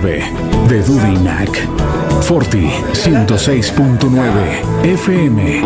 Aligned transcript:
106.9 0.00 0.68
de 0.68 0.82
Dudinac. 0.82 1.68
Forti 2.22 2.68
106.9 2.92 4.84
FM. 4.84 5.62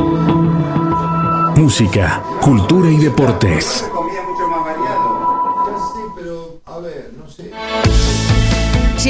Música, 1.57 2.23
cultura 2.41 2.91
y 2.91 2.99
deportes. 2.99 3.91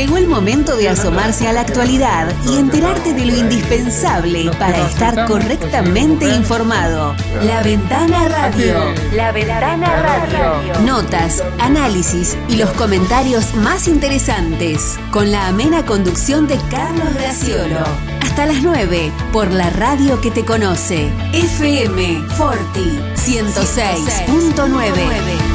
Llegó 0.01 0.17
el 0.17 0.29
momento 0.29 0.79
de 0.79 0.89
asomarse 0.89 1.47
a 1.47 1.53
la 1.53 1.61
actualidad 1.61 2.33
y 2.49 2.57
enterarte 2.57 3.13
de 3.13 3.27
lo 3.27 3.37
indispensable 3.37 4.51
para 4.59 4.89
estar 4.89 5.27
correctamente 5.27 6.27
informado. 6.27 7.15
La 7.43 7.63
Ventana 7.63 8.27
Radio. 8.27 8.95
La 9.13 9.31
Ventana 9.31 10.01
Radio. 10.01 10.81
Notas, 10.87 11.45
análisis 11.59 12.39
y 12.49 12.57
los 12.57 12.71
comentarios 12.71 13.55
más 13.57 13.89
interesantes. 13.89 14.99
Con 15.11 15.31
la 15.31 15.49
amena 15.49 15.85
conducción 15.85 16.47
de 16.47 16.57
Carlos 16.71 17.13
Graciolo. 17.13 17.85
Hasta 18.23 18.47
las 18.47 18.63
9 18.63 19.13
por 19.35 19.51
la 19.51 19.69
radio 19.69 20.19
que 20.23 20.31
te 20.31 20.47
conoce. 20.47 21.13
FM 21.35 22.27
Forti 22.39 22.99
106.9. 23.17 25.50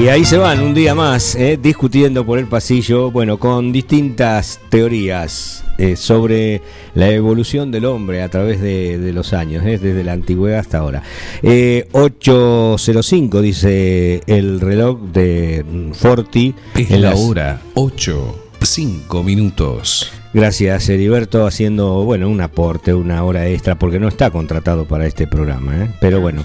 Y 0.00 0.08
ahí 0.08 0.24
se 0.24 0.38
van 0.38 0.60
un 0.60 0.72
día 0.72 0.94
más 0.94 1.34
eh, 1.34 1.58
discutiendo 1.60 2.24
por 2.24 2.38
el 2.38 2.46
pasillo, 2.46 3.10
bueno, 3.10 3.36
con 3.38 3.70
distintas 3.70 4.58
teorías 4.70 5.62
eh, 5.76 5.94
sobre 5.94 6.62
la 6.94 7.10
evolución 7.10 7.70
del 7.70 7.84
hombre 7.84 8.22
a 8.22 8.30
través 8.30 8.62
de, 8.62 9.12
los 9.12 9.34
años, 9.34 9.62
eh, 9.66 9.76
desde 9.76 10.02
la 10.02 10.12
antigüedad 10.12 10.60
hasta 10.60 10.78
ahora. 10.78 11.02
8.05 11.42 13.40
dice 13.42 14.22
el 14.26 14.62
reloj 14.62 15.00
de 15.12 15.66
Forti. 15.92 16.54
Es 16.74 16.90
en 16.90 17.02
la 17.02 17.14
hora 17.14 17.60
8, 17.74 18.44
5 18.62 19.22
minutos. 19.22 20.19
Gracias, 20.32 20.88
Heriberto, 20.88 21.44
haciendo 21.44 22.04
bueno 22.04 22.28
un 22.28 22.40
aporte, 22.40 22.94
una 22.94 23.24
hora 23.24 23.48
extra, 23.48 23.76
porque 23.76 23.98
no 23.98 24.06
está 24.06 24.30
contratado 24.30 24.84
para 24.84 25.06
este 25.06 25.26
programa. 25.26 25.84
¿eh? 25.84 25.90
Pero 26.00 26.20
bueno, 26.20 26.44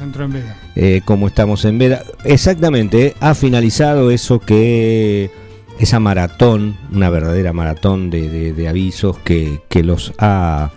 eh, 0.75 1.01
como 1.05 1.27
estamos 1.27 1.65
en 1.65 1.77
Veda, 1.77 2.03
exactamente, 2.23 3.13
ha 3.19 3.35
finalizado 3.35 4.09
eso 4.09 4.39
que 4.39 5.29
esa 5.77 5.99
maratón, 5.99 6.77
una 6.91 7.11
verdadera 7.11 7.53
maratón 7.53 8.09
de, 8.09 8.67
avisos 8.67 9.19
que, 9.19 9.61
los 9.83 10.13
ha 10.17 10.71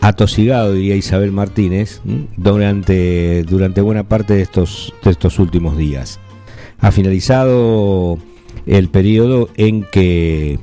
atosigado, 0.00 0.72
diría 0.72 0.96
Isabel 0.96 1.30
Martínez, 1.30 2.00
durante, 2.36 3.44
durante 3.44 3.80
buena 3.80 4.04
parte 4.04 4.34
de 4.34 4.42
estos, 4.42 4.92
de 5.04 5.10
estos 5.12 5.38
últimos 5.38 5.76
días. 5.76 6.18
Ha 6.80 6.90
finalizado 6.90 8.18
el 8.66 8.88
periodo 8.88 9.50
en 9.56 9.84
que 9.84 10.58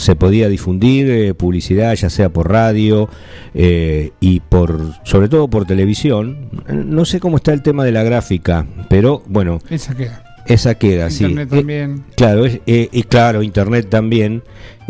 se 0.00 0.16
podía 0.16 0.48
difundir 0.48 1.10
eh, 1.10 1.34
publicidad, 1.34 1.94
ya 1.94 2.10
sea 2.10 2.30
por 2.30 2.50
radio 2.50 3.08
eh, 3.54 4.12
y 4.20 4.40
por, 4.40 4.94
sobre 5.04 5.28
todo 5.28 5.48
por 5.48 5.66
televisión. 5.66 6.50
No 6.68 7.04
sé 7.04 7.20
cómo 7.20 7.36
está 7.36 7.52
el 7.52 7.62
tema 7.62 7.84
de 7.84 7.92
la 7.92 8.02
gráfica, 8.02 8.66
pero 8.88 9.22
bueno. 9.26 9.58
Esa 9.68 9.94
queda. 9.94 10.29
Esa 10.50 10.74
queda, 10.74 11.10
sí. 11.10 11.24
Internet 11.24 11.48
también. 11.48 12.04
claro, 12.16 12.44
y 12.46 13.02
claro, 13.04 13.42
Internet 13.42 13.88
también. 13.88 14.42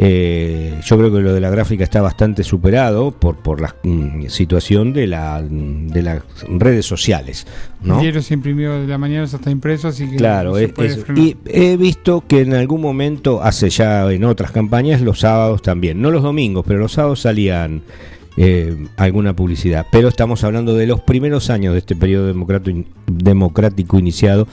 Eh, 0.02 0.80
yo 0.82 0.96
creo 0.96 1.12
que 1.12 1.20
lo 1.20 1.34
de 1.34 1.42
la 1.42 1.50
gráfica 1.50 1.84
está 1.84 2.00
bastante 2.00 2.42
superado 2.42 3.10
por, 3.10 3.36
por 3.36 3.60
la 3.60 3.76
mm, 3.82 4.28
situación 4.28 4.94
de, 4.94 5.06
la, 5.06 5.42
de 5.42 6.02
las 6.02 6.22
redes 6.48 6.86
sociales. 6.86 7.46
¿no? 7.82 7.96
El 7.96 8.00
diario 8.00 8.22
se 8.22 8.32
imprimió 8.32 8.80
de 8.80 8.86
la 8.86 8.96
mañana 8.96 9.24
hasta 9.24 9.50
impreso, 9.50 9.88
así 9.88 10.08
que. 10.08 10.16
Claro, 10.16 10.58
y 10.58 11.36
he 11.44 11.76
visto 11.76 12.24
que 12.26 12.40
en 12.40 12.54
algún 12.54 12.80
momento, 12.80 13.42
hace 13.42 13.68
ya 13.68 14.10
en 14.10 14.24
otras 14.24 14.52
campañas, 14.52 15.02
los 15.02 15.20
sábados 15.20 15.60
también, 15.60 16.00
no 16.00 16.10
los 16.10 16.22
domingos, 16.22 16.64
pero 16.66 16.78
los 16.78 16.92
sábados 16.92 17.20
salían 17.20 17.82
eh, 18.36 18.86
alguna 18.96 19.34
publicidad. 19.34 19.86
Pero 19.90 20.08
estamos 20.08 20.44
hablando 20.44 20.76
de 20.76 20.86
los 20.86 21.00
primeros 21.00 21.50
años 21.50 21.72
de 21.72 21.80
este 21.80 21.96
periodo 21.96 22.32
democrático 23.06 23.98
iniciado 23.98 24.46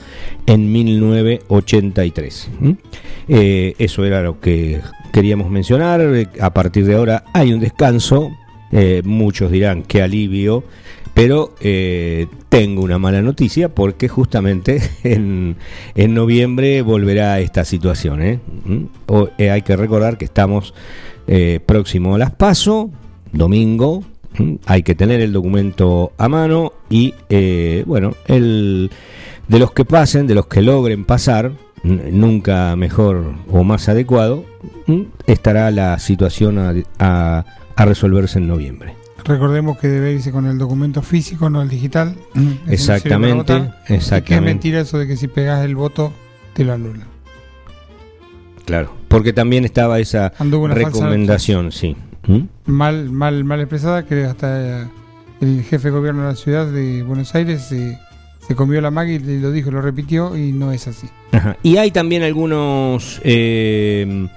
en 0.48 0.72
1983. 0.72 2.50
Eh, 3.28 3.76
eso 3.78 4.04
era 4.04 4.24
lo 4.24 4.40
que 4.40 4.82
queríamos 5.14 5.52
mencionar. 5.52 6.02
A 6.40 6.54
partir 6.54 6.86
de 6.86 6.96
ahora 6.96 7.24
hay 7.34 7.54
un 7.54 7.60
descanso. 7.60 8.32
Eh, 8.72 9.04
muchos 9.06 9.52
dirán 9.52 9.84
que 9.84 10.02
alivio. 10.02 10.64
Pero 11.14 11.54
tengo 12.50 12.84
una 12.84 12.98
mala 13.00 13.22
noticia 13.24 13.70
porque 13.70 14.08
justamente 14.08 14.82
en, 15.04 15.56
en 15.96 16.14
noviembre 16.14 16.82
volverá 16.82 17.40
esta 17.40 17.64
situación. 17.64 18.22
hay 18.22 19.62
que 19.62 19.76
recordar 19.76 20.18
que 20.18 20.26
estamos 20.26 20.74
próximo 21.66 22.16
a 22.16 22.20
las 22.20 22.32
PASO, 22.32 22.92
domingo. 23.32 24.04
Hay 24.66 24.84
que 24.84 24.94
tener 24.94 25.22
el 25.22 25.34
documento 25.34 26.12
a 26.18 26.30
mano 26.30 26.74
y, 26.90 27.16
eh, 27.30 27.84
bueno, 27.88 28.16
el, 28.28 28.92
de 29.48 29.60
los 29.60 29.72
que 29.72 29.86
pasen, 29.86 30.28
de 30.28 30.36
los 30.36 30.48
que 30.48 30.62
logren 30.62 31.06
pasar, 31.06 31.54
nunca 31.84 32.76
mejor 32.76 33.34
o 33.50 33.64
más 33.64 33.90
adecuado, 33.90 34.46
estará 35.26 35.72
la 35.72 35.98
situación 36.00 36.60
a, 36.60 37.46
a, 37.76 37.86
resolverse 37.86 38.40
en 38.40 38.48
noviembre. 38.48 38.96
Recordemos 39.24 39.78
que 39.78 39.88
debe 39.88 40.14
irse 40.14 40.32
con 40.32 40.46
el 40.46 40.58
documento 40.58 41.02
físico, 41.02 41.50
no 41.50 41.62
el 41.62 41.70
digital. 41.70 42.16
Exactamente, 42.68 43.72
exactamente. 43.88 44.28
que 44.28 44.36
es 44.36 44.42
mentira 44.42 44.82
eso 44.82 44.98
de 44.98 45.08
que 45.08 45.18
si 45.18 45.28
pegas 45.28 45.64
el 45.66 45.76
voto 45.76 46.14
te 46.54 46.64
lo 46.64 46.74
anulan. 46.74 47.08
Claro, 48.66 48.94
porque 49.08 49.34
también 49.34 49.64
estaba 49.64 50.00
esa 50.00 50.34
recomendación, 50.40 51.72
sí. 51.72 51.96
¿Mm? 52.28 52.42
mal, 52.66 53.10
mal, 53.10 53.44
mal 53.44 53.60
expresada, 53.60 54.06
que 54.06 54.26
hasta 54.26 54.90
el 55.42 55.64
jefe 55.64 55.88
de 55.88 55.92
gobierno 55.92 56.24
de 56.24 56.28
la 56.28 56.36
ciudad 56.36 56.68
de 56.68 57.04
Buenos 57.04 57.34
Aires 57.36 57.62
se, 57.62 57.98
comió 58.56 58.80
la 58.82 58.92
magia 58.92 59.16
y 59.16 59.40
lo 59.40 59.52
dijo, 59.52 59.72
lo 59.72 59.82
repitió 59.82 60.38
y 60.38 60.52
no 60.52 60.72
es 60.72 60.88
así. 60.88 61.08
Y 61.64 61.78
hay 61.78 61.92
también 61.92 62.24
algunos 62.24 63.22
eh, 63.24 64.28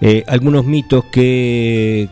eh, 0.00 0.24
algunos 0.26 0.64
mitos 0.64 1.04
que, 1.06 2.08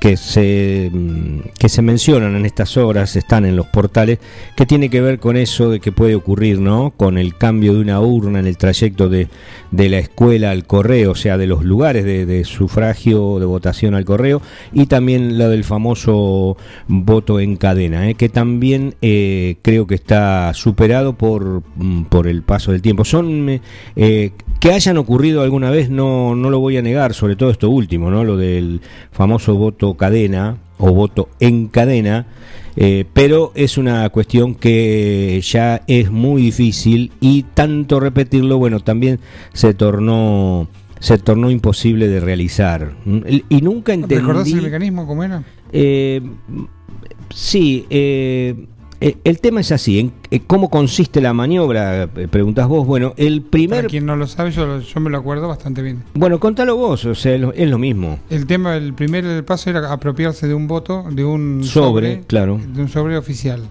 que, 0.00 0.16
se, 0.16 0.90
mm, 0.92 1.40
que 1.58 1.68
se 1.68 1.82
mencionan 1.82 2.34
en 2.34 2.46
estas 2.46 2.76
obras, 2.78 3.14
están 3.16 3.44
en 3.44 3.54
los 3.54 3.66
portales, 3.66 4.18
que 4.56 4.66
tiene 4.66 4.88
que 4.88 5.02
ver 5.02 5.20
con 5.20 5.36
eso 5.36 5.70
de 5.70 5.78
que 5.78 5.92
puede 5.92 6.14
ocurrir, 6.14 6.58
¿no? 6.58 6.92
Con 6.96 7.18
el 7.18 7.36
cambio 7.36 7.74
de 7.74 7.80
una 7.80 8.00
urna 8.00 8.40
en 8.40 8.46
el 8.46 8.56
trayecto 8.56 9.08
de, 9.08 9.28
de 9.70 9.88
la 9.90 9.98
escuela 9.98 10.50
al 10.50 10.66
correo, 10.66 11.12
o 11.12 11.14
sea, 11.14 11.36
de 11.36 11.46
los 11.46 11.64
lugares 11.64 12.04
de, 12.04 12.44
sufragio, 12.44 13.38
de 13.38 13.44
votación 13.44 13.94
al 13.94 14.06
correo, 14.06 14.40
y 14.72 14.86
también 14.86 15.38
lo 15.38 15.50
del 15.50 15.64
famoso 15.64 16.56
voto 16.88 17.38
en 17.38 17.56
cadena, 17.56 18.08
¿eh? 18.08 18.14
que 18.14 18.30
también 18.30 18.94
eh, 19.02 19.56
creo 19.62 19.86
que 19.86 19.94
está 19.94 20.52
superado 20.54 21.12
por, 21.12 21.62
mm, 21.76 22.04
por 22.04 22.26
el 22.26 22.42
paso 22.42 22.72
del 22.72 22.80
tiempo. 22.80 23.04
Son 23.04 23.60
eh, 23.96 24.30
que 24.60 24.72
hayan 24.72 24.96
ocurrido 24.96 25.42
alguna 25.42 25.70
vez, 25.70 25.90
no, 25.90 26.34
no 26.34 26.48
lo 26.48 26.58
voy 26.58 26.78
a 26.78 26.82
negar, 26.82 27.12
sobre 27.12 27.36
todo 27.36 27.50
esto 27.50 27.68
último, 27.68 28.10
¿no? 28.10 28.24
Lo 28.24 28.36
del 28.36 28.80
famoso 29.12 29.54
voto 29.54 29.89
cadena 29.96 30.58
o 30.78 30.92
voto 30.92 31.28
en 31.40 31.68
cadena, 31.68 32.26
eh, 32.76 33.04
pero 33.12 33.52
es 33.54 33.78
una 33.78 34.08
cuestión 34.10 34.54
que 34.54 35.40
ya 35.42 35.82
es 35.86 36.10
muy 36.10 36.42
difícil 36.42 37.12
y 37.20 37.42
tanto 37.54 38.00
repetirlo, 38.00 38.58
bueno, 38.58 38.80
también 38.80 39.20
se 39.52 39.74
tornó 39.74 40.68
se 41.00 41.16
tornó 41.16 41.50
imposible 41.50 42.08
de 42.08 42.20
realizar. 42.20 42.92
Y 43.48 43.62
nunca 43.62 43.94
entendí... 43.94 44.16
¿Recordás 44.16 44.48
el 44.48 44.62
mecanismo 44.62 45.06
cómo 45.06 45.24
era? 45.24 45.42
Eh, 45.72 46.20
sí, 47.34 47.86
eh, 47.88 48.66
eh, 49.00 49.16
el 49.24 49.40
tema 49.40 49.60
es 49.60 49.72
así, 49.72 49.98
en, 49.98 50.12
eh, 50.30 50.40
¿cómo 50.46 50.68
consiste 50.68 51.20
la 51.20 51.32
maniobra? 51.32 52.02
Eh, 52.02 52.28
preguntas 52.28 52.68
vos. 52.68 52.86
Bueno, 52.86 53.14
el 53.16 53.42
primer... 53.42 53.78
Para 53.78 53.88
quien 53.88 54.06
no 54.06 54.16
lo 54.16 54.26
sabe, 54.26 54.50
yo, 54.50 54.66
me 55.00 55.10
lo 55.10 55.18
acuerdo 55.18 55.48
bastante 55.48 55.82
bien. 55.82 56.04
Bueno, 56.14 56.38
contalo 56.38 56.76
vos, 56.76 57.04
o 57.06 57.14
sea, 57.14 57.34
es 57.34 57.70
lo, 57.70 57.78
mismo. 57.78 58.18
El 58.28 58.46
tema, 58.46 58.76
el 58.76 58.92
primer 58.92 59.44
paso 59.44 59.70
era 59.70 59.90
apropiarse 59.92 60.46
de 60.46 60.54
un 60.54 60.66
voto, 60.66 61.04
de 61.10 61.24
un 61.24 61.64
sobre 61.64 62.20
claro. 62.26 62.60
De 62.74 62.82
un 62.82 62.88
sobre 62.88 63.16
oficial 63.16 63.68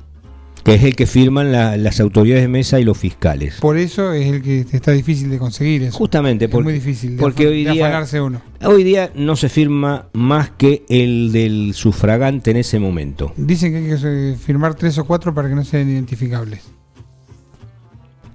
que 0.64 0.76
es 0.76 0.84
el 0.84 0.96
que 0.96 1.06
firman 1.06 1.52
las 1.52 2.00
autoridades 2.00 2.44
de 2.44 2.48
mesa 2.48 2.80
y 2.80 2.84
los 2.84 2.98
fiscales. 2.98 3.56
Por 3.60 3.78
eso 3.78 4.14
es 4.14 4.28
el 4.28 4.42
que 4.42 4.66
está 4.72 4.92
difícil 4.92 5.30
de 5.30 5.38
conseguir. 5.38 5.84
Eso. 5.84 5.98
Justamente, 5.98 6.46
es 6.46 6.54
muy 6.54 6.74
difícil 6.74 7.18
porque 7.20 7.48
hoy 7.48 7.66
día, 7.66 8.06
uno. 8.24 8.42
Hoy 8.66 8.84
día 8.84 9.12
no 9.16 9.36
se 9.36 9.50
firma 9.50 10.08
más 10.14 10.52
que 10.52 10.86
el 10.90 11.32
del 11.32 11.74
sufragante 11.74 12.52
en 12.52 12.58
ese 12.58 12.80
momento. 12.80 13.34
Dicen 13.38 13.72
que 13.72 13.78
hay 13.78 13.90
que 13.90 14.36
firmar 14.38 14.76
tres 14.76 14.98
o 14.98 15.06
cuatro 15.06 15.34
para 15.34 15.50
que 15.50 15.56
no 15.56 15.64
sean 15.64 15.90
identificables. 15.90 16.62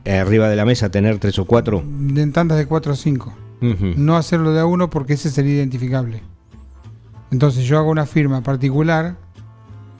arriba 0.06 0.48
de 0.48 0.56
la 0.56 0.64
mesa 0.64 0.90
tener 0.90 1.18
tres 1.18 1.38
o 1.38 1.44
cuatro. 1.44 1.80
En 1.80 2.32
tandas 2.32 2.58
de 2.58 2.66
4 2.66 2.92
o 2.92 2.96
5. 2.96 3.34
Ujú. 3.62 3.94
No 3.96 4.16
hacerlo 4.16 4.52
de 4.52 4.60
a 4.60 4.66
uno 4.66 4.90
porque 4.90 5.14
ese 5.14 5.30
sería 5.30 5.54
identificable. 5.54 6.22
Entonces 7.30 7.64
yo 7.64 7.78
hago 7.78 7.90
una 7.90 8.06
firma 8.06 8.42
particular 8.42 9.16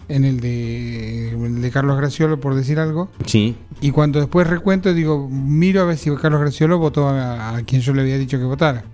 en 0.08 0.24
el 0.24 0.40
de, 0.40 1.30
el 1.30 1.62
de 1.62 1.70
Carlos 1.70 1.96
Graciolo, 1.96 2.40
por 2.40 2.54
decir 2.54 2.78
algo, 2.78 3.10
Sí, 3.26 3.54
y 3.80 3.90
cuando 3.90 4.18
después 4.20 4.46
recuento 4.46 4.92
digo, 4.94 5.28
miro 5.30 5.80
a 5.82 5.84
ver 5.84 5.96
si 5.96 6.10
Carlos 6.16 6.40
Graciolo 6.40 6.78
votó 6.78 7.08
a, 7.08 7.56
a 7.56 7.62
quien 7.62 7.80
yo 7.82 7.92
le 7.94 8.02
había 8.02 8.18
dicho 8.18 8.38
que 8.38 8.44
votara. 8.44 8.84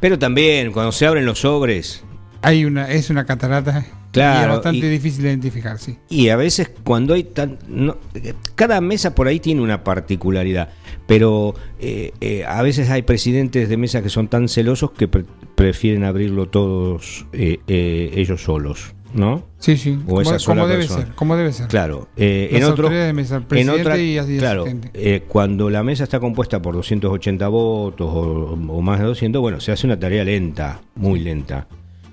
pero 0.00 0.18
también 0.18 0.72
cuando 0.72 0.92
se 0.92 1.06
abren 1.06 1.26
los 1.26 1.40
sobres. 1.40 2.02
Hay 2.42 2.64
una, 2.64 2.88
es 2.90 3.10
una 3.10 3.24
catarata. 3.26 3.84
Claro, 4.12 4.38
y 4.40 4.42
es 4.44 4.48
bastante 4.48 4.86
y- 4.86 4.90
difícil 4.90 5.22
de 5.24 5.28
identificar, 5.30 5.78
sí. 5.78 5.98
y 6.08 6.30
a 6.30 6.36
veces 6.36 6.70
cuando 6.82 7.12
hay 7.14 7.24
tan... 7.24 7.58
no- 7.68 7.98
cada 8.54 8.80
mesa 8.80 9.14
por 9.14 9.28
ahí 9.28 9.38
tiene 9.38 9.60
una 9.60 9.84
particularidad, 9.84 10.70
pero 11.06 11.54
eh, 11.78 12.12
eh, 12.22 12.44
a 12.46 12.62
veces 12.62 12.88
hay 12.88 13.02
presidentes 13.02 13.68
de 13.68 13.76
mesa 13.76 14.02
que 14.02 14.08
son 14.08 14.28
tan 14.28 14.48
celosos 14.48 14.92
que 14.92 15.08
pre- 15.08 15.24
prefieren 15.54 16.04
abrirlo 16.04 16.48
todos 16.48 17.26
eh, 17.34 17.58
eh, 17.66 18.12
ellos 18.14 18.42
solos, 18.42 18.94
¿no? 19.14 19.42
Sí, 19.58 19.76
sí, 19.76 19.98
O 20.06 20.22
como, 20.44 20.66
debe 20.66 20.80
persona. 20.82 21.04
ser, 21.06 21.14
como 21.14 21.36
debe 21.36 21.52
ser. 21.52 21.66
Claro, 21.68 22.08
eh, 22.16 22.50
en 22.52 22.64
otro, 22.64 22.88
de 22.90 23.12
mesa, 23.12 23.42
en 23.50 23.70
otra, 23.70 23.98
y 23.98 24.18
claro, 24.38 24.64
eh, 24.94 25.22
cuando 25.26 25.70
la 25.70 25.82
mesa 25.82 26.04
está 26.04 26.20
compuesta 26.20 26.60
por 26.62 26.74
280 26.74 27.48
votos 27.48 28.08
o, 28.10 28.52
o 28.68 28.82
más 28.82 28.98
de 29.00 29.06
200, 29.06 29.40
bueno, 29.40 29.60
se 29.60 29.72
hace 29.72 29.86
una 29.86 29.98
tarea 29.98 30.24
lenta, 30.24 30.80
muy 30.94 31.18
lenta, 31.20 31.66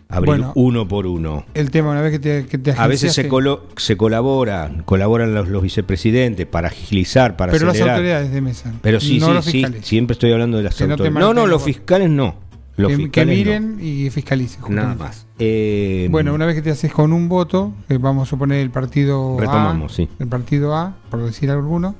abrir 0.07 0.27
Bueno. 0.27 0.51
uno 0.55 0.87
por 0.87 1.05
uno. 1.07 1.45
El 1.53 1.71
tema, 1.71 1.91
una 1.91 2.01
vez 2.01 2.11
que 2.13 2.19
te, 2.19 2.45
que 2.45 2.57
te 2.57 2.71
A 2.71 2.87
veces 2.87 3.13
se, 3.13 3.27
colo- 3.27 3.61
se 3.75 3.97
colabora, 3.97 4.71
colaboran 4.85 5.33
los, 5.33 5.47
los 5.49 5.61
vicepresidentes 5.63 6.45
para 6.45 6.67
agilizar, 6.69 7.35
para 7.35 7.51
Pero 7.51 7.67
las 7.67 7.79
autoridades 7.81 8.31
de 8.31 8.41
mesa, 8.41 8.73
Pero 8.81 8.99
sí, 8.99 9.19
no 9.19 9.41
sí, 9.41 9.63
sí, 9.63 9.65
siempre 9.81 10.13
estoy 10.13 10.31
hablando 10.31 10.57
de 10.57 10.63
las 10.63 10.75
Que 10.75 10.83
autoridades. 10.85 11.13
No, 11.19 11.33
no, 11.33 11.45
los- 11.47 11.63
fiscales 11.63 12.09
no. 12.09 12.35
Los 12.77 12.89
que, 12.91 12.97
que 12.97 13.03
fiscales 13.03 13.27
no. 13.27 13.33
miren 13.37 13.77
y 13.81 14.09
fiscalicen. 14.09 14.61
Nada 14.69 14.89
justamente. 14.89 15.03
más. 15.03 15.25
Eh, 15.39 16.07
Bueno, 16.11 16.33
una 16.33 16.45
vez 16.45 16.55
que 16.55 16.61
te 16.61 16.71
haces 16.71 16.91
con 16.91 17.13
un 17.13 17.29
voto, 17.29 17.73
que 17.87 17.97
vamos 17.97 18.27
a 18.27 18.29
suponer 18.29 18.59
el 18.59 18.69
partido 18.71 19.37
Retomamos, 19.39 19.93
A, 19.93 19.95
sí. 19.95 20.09
el 20.19 20.27
partido 20.27 20.75
A, 20.75 20.95
por 21.09 21.23
decir 21.23 21.49
alguno, 21.51 21.95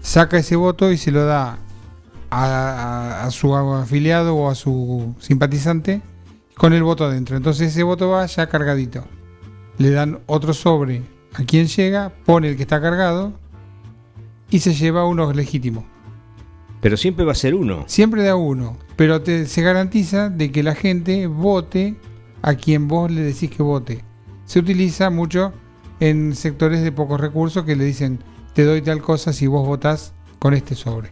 saca 0.00 0.38
ese 0.38 0.54
voto 0.56 0.92
y 0.92 0.96
se 0.96 1.10
lo 1.10 1.24
da 1.24 1.58
a, 2.30 2.44
a- 2.44 3.24
a 3.26 3.30
su 3.30 3.54
afiliado 3.56 4.36
o 4.36 4.48
a 4.50 4.54
su 4.54 5.14
simpatizante 5.18 6.02
con 6.56 6.72
el 6.72 6.82
voto 6.84 7.04
adentro. 7.04 7.36
Entonces 7.36 7.68
ese 7.72 7.82
voto 7.82 8.08
va 8.10 8.24
ya 8.26 8.48
cargadito. 8.48 9.04
Le 9.78 9.90
dan 9.90 10.20
otro 10.26 10.54
sobre 10.54 11.02
a 11.34 11.42
quien 11.44 11.66
llega, 11.66 12.12
pone 12.24 12.48
el 12.50 12.56
que 12.56 12.62
está 12.62 12.80
cargado 12.80 13.32
y 14.50 14.60
se 14.60 14.72
lleva 14.74 15.04
uno 15.06 15.32
legítimo. 15.32 15.84
Pero 16.86 16.96
siempre 16.96 17.24
va 17.24 17.32
a 17.32 17.34
ser 17.34 17.56
uno. 17.56 17.82
Siempre 17.88 18.22
da 18.22 18.36
uno, 18.36 18.76
pero 18.94 19.20
te, 19.20 19.46
se 19.46 19.60
garantiza 19.60 20.28
de 20.30 20.52
que 20.52 20.62
la 20.62 20.76
gente 20.76 21.26
vote 21.26 21.96
a 22.42 22.54
quien 22.54 22.86
vos 22.86 23.10
le 23.10 23.22
decís 23.22 23.50
que 23.50 23.60
vote. 23.64 24.04
Se 24.44 24.60
utiliza 24.60 25.10
mucho 25.10 25.52
en 25.98 26.36
sectores 26.36 26.84
de 26.84 26.92
pocos 26.92 27.20
recursos 27.20 27.64
que 27.64 27.74
le 27.74 27.82
dicen, 27.84 28.20
te 28.54 28.62
doy 28.62 28.82
tal 28.82 29.02
cosa 29.02 29.32
si 29.32 29.48
vos 29.48 29.66
votás 29.66 30.12
con 30.38 30.54
este 30.54 30.76
sobre. 30.76 31.10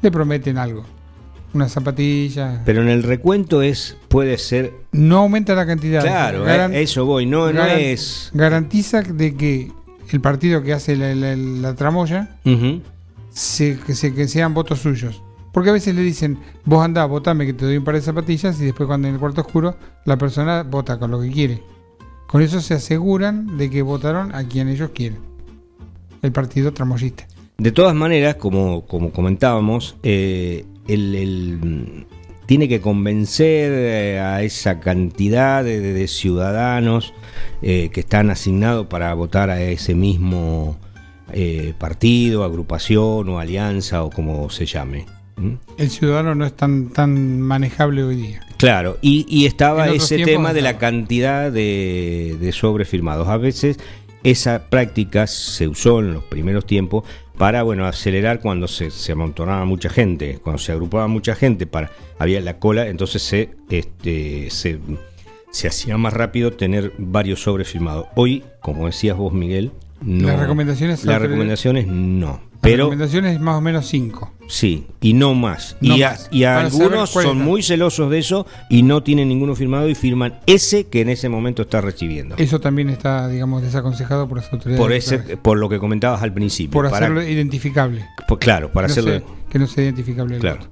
Le 0.00 0.12
prometen 0.12 0.58
algo, 0.58 0.84
una 1.52 1.68
zapatilla. 1.68 2.62
Pero 2.64 2.82
en 2.82 2.88
el 2.88 3.02
recuento 3.02 3.62
es 3.62 3.96
puede 4.06 4.38
ser 4.38 4.72
No 4.92 5.16
aumenta 5.18 5.56
la 5.56 5.66
cantidad. 5.66 6.02
Claro, 6.02 6.44
Garan- 6.44 6.72
eso 6.72 7.04
voy. 7.04 7.26
No, 7.26 7.52
no 7.52 7.64
es. 7.66 8.30
Garantiza 8.32 9.02
de 9.02 9.34
que 9.34 9.72
el 10.12 10.20
partido 10.20 10.62
que 10.62 10.72
hace 10.72 10.94
la, 10.94 11.16
la- 11.16 11.34
la 11.34 11.74
tramoya. 11.74 12.38
Se, 13.40 13.78
que, 13.78 13.94
se- 13.94 14.12
que 14.14 14.28
sean 14.28 14.52
votos 14.54 14.80
suyos. 14.80 15.22
Porque 15.52 15.70
a 15.70 15.72
veces 15.72 15.94
le 15.94 16.02
dicen, 16.02 16.38
vos 16.64 16.84
andá, 16.84 17.04
votame 17.06 17.44
que 17.46 17.52
te 17.54 17.64
doy 17.64 17.76
un 17.76 17.84
par 17.84 17.94
de 17.94 18.02
zapatillas 18.02 18.60
y 18.60 18.66
después 18.66 18.86
cuando 18.86 19.08
en 19.08 19.14
el 19.14 19.20
cuarto 19.20 19.40
oscuro 19.40 19.76
la 20.04 20.16
persona 20.16 20.62
vota 20.62 20.98
con 20.98 21.10
lo 21.10 21.20
que 21.20 21.30
quiere. 21.30 21.62
Con 22.28 22.42
eso 22.42 22.60
se 22.60 22.74
aseguran 22.74 23.56
de 23.58 23.68
que 23.68 23.82
votaron 23.82 24.32
a 24.34 24.44
quien 24.44 24.68
ellos 24.68 24.90
quieren. 24.94 25.18
El 26.22 26.30
partido 26.32 26.72
tramoyista. 26.72 27.26
De 27.58 27.72
todas 27.72 27.94
maneras, 27.94 28.36
como, 28.36 28.86
como 28.86 29.10
comentábamos, 29.10 29.96
eh, 30.04 30.64
el, 30.86 32.06
tiene 32.46 32.68
que 32.68 32.80
convencer 32.80 33.72
eh, 33.74 34.20
a 34.20 34.42
esa 34.42 34.78
cantidad 34.80 35.64
de 35.64 36.06
ciudadanos 36.06 37.12
eh, 37.62 37.90
que 37.92 38.00
están 38.00 38.30
asignados 38.30 38.86
para 38.86 39.12
votar 39.14 39.50
a 39.50 39.60
ese 39.60 39.94
mismo 39.94 40.76
eh, 41.32 41.74
partido, 41.78 42.44
agrupación 42.44 43.28
o 43.28 43.38
alianza 43.38 44.04
o 44.04 44.10
como 44.10 44.50
se 44.50 44.66
llame. 44.66 45.06
¿Mm? 45.36 45.54
El 45.78 45.90
ciudadano 45.90 46.34
no 46.34 46.44
es 46.44 46.54
tan, 46.54 46.90
tan 46.90 47.40
manejable 47.40 48.02
hoy 48.02 48.16
día. 48.16 48.40
Claro, 48.58 48.98
y, 49.00 49.24
y 49.28 49.46
estaba 49.46 49.88
ese 49.88 50.18
tema 50.24 50.52
de 50.52 50.62
la 50.62 50.76
cantidad 50.76 51.50
de, 51.50 52.36
de 52.38 52.52
sobres 52.52 52.88
firmados. 52.88 53.28
A 53.28 53.38
veces 53.38 53.78
esa 54.22 54.66
práctica 54.68 55.26
se 55.26 55.66
usó 55.66 56.00
en 56.00 56.12
los 56.12 56.24
primeros 56.24 56.66
tiempos 56.66 57.04
para 57.38 57.62
bueno 57.62 57.86
acelerar 57.86 58.40
cuando 58.40 58.68
se, 58.68 58.90
se 58.90 59.12
amontonaba 59.12 59.64
mucha 59.64 59.88
gente, 59.88 60.38
cuando 60.42 60.58
se 60.58 60.72
agrupaba 60.72 61.06
mucha 61.08 61.34
gente, 61.34 61.66
para 61.66 61.90
había 62.18 62.38
la 62.42 62.58
cola, 62.58 62.88
entonces 62.88 63.22
se, 63.22 63.48
este, 63.70 64.50
se, 64.50 64.78
se 65.50 65.68
hacía 65.68 65.96
más 65.96 66.12
rápido 66.12 66.52
tener 66.52 66.92
varios 66.98 67.42
sobres 67.42 67.68
firmados. 67.68 68.08
Hoy, 68.14 68.44
como 68.60 68.84
decías 68.84 69.16
vos, 69.16 69.32
Miguel, 69.32 69.72
no. 70.02 70.26
Las 70.28 70.40
recomendaciones 70.40 71.04
Las 71.04 71.20
recomendaciones 71.20 71.86
no. 71.86 72.40
Pero 72.62 72.84
recomendación 72.84 73.24
es 73.24 73.40
más 73.40 73.56
o 73.56 73.60
menos 73.62 73.86
5. 73.88 74.34
Sí, 74.46 74.86
y 75.00 75.14
no 75.14 75.32
más. 75.34 75.78
No 75.80 75.96
y 75.96 76.02
a, 76.02 76.10
más. 76.10 76.28
y 76.30 76.44
a 76.44 76.60
algunos 76.60 77.08
son 77.08 77.38
muy 77.38 77.62
celosos 77.62 78.10
de 78.10 78.18
eso 78.18 78.46
y 78.68 78.82
no 78.82 79.02
tienen 79.02 79.28
ninguno 79.30 79.54
firmado 79.54 79.88
y 79.88 79.94
firman 79.94 80.40
ese 80.46 80.84
que 80.88 81.00
en 81.00 81.08
ese 81.08 81.30
momento 81.30 81.62
está 81.62 81.80
recibiendo. 81.80 82.34
Eso 82.36 82.60
también 82.60 82.90
está, 82.90 83.28
digamos, 83.28 83.62
desaconsejado 83.62 84.28
por 84.28 84.36
las 84.38 84.52
autoridades. 84.52 84.78
por 84.82 84.92
ese, 84.92 85.18
por 85.38 85.56
lo 85.56 85.70
que 85.70 85.78
comentabas 85.78 86.22
al 86.22 86.34
principio. 86.34 86.72
por 86.72 86.90
para- 86.90 87.06
hacerlo 87.06 87.22
identificable. 87.22 88.04
por- 88.28 88.38
claro, 88.38 88.70
para 88.72 88.88
no 88.88 88.92
hacerlo. 88.92 89.10
sea- 89.10 89.22
que 89.48 89.58
no 89.58 89.66
sea 89.66 89.84
identificable 89.84 90.34
el 90.34 90.40
Claro. 90.42 90.58
voto. 90.58 90.70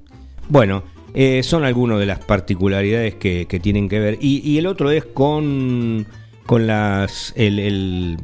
Bueno, 0.50 0.82
eh, 1.14 1.42
son 1.42 1.64
algunas 1.64 1.98
de 1.98 2.04
las 2.06 2.18
particularidades 2.18 3.14
que, 3.14 3.46
que 3.48 3.60
tienen 3.60 3.88
que 3.88 3.98
ver. 3.98 4.18
Y, 4.20 4.38
y 4.46 4.58
el 4.58 4.66
otro 4.66 4.90
es 4.90 5.06
con, 5.06 6.06
con 6.44 6.66
las 6.66 7.32
el, 7.34 7.58
el, 7.60 8.18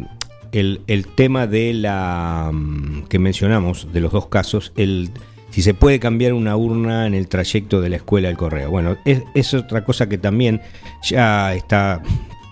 el- 0.61 0.81
el 0.87 1.07
tema 1.07 1.47
de 1.47 1.75
la 1.75 2.51
mm, 2.53 3.05
que 3.09 3.19
mencionamos, 3.19 3.89
de 3.93 4.01
los 4.01 4.13
dos 4.13 4.27
casos, 4.29 4.73
el 4.77 5.11
si 5.51 5.63
se 5.63 5.73
puede 5.73 6.01
cambiar 6.01 6.33
una 6.33 6.57
urna 6.57 7.07
en 7.07 7.15
el 7.15 7.29
trayecto 7.29 7.81
de 7.81 7.89
la 7.89 7.97
escuela 7.97 8.29
al 8.29 8.37
correo. 8.37 8.71
Bueno, 8.71 8.97
es, 9.05 9.23
es 9.35 9.55
otra 9.55 9.85
cosa 9.85 10.09
que 10.09 10.19
también 10.19 10.61
ya 11.03 11.55
está 11.55 12.03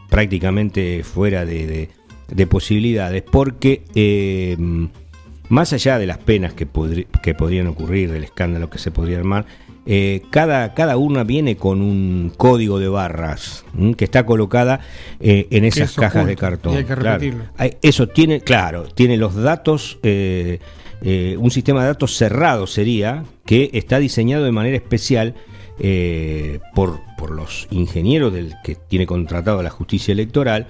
prácticamente 0.08 1.02
fuera 1.04 1.44
de, 1.44 1.66
de- 1.66 1.88
de 2.28 2.46
posibilidades, 2.46 3.22
porque 3.22 3.82
eh, 3.94 4.56
más 5.48 5.72
allá 5.72 5.98
de 5.98 6.06
las 6.06 6.18
penas 6.18 6.54
que, 6.54 6.66
que 7.22 7.34
podrían 7.34 7.66
ocurrir, 7.66 8.10
del 8.12 8.24
escándalo 8.24 8.70
que 8.70 8.78
se 8.78 8.90
podría 8.90 9.18
armar, 9.18 9.44
eh, 9.84 10.22
cada, 10.30 10.74
cada 10.74 10.96
urna 10.96 11.24
viene 11.24 11.56
con 11.56 11.82
un 11.82 12.32
código 12.36 12.78
de 12.78 12.88
barras 12.88 13.64
¿m? 13.76 13.94
que 13.94 14.04
está 14.04 14.24
colocada 14.24 14.80
eh, 15.18 15.48
en 15.50 15.64
esas 15.64 15.90
es 15.90 15.96
cajas 15.96 16.26
de 16.26 16.36
cartón. 16.36 16.74
y 16.74 16.76
hay 16.78 16.84
que 16.84 16.94
repetirlo. 16.94 17.44
Eso 17.82 18.08
tiene, 18.08 18.40
claro, 18.40 18.84
tiene 18.84 19.16
los 19.16 19.34
datos, 19.34 19.98
eh, 20.02 20.60
eh, 21.02 21.36
un 21.38 21.50
sistema 21.50 21.80
de 21.82 21.88
datos 21.88 22.16
cerrado 22.16 22.66
sería, 22.66 23.24
que 23.44 23.70
está 23.72 23.98
diseñado 23.98 24.44
de 24.44 24.52
manera 24.52 24.76
especial 24.76 25.34
eh, 25.80 26.60
por, 26.74 27.00
por 27.18 27.32
los 27.32 27.66
ingenieros 27.70 28.32
del 28.32 28.54
que 28.62 28.76
tiene 28.76 29.06
contratado 29.06 29.62
la 29.62 29.70
justicia 29.70 30.12
electoral 30.12 30.68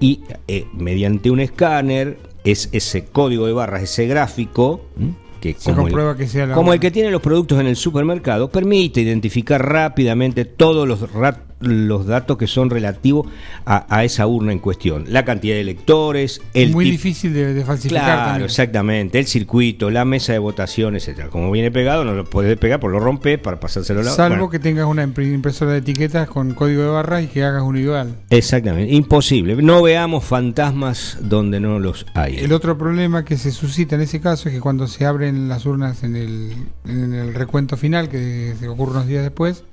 y 0.00 0.22
eh, 0.48 0.64
mediante 0.72 1.30
un 1.30 1.40
escáner 1.40 2.18
es 2.44 2.70
ese 2.72 3.04
código 3.04 3.46
de 3.46 3.52
barras, 3.52 3.82
ese 3.82 4.06
gráfico, 4.06 4.86
¿m? 4.98 5.14
Que 5.52 5.54
Se 5.58 5.72
como 5.74 5.86
el- 5.88 6.16
que 6.16 6.26
sea 6.26 6.46
la 6.46 6.54
como 6.54 6.72
el 6.72 6.78
urna. 6.78 6.80
que 6.80 6.90
tiene 6.90 7.10
los 7.10 7.20
productos 7.20 7.60
en 7.60 7.66
el 7.66 7.76
supermercado, 7.76 8.48
permite 8.50 9.02
identificar 9.02 9.62
rápidamente 9.66 10.46
todos 10.46 10.88
los, 10.88 11.12
ra- 11.12 11.38
los 11.66 12.06
datos 12.06 12.36
que 12.38 12.46
son 12.46 12.70
relativos 12.70 13.26
a, 13.64 13.86
a 13.94 14.04
esa 14.04 14.26
urna 14.26 14.52
en 14.52 14.58
cuestión. 14.58 15.04
La 15.08 15.24
cantidad 15.24 15.54
de 15.54 15.60
electores, 15.60 16.40
el 16.54 16.70
Muy 16.72 16.84
difícil 16.90 17.32
de, 17.34 17.54
de 17.54 17.64
falsificar 17.64 18.04
Claro, 18.04 18.22
también. 18.30 18.44
exactamente. 18.44 19.18
El 19.18 19.26
circuito, 19.26 19.90
la 19.90 20.04
mesa 20.04 20.32
de 20.32 20.38
votación, 20.38 20.96
etcétera. 20.96 21.28
Como 21.28 21.50
viene 21.50 21.70
pegado, 21.70 22.04
no 22.04 22.14
lo 22.14 22.24
puedes 22.24 22.56
pegar, 22.58 22.80
pues 22.80 22.92
lo 22.92 23.00
rompes 23.00 23.38
para 23.38 23.60
pasárselo 23.60 24.00
a 24.00 24.04
la 24.04 24.10
Salvo 24.10 24.36
bueno, 24.36 24.50
que 24.50 24.58
tengas 24.58 24.86
una 24.86 25.04
impre- 25.06 25.32
impresora 25.32 25.72
de 25.72 25.78
etiquetas 25.78 26.28
con 26.28 26.54
código 26.54 26.82
de 26.82 26.88
barra 26.88 27.22
y 27.22 27.26
que 27.26 27.42
hagas 27.44 27.62
uno 27.62 27.78
igual. 27.78 28.16
Exactamente, 28.30 28.92
imposible. 28.94 29.56
No 29.56 29.82
veamos 29.82 30.24
fantasmas 30.24 31.18
donde 31.20 31.60
no 31.60 31.78
los 31.78 32.06
hay. 32.14 32.36
El 32.38 32.52
otro 32.52 32.76
problema 32.78 33.24
que 33.24 33.36
se 33.36 33.50
suscita 33.50 33.94
en 33.96 34.02
ese 34.02 34.20
caso 34.20 34.48
es 34.48 34.54
que 34.54 34.60
cuando 34.60 34.86
se 34.86 35.04
abren 35.06 35.48
las 35.48 35.66
urnas 35.66 36.02
en 36.04 36.16
el, 36.16 36.52
en 36.86 37.12
el 37.14 37.34
recuento 37.34 37.76
final, 37.76 38.08
que 38.08 38.54
se 38.58 38.68
ocurre 38.68 38.92
unos 38.92 39.06
días 39.06 39.22
después, 39.22 39.64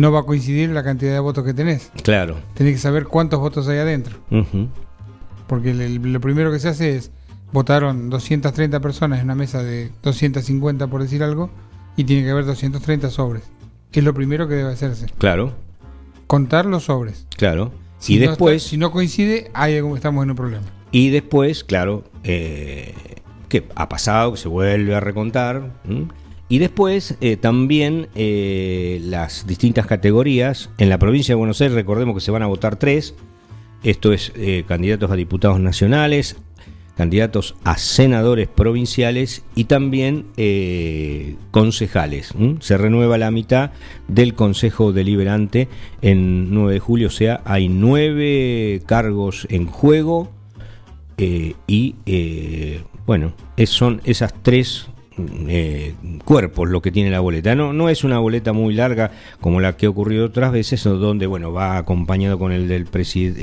no 0.00 0.12
va 0.12 0.20
a 0.20 0.22
coincidir 0.24 0.70
la 0.70 0.82
cantidad 0.82 1.12
de 1.12 1.18
votos 1.20 1.44
que 1.44 1.54
tenés. 1.54 1.90
Claro. 2.02 2.36
Tenés 2.54 2.74
que 2.74 2.78
saber 2.80 3.04
cuántos 3.06 3.38
votos 3.40 3.68
hay 3.68 3.78
adentro. 3.78 4.16
Porque 5.46 5.70
el- 5.72 5.80
el- 5.80 6.12
lo 6.12 6.20
primero 6.20 6.50
que 6.52 6.58
se 6.58 6.68
hace 6.68 6.96
es 6.96 7.10
votaron 7.52 8.10
230 8.10 8.80
personas 8.80 9.18
en 9.18 9.24
una 9.26 9.34
mesa 9.34 9.62
de 9.62 9.90
250, 10.02 10.86
por 10.86 11.02
decir 11.02 11.22
algo, 11.22 11.50
y 11.96 12.04
tiene 12.04 12.22
que 12.24 12.30
haber 12.30 12.44
230 12.44 13.10
sobres. 13.10 13.42
Es 13.92 14.04
lo 14.04 14.14
primero 14.14 14.46
que 14.48 14.54
debe 14.54 14.72
hacerse. 14.72 15.06
Claro, 15.18 15.54
Contar 16.28 16.64
los 16.66 16.84
sobres. 16.84 17.26
claro. 17.36 17.72
Si 17.98 18.14
y 18.16 18.20
no 18.20 18.28
después, 18.28 18.56
está- 18.62 18.70
si 18.70 18.76
no 18.78 18.92
coincide, 18.92 19.50
hay 19.52 19.76
algún- 19.76 19.96
estamos 19.96 20.22
en 20.24 20.30
un 20.30 20.36
problema. 20.36 20.62
y 20.92 21.10
después, 21.10 21.64
claro, 21.64 22.04
eh, 22.24 22.94
que 23.48 23.66
ha 23.74 23.88
pasado, 23.88 24.32
que 24.32 24.38
se 24.38 24.48
vuelve 24.48 24.94
a 24.94 25.00
recontar. 25.00 25.72
¿m? 25.88 26.06
Y 26.50 26.58
después 26.58 27.16
eh, 27.22 27.36
también 27.36 28.08
eh, 28.16 29.00
las 29.04 29.46
distintas 29.46 29.86
categorías. 29.86 30.68
En 30.78 30.88
la 30.90 30.98
provincia 30.98 31.32
de 31.32 31.36
Buenos 31.38 31.60
Aires, 31.60 31.74
recordemos 31.76 32.14
que 32.16 32.20
se 32.20 32.32
van 32.32 32.42
a 32.42 32.46
votar 32.48 32.76
tres. 32.76 33.14
Esto 33.84 34.12
es 34.12 34.32
eh, 34.34 34.64
candidatos 34.66 35.10
a 35.12 35.14
diputados 35.14 35.60
nacionales, 35.60 36.36
candidatos 36.96 37.54
a 37.64 37.78
senadores 37.78 38.48
provinciales 38.48 39.44
y 39.54 39.64
también 39.64 40.26
concejales. 41.52 42.34
Se 42.58 42.76
renueva 42.76 43.16
la 43.16 43.30
mitad 43.30 43.70
del 44.08 44.34
Consejo 44.34 44.92
Deliberante 44.92 45.68
en 46.02 46.52
9 46.52 46.74
de 46.74 46.78
julio, 46.80 47.06
o 47.06 47.10
sea, 47.12 47.40
hay 47.46 47.68
nueve 47.70 48.82
cargos 48.84 49.46
en 49.50 49.64
juego 49.66 50.30
y, 51.16 51.94
bueno, 53.06 53.32
es- 53.56 53.70
son 53.70 54.02
esas 54.04 54.34
tres 54.42 54.88
eh, 55.48 55.94
cuerpos 56.24 56.68
lo 56.68 56.82
que 56.82 56.92
tiene 56.92 57.10
la 57.10 57.20
boleta. 57.20 57.54
No, 57.54 57.72
no 57.72 57.88
es 57.88 58.04
una 58.04 58.18
boleta 58.18 58.52
muy 58.52 58.74
larga 58.74 59.10
como 59.40 59.60
la 59.60 59.76
que 59.76 59.86
ha 59.86 59.90
ocurrido 59.90 60.26
otras 60.26 60.52
veces, 60.52 60.82
donde 60.84 61.26
bueno 61.26 61.52
va 61.52 61.76
acompañado 61.76 62.38
con 62.38 62.52
el 62.52 62.68
del 62.68 62.86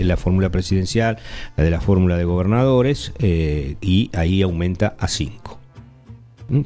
la 0.07 0.17
fórmula 0.17 0.50
presidencial, 0.50 1.17
la 1.55 1.63
de 1.63 1.72
la 1.72 1.81
fórmula 1.81 2.17
de 2.17 2.24
gobernadores, 2.24 3.13
eh, 3.19 3.75
y 3.81 4.10
ahí 4.13 4.41
aumenta 4.41 4.96
a 5.00 5.07
5. 5.07 5.60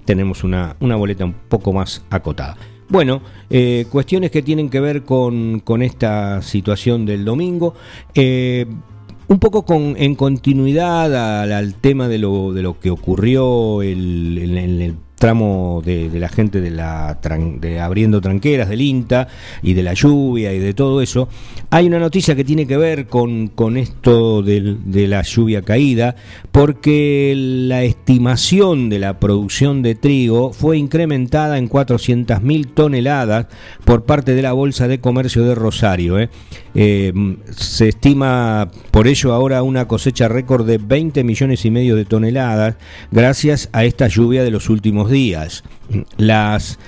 Tenemos 0.05 0.43
una, 0.43 0.75
una 0.79 0.95
boleta 0.95 1.25
un 1.25 1.33
poco 1.33 1.73
más 1.73 2.03
acotada. 2.09 2.57
Bueno, 2.89 3.21
eh, 3.49 3.85
cuestiones 3.89 4.31
que 4.31 4.41
tienen 4.41 4.69
que 4.69 4.81
ver 4.81 5.03
con, 5.03 5.61
con 5.61 5.81
esta 5.81 6.41
situación 6.41 7.05
del 7.05 7.23
domingo. 7.23 7.73
Un 9.31 9.39
poco 9.39 9.63
con, 9.63 9.95
en 9.97 10.15
continuidad 10.15 11.53
al, 11.53 11.73
tema 11.75 12.09
de 12.09 12.17
lo, 12.17 12.51
de 12.53 12.61
lo 12.61 12.79
que 12.79 12.91
ocurrió 12.91 13.81
en 13.81 14.57
el 14.57 14.95
tramo 15.21 15.83
de, 15.85 16.09
la 16.19 16.29
gente 16.29 16.61
de 16.61 16.71
la 16.71 17.19
de 17.59 17.79
abriendo 17.79 18.21
tranqueras 18.21 18.69
del 18.69 18.81
INTA 18.81 19.27
y 19.61 19.75
de 19.75 19.83
la 19.83 19.93
lluvia 19.93 20.51
y 20.51 20.57
de 20.57 20.73
todo 20.73 20.99
eso, 20.99 21.29
hay 21.69 21.85
una 21.85 21.99
noticia 21.99 22.35
que 22.35 22.43
tiene 22.43 22.65
que 22.65 22.75
ver 22.75 23.05
con, 23.05 23.47
con 23.49 23.77
esto 23.77 24.41
de 24.41 25.07
la 25.07 25.21
lluvia 25.21 25.61
caída, 25.61 26.15
porque 26.51 27.35
la 27.37 27.83
estimación 27.83 28.89
de 28.89 28.97
la 28.97 29.19
producción 29.19 29.83
de 29.83 29.93
trigo 29.93 30.53
fue 30.53 30.79
incrementada 30.79 31.59
en 31.59 31.69
400.000 31.69 32.73
toneladas 32.73 33.45
por 33.85 34.05
parte 34.05 34.33
de 34.33 34.41
la 34.41 34.53
Bolsa 34.53 34.87
de 34.87 34.99
Comercio 34.99 35.43
de 35.43 35.53
Rosario. 35.53 36.17
¿eh? 36.17 36.29
Eh, 36.73 37.13
se 37.55 37.89
estima 37.89 38.71
por 38.89 39.07
ello 39.07 39.33
ahora 39.33 39.61
una 39.61 39.87
cosecha 39.87 40.27
récord 40.27 40.65
de 40.65 40.79
20 40.79 41.23
millones 41.23 41.63
y 41.65 41.69
medio 41.69 41.95
de 41.95 42.05
toneladas 42.05 42.75
gracias 43.11 43.69
a 43.73 43.83
esta 43.83 44.07
lluvia 44.07 44.43
de 44.43 44.51
los 44.51 44.69
últimos 44.69 45.10
días. 45.11 45.63
Las 46.17 46.79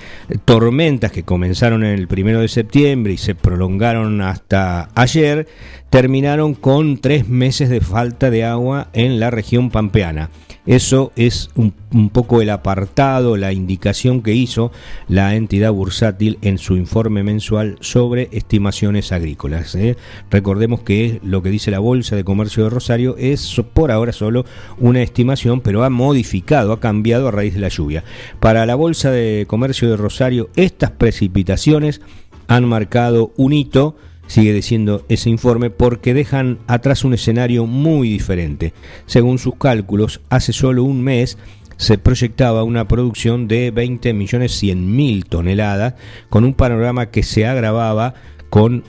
tormentas 0.44 1.12
que 1.12 1.22
comenzaron 1.22 1.84
el 1.84 2.08
primero 2.08 2.40
de 2.40 2.48
septiembre 2.48 3.12
y 3.12 3.18
se 3.18 3.34
prolongaron 3.34 4.22
hasta 4.22 4.88
ayer 4.94 5.46
terminaron 5.94 6.54
con 6.54 6.98
tres 6.98 7.28
meses 7.28 7.68
de 7.68 7.80
falta 7.80 8.28
de 8.28 8.42
agua 8.42 8.88
en 8.94 9.20
la 9.20 9.30
región 9.30 9.70
pampeana. 9.70 10.28
Eso 10.66 11.12
es 11.14 11.50
un, 11.54 11.70
poco 12.10 12.42
el 12.42 12.50
apartado, 12.50 13.36
la 13.36 13.52
indicación 13.52 14.20
que 14.20 14.34
hizo 14.34 14.72
la 15.06 15.36
entidad 15.36 15.70
bursátil 15.70 16.38
en 16.42 16.58
su 16.58 16.74
informe 16.74 17.22
mensual 17.22 17.76
sobre 17.78 18.28
estimaciones 18.32 19.12
agrícolas. 19.12 19.76
¿eh? 19.76 19.96
Recordemos 20.32 20.80
que 20.80 21.20
lo 21.22 21.44
que 21.44 21.50
dice 21.50 21.70
la 21.70 21.78
Bolsa 21.78 22.16
de 22.16 22.24
Comercio 22.24 22.64
de 22.64 22.70
Rosario 22.70 23.14
es 23.16 23.62
por 23.72 23.92
ahora 23.92 24.10
solo 24.10 24.44
una 24.80 25.00
estimación, 25.00 25.60
pero 25.60 25.84
ha 25.84 25.90
modificado, 25.90 26.72
ha 26.72 26.80
cambiado 26.80 27.28
a 27.28 27.30
raíz 27.30 27.54
de 27.54 27.60
la 27.60 27.68
lluvia. 27.68 28.02
Para 28.40 28.66
la 28.66 28.74
Bolsa 28.74 29.12
de 29.12 29.44
Comercio 29.46 29.88
de 29.88 29.96
Rosario, 29.96 30.50
estas 30.56 30.90
precipitaciones 30.90 32.00
han 32.48 32.64
marcado 32.64 33.32
un 33.36 33.52
hito 33.52 33.94
sigue 34.26 34.52
diciendo 34.52 35.04
ese 35.08 35.30
informe, 35.30 35.70
porque 35.70 36.14
dejan 36.14 36.58
atrás 36.66 37.04
un 37.04 37.14
escenario 37.14 37.66
muy 37.66 38.08
diferente. 38.08 38.72
Según 39.06 39.38
sus 39.38 39.56
cálculos, 39.56 40.20
hace 40.30 40.52
solo 40.52 40.84
un 40.84 41.02
mes 41.02 41.38
se 41.76 41.98
proyectaba 41.98 42.62
una 42.62 42.86
producción 42.86 43.48
de 43.48 43.70
20 43.70 44.14
millones 44.14 44.52
100 44.52 44.96
mil 44.96 45.24
toneladas, 45.26 45.94
con 46.30 46.44
un 46.44 46.54
panorama 46.54 47.10
que 47.10 47.22
se 47.22 47.46
agravaba 47.46 48.14
con 48.50 48.84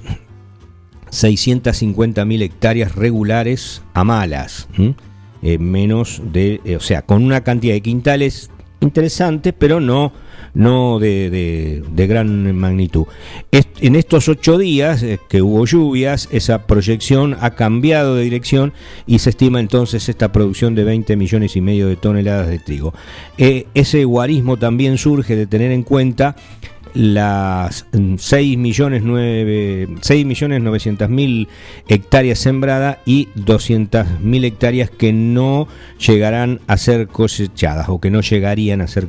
650 1.09 2.25
mil 2.25 2.41
hectáreas 2.41 2.95
regulares 2.95 3.81
a 3.93 4.03
malas. 4.03 4.67
Eh, 5.41 5.57
menos 5.57 6.21
de, 6.31 6.61
eh, 6.65 6.75
o 6.75 6.79
sea, 6.79 7.03
con 7.03 7.23
una 7.23 7.43
cantidad 7.43 7.73
de 7.73 7.81
quintales 7.81 8.49
interesante, 8.81 9.53
pero 9.53 9.79
no, 9.79 10.11
no 10.55 10.97
de, 10.99 11.29
de- 11.29 11.83
de 11.91 12.07
gran 12.07 12.55
magnitud. 12.57 13.05
En 13.51 13.95
estos 13.95 14.27
ocho 14.29 14.57
días 14.57 15.03
eh, 15.03 15.19
que 15.29 15.41
hubo 15.41 15.65
lluvias, 15.65 16.27
esa 16.31 16.65
proyección 16.65 17.35
ha 17.39 17.51
cambiado 17.51 18.15
de 18.15 18.23
dirección 18.23 18.73
y 19.05 19.19
se 19.19 19.29
estima 19.29 19.59
entonces 19.59 20.09
esta 20.09 20.31
producción 20.31 20.73
de 20.73 20.83
20 20.85 21.15
millones 21.17 21.55
y 21.55 21.61
medio 21.61 21.87
de 21.87 21.95
toneladas 21.97 22.47
de 22.47 22.59
trigo. 22.59 22.93
Eh, 23.37 23.67
ese 23.73 24.03
guarismo 24.05 24.57
también 24.57 24.97
surge 24.97 25.35
de 25.35 25.45
tener 25.45 25.71
en 25.71 25.83
cuenta 25.83 26.35
las 26.95 27.85
mm, 27.91 28.15
6 28.17 28.57
millones, 28.57 29.03
9, 29.03 29.87
6 30.01 30.25
millones 30.25 30.61
900 30.61 31.09
mil 31.09 31.47
hectáreas 31.87 32.39
sembradas 32.39 32.97
y 33.05 33.29
200 33.35 34.21
mil 34.21 34.45
hectáreas 34.45 34.89
que 34.89 35.13
no 35.13 35.67
llegarán 35.99 36.61
a 36.67 36.77
ser 36.77 37.07
cosechadas 37.07 37.89
o 37.89 37.99
que 37.99 38.09
no 38.09 38.21
llegarían 38.21 38.81
a 38.81 38.87
ser 38.87 39.07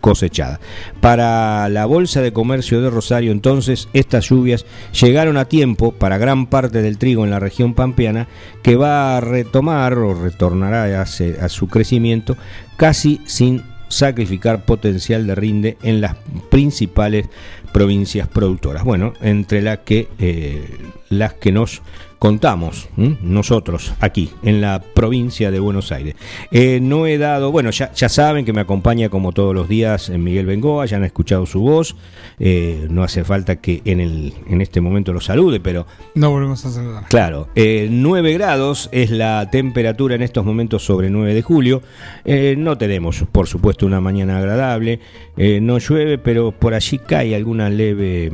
cosechadas. 0.00 0.60
Para 1.00 1.68
la 1.68 1.84
Bolsa 1.84 2.22
de 2.22 2.32
Comercio 2.32 2.80
de 2.80 2.90
Rosario 2.90 3.32
entonces 3.32 3.88
estas 3.92 4.28
lluvias 4.28 4.64
llegaron 4.98 5.36
a 5.36 5.44
tiempo 5.44 5.92
para 5.92 6.18
gran 6.18 6.46
parte 6.46 6.80
del 6.80 6.98
trigo 6.98 7.24
en 7.24 7.30
la 7.30 7.38
región 7.38 7.74
pampeana 7.74 8.28
que 8.62 8.76
va 8.76 9.16
a 9.16 9.20
retomar 9.20 9.92
o 9.98 10.14
retornará 10.14 11.00
a, 11.00 11.02
a 11.02 11.48
su 11.48 11.68
crecimiento 11.68 12.36
casi 12.76 13.20
sin 13.26 13.62
sacrificar 13.90 14.64
potencial 14.64 15.26
de 15.26 15.34
rinde 15.34 15.76
en 15.82 16.00
las 16.00 16.16
principales 16.50 17.26
provincias 17.72 18.28
productoras. 18.28 18.84
Bueno, 18.84 19.12
entre 19.20 19.60
las 19.60 19.80
que 19.80 20.08
eh, 20.18 20.64
las 21.10 21.34
que 21.34 21.52
nos 21.52 21.82
contamos 22.20 22.88
¿m? 22.98 23.16
nosotros 23.22 23.94
aquí 23.98 24.30
en 24.42 24.60
la 24.60 24.80
provincia 24.80 25.50
de 25.50 25.58
Buenos 25.58 25.90
Aires. 25.90 26.14
Eh, 26.52 26.78
no 26.80 27.06
he 27.06 27.16
dado, 27.18 27.50
bueno, 27.50 27.70
ya, 27.70 27.92
ya 27.94 28.08
saben 28.10 28.44
que 28.44 28.52
me 28.52 28.60
acompaña 28.60 29.08
como 29.08 29.32
todos 29.32 29.54
los 29.54 29.68
días 29.68 30.10
Miguel 30.10 30.44
Bengoa, 30.44 30.84
ya 30.84 30.98
han 30.98 31.04
escuchado 31.04 31.46
su 31.46 31.62
voz, 31.62 31.96
eh, 32.38 32.86
no 32.90 33.02
hace 33.02 33.24
falta 33.24 33.56
que 33.56 33.80
en, 33.86 34.00
el, 34.00 34.34
en 34.46 34.60
este 34.60 34.82
momento 34.82 35.14
lo 35.14 35.20
salude, 35.22 35.60
pero 35.60 35.86
No 36.14 36.30
volvemos 36.30 36.64
a 36.66 36.70
saludar. 36.70 37.04
Claro, 37.08 37.48
eh, 37.54 37.88
9 37.90 38.34
grados 38.34 38.90
es 38.92 39.10
la 39.10 39.48
temperatura 39.50 40.14
en 40.14 40.22
estos 40.22 40.44
momentos 40.44 40.84
sobre 40.84 41.08
9 41.08 41.32
de 41.32 41.42
julio. 41.42 41.82
Eh, 42.26 42.54
no 42.58 42.76
tenemos, 42.76 43.24
por 43.32 43.48
supuesto, 43.48 43.86
una 43.86 44.00
mañana 44.00 44.38
agradable. 44.38 45.00
No 45.36 45.78
llueve, 45.78 46.18
pero 46.18 46.52
por 46.52 46.74
allí 46.74 46.98
cae 46.98 47.34
alguna 47.34 47.70
leve 47.70 48.30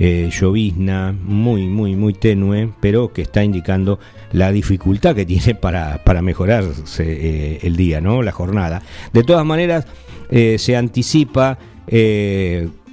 eh, 0.00 0.30
llovizna, 0.30 1.12
muy, 1.12 1.68
muy, 1.68 1.96
muy 1.96 2.14
tenue, 2.14 2.70
pero 2.80 3.12
que 3.12 3.22
está 3.22 3.42
indicando 3.42 3.98
la 4.32 4.52
dificultad 4.52 5.16
que 5.16 5.26
tiene 5.26 5.54
para, 5.60 6.04
para 6.04 6.22
mejorarse 6.22 7.04
eh, 7.04 7.58
el 7.62 7.76
día, 7.76 8.00
¿no? 8.00 8.22
La 8.22 8.32
jornada. 8.32 8.82
De 9.12 9.24
todas 9.24 9.44
maneras, 9.44 9.86
eh, 10.30 10.56
se 10.58 10.76
anticipa 10.76 11.58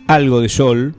algo 0.08 0.40
de 0.40 0.48
sol 0.48 0.96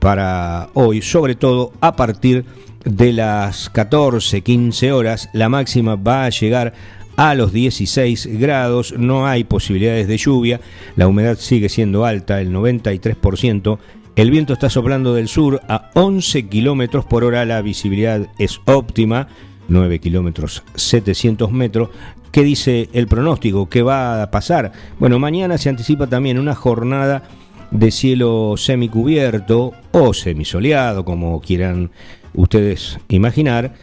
para 0.00 0.68
hoy, 0.74 1.00
sobre 1.00 1.36
todo 1.36 1.72
a 1.80 1.94
partir 1.94 2.44
de 2.84 3.12
las 3.12 3.70
14, 3.70 4.40
15 4.40 4.92
horas. 4.92 5.30
La 5.32 5.48
máxima 5.48 5.94
va 5.94 6.24
a 6.24 6.30
llegar 6.30 6.74
a 7.16 7.34
los 7.34 7.52
16 7.52 8.38
grados, 8.38 8.94
no 8.96 9.26
hay 9.26 9.44
posibilidades 9.44 10.06
de 10.06 10.18
lluvia, 10.18 10.60
la 10.96 11.08
humedad 11.08 11.38
sigue 11.38 11.68
siendo 11.68 12.04
alta, 12.04 12.40
el 12.40 12.52
93%, 12.52 13.78
el 14.16 14.30
viento 14.30 14.54
está 14.54 14.70
soplando 14.70 15.14
del 15.14 15.28
sur 15.28 15.60
a 15.68 15.90
11 15.94 16.48
kilómetros 16.48 17.04
por 17.04 17.22
hora, 17.22 17.44
la 17.44 17.60
visibilidad 17.60 18.26
es 18.38 18.58
óptima, 18.64 19.28
9 19.68 19.98
kilómetros 19.98 20.62
700 20.74 21.52
metros. 21.52 21.90
¿Qué 22.32 22.42
dice 22.42 22.88
el 22.94 23.08
pronóstico? 23.08 23.68
¿Qué 23.68 23.82
va 23.82 24.22
a 24.22 24.30
pasar? 24.30 24.72
Bueno, 24.98 25.18
mañana 25.18 25.58
se 25.58 25.68
anticipa 25.68 26.06
también 26.06 26.38
una 26.38 26.54
jornada 26.54 27.24
de 27.70 27.90
cielo 27.90 28.54
semicubierto 28.56 29.72
o 29.92 30.14
semisoleado, 30.14 31.04
como 31.04 31.38
quieran 31.42 31.90
ustedes 32.32 32.98
imaginar. 33.08 33.74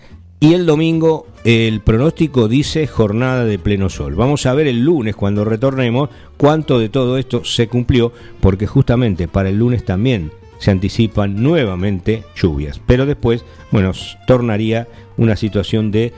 Y 0.44 0.56
el 0.56 0.66
domingo 0.66 1.26
el 1.46 1.80
pronóstico 1.80 2.50
dice 2.50 2.86
jornada 2.86 3.46
de 3.46 3.58
pleno 3.58 3.90
sol. 3.90 4.16
Vamos 4.16 4.46
a 4.46 4.54
ver 4.54 4.68
el 4.68 4.84
lunes 4.84 5.16
cuando 5.16 5.46
retornemos 5.46 6.10
cuánto 6.36 6.80
de 6.80 6.90
todo 6.90 7.18
esto 7.18 7.46
se 7.46 7.70
cumplió, 7.70 8.12
porque 8.42 8.68
justamente 8.68 9.30
para 9.30 9.48
el 9.48 9.60
lunes 9.60 9.86
también 9.86 10.34
se 10.58 10.72
anticipan 10.72 11.42
nuevamente 11.42 12.24
lluvias. 12.36 12.82
Pero 12.86 13.06
después, 13.06 13.46
bueno, 13.72 13.94
tornaría 14.28 14.90
una 15.16 15.38
situación 15.38 15.92
de, 15.92 16.12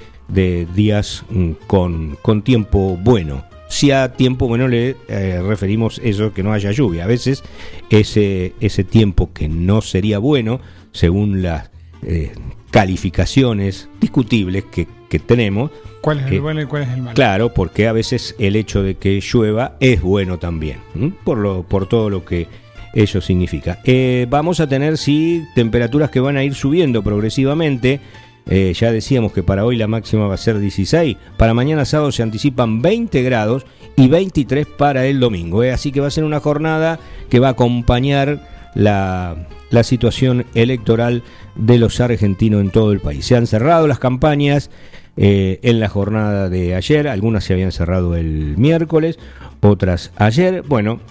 días 0.73 1.23
mm, 1.29 1.51
con, 1.67 2.41
tiempo 2.43 2.97
bueno 2.99 3.45
si 3.69 3.91
a 3.91 4.13
tiempo 4.13 4.47
bueno 4.47 4.67
le 4.67 4.95
eh, 5.07 5.39
referimos 5.45 6.01
eso 6.03 6.33
que 6.33 6.41
no 6.41 6.51
haya 6.51 6.71
lluvia. 6.71 7.03
A 7.03 7.07
veces 7.07 7.43
ese, 7.91 8.53
ese 8.59 8.83
tiempo 8.83 9.33
que 9.33 9.47
no 9.49 9.83
sería 9.83 10.17
bueno, 10.17 10.61
según 10.93 11.43
las 11.43 11.69
eh, 12.01 12.31
calificaciones 12.75 13.87
discutibles 14.01 14.65
que, 14.65 14.85
tenemos. 15.25 15.71
¿Cuál 16.01 16.19
es 16.19 16.29
el 16.29 16.41
bueno 16.41 16.61
y 16.61 16.65
cuál 16.65 16.83
es 16.83 16.89
el 16.89 17.01
malo? 17.03 17.15
Claro, 17.15 17.53
porque 17.53 17.87
a 17.87 17.93
veces 17.93 18.35
el 18.37 18.57
hecho 18.57 18.83
de 18.83 18.95
que 18.95 19.21
llueva 19.21 19.77
es 19.79 20.01
bueno 20.01 20.39
también, 20.39 20.79
por, 21.23 21.37
lo, 21.37 21.63
por 21.63 21.87
todo 21.87 22.09
lo 22.09 22.25
que 22.25 22.49
eso 22.93 23.21
significa. 23.21 23.79
Eh, 23.85 24.27
vamos 24.29 24.59
a 24.59 24.67
tener, 24.67 24.97
sí, 24.97 25.45
temperaturas 25.55 26.09
que 26.09 26.19
van 26.19 26.35
a 26.35 26.43
ir 26.43 26.53
subiendo 26.53 27.01
progresivamente. 27.01 28.01
Eh, 28.49 28.73
ya 28.77 28.91
decíamos 28.91 29.31
que 29.31 29.41
para 29.41 29.63
hoy 29.63 29.77
la 29.77 29.87
máxima 29.87 30.27
va 30.27 30.33
a 30.33 30.37
ser 30.37 30.59
16. 30.59 31.15
Para 31.37 31.53
mañana 31.53 31.85
sábado 31.85 32.11
se 32.11 32.23
anticipan 32.23 32.81
20 32.81 33.23
grados 33.23 33.65
y 33.95 34.09
23 34.09 34.67
para 34.67 35.05
el 35.05 35.21
domingo. 35.21 35.63
Eh. 35.63 35.71
Así 35.71 35.93
que 35.93 36.01
va 36.01 36.07
a 36.07 36.11
ser 36.11 36.25
una 36.25 36.41
jornada 36.41 36.99
que 37.29 37.39
va 37.39 37.47
a 37.47 37.51
acompañar 37.51 38.54
la, 38.75 39.47
situación 39.83 40.45
electoral 40.53 41.23
de 41.55 41.77
los 41.77 41.99
argentinos 41.99 42.61
en 42.61 42.69
todo 42.69 42.91
el 42.93 42.99
país. 42.99 43.25
Se 43.25 43.35
han 43.35 43.47
cerrado 43.47 43.87
las 43.87 43.99
campañas 43.99 44.69
eh, 45.17 45.59
en 45.63 45.79
la 45.79 45.89
jornada 45.89 46.49
de 46.49 46.75
ayer. 46.75 47.07
Algunas 47.07 47.43
se 47.43 47.53
habían 47.53 47.73
cerrado 47.73 48.15
el 48.15 48.55
miércoles, 48.57 49.19
otras 49.61 50.11
ayer. 50.15 50.61
Bueno, 50.61 51.01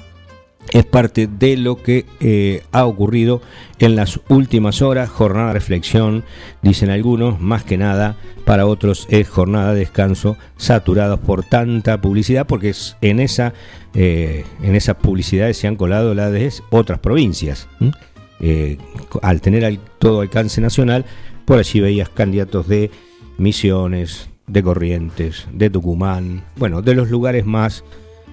es 0.73 0.85
parte 0.85 1.27
de 1.27 1.57
lo 1.57 1.83
que 1.83 2.07
eh, 2.21 2.63
ha 2.73 2.85
ocurrido 2.85 3.43
en 3.79 3.97
las 3.97 4.21
últimas 4.29 4.83
horas, 4.83 5.09
jornada 5.09 5.49
de 5.49 5.55
reflexión, 5.55 6.25
dicen 6.63 6.91
algunos, 6.91 7.41
más 7.41 7.65
que 7.65 7.77
nada, 7.77 8.17
para 8.45 8.67
otros 8.67 9.07
es 9.11 9.29
jornada 9.29 9.73
de 9.73 9.81
descanso, 9.81 10.37
saturados 10.57 11.21
por 11.21 11.45
tanta 11.45 12.01
publicidad, 12.01 12.47
porque 12.47 12.71
es 12.71 12.97
en 13.01 13.21
esa 13.21 13.55
eh, 13.95 14.45
en 14.63 14.75
esas 14.75 14.97
publicidades 14.97 15.57
se 15.57 15.69
han 15.69 15.77
colado 15.77 16.15
las 16.15 16.33
de 16.33 16.53
otras 16.71 16.99
provincias. 16.99 17.69
Eh, 18.41 18.79
al 19.23 19.41
tener 19.41 19.79
todo 19.99 20.21
alcance 20.21 20.61
nacional, 20.61 21.05
por 21.45 21.59
allí 21.59 21.81
veías 21.81 22.09
candidatos 22.09 22.67
de 22.67 22.91
Misiones, 23.39 24.29
de 24.47 24.63
Corrientes, 24.63 25.47
de 25.53 25.71
Tucumán, 25.71 26.45
bueno, 26.57 26.83
de 26.83 26.95
los 26.95 27.11
lugares 27.11 27.47
más 27.47 27.85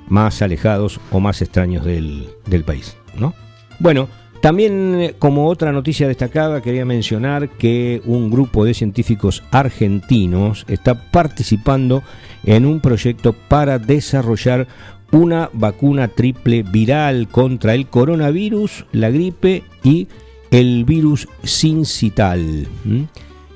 más 0.08 0.42
alejados 0.42 1.00
o 1.12 1.20
más 1.20 1.42
extraños 1.42 1.86
del, 1.86 2.64
país. 2.66 2.98
¿no? 3.18 3.34
Bueno, 3.80 4.08
también 4.42 4.96
eh, 5.00 5.16
como 5.18 5.48
otra 5.48 5.72
noticia 5.72 6.08
destacada 6.08 6.62
quería 6.62 6.86
mencionar 6.86 7.50
que 7.50 8.02
un 8.06 8.32
grupo 8.32 8.66
de 8.66 8.74
científicos 8.74 9.44
argentinos 9.52 10.66
está 10.68 11.12
participando 11.12 12.04
en 12.44 12.66
un 12.66 12.80
proyecto 12.80 13.34
para 13.34 13.78
desarrollar 13.78 14.68
una 15.12 15.50
vacuna 15.54 16.08
triple 16.08 16.64
viral 16.64 17.28
contra 17.28 17.76
el 17.76 17.88
coronavirus, 17.88 18.86
la 18.94 19.10
gripe 19.10 19.64
y 19.84 20.08
el 20.50 20.86
virus 20.86 21.28
sincital 21.44 22.68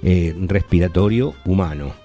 eh, 0.03 0.35
respiratorio 0.47 1.33
humano. 1.45 2.04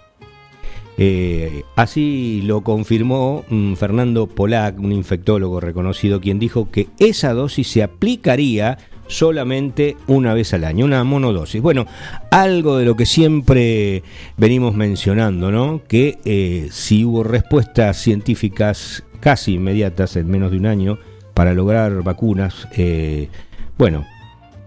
Eh, 1.03 1.65
así 1.77 2.43
lo 2.45 2.61
confirmó 2.61 3.47
mm, 3.49 3.73
Fernando 3.73 4.27
Polac, 4.27 4.79
un 4.79 4.93
infectólogo 4.93 5.59
reconocido, 5.59 6.21
quien 6.21 6.39
dijo 6.39 6.71
que 6.71 6.89
esa 6.99 7.33
dosis 7.33 7.69
se 7.69 7.83
aplicaría 7.83 8.77
solamente 9.07 9.97
una 10.09 10.35
vez 10.35 10.53
al 10.53 10.65
año, 10.65 10.85
una 10.85 11.03
monodosis. 11.03 11.63
Bueno, 11.63 11.87
algo 12.31 12.77
de 12.77 12.85
lo 12.85 12.97
que 12.97 13.07
siempre 13.07 14.03
venimos 14.37 14.75
mencionando, 14.75 15.51
¿no? 15.51 15.81
Que 15.89 16.19
eh, 16.27 16.69
si 16.71 17.07
hubo 17.07 17.25
respuestas 17.25 17.97
científicas 17.97 19.03
casi 19.21 19.55
inmediatas 19.55 20.17
en 20.17 20.29
menos 20.29 20.51
de 20.51 20.59
un 20.59 20.67
año 20.67 20.99
para 21.33 21.55
lograr 21.55 22.03
vacunas, 22.03 22.69
eh, 22.77 23.31
bueno, 23.79 24.05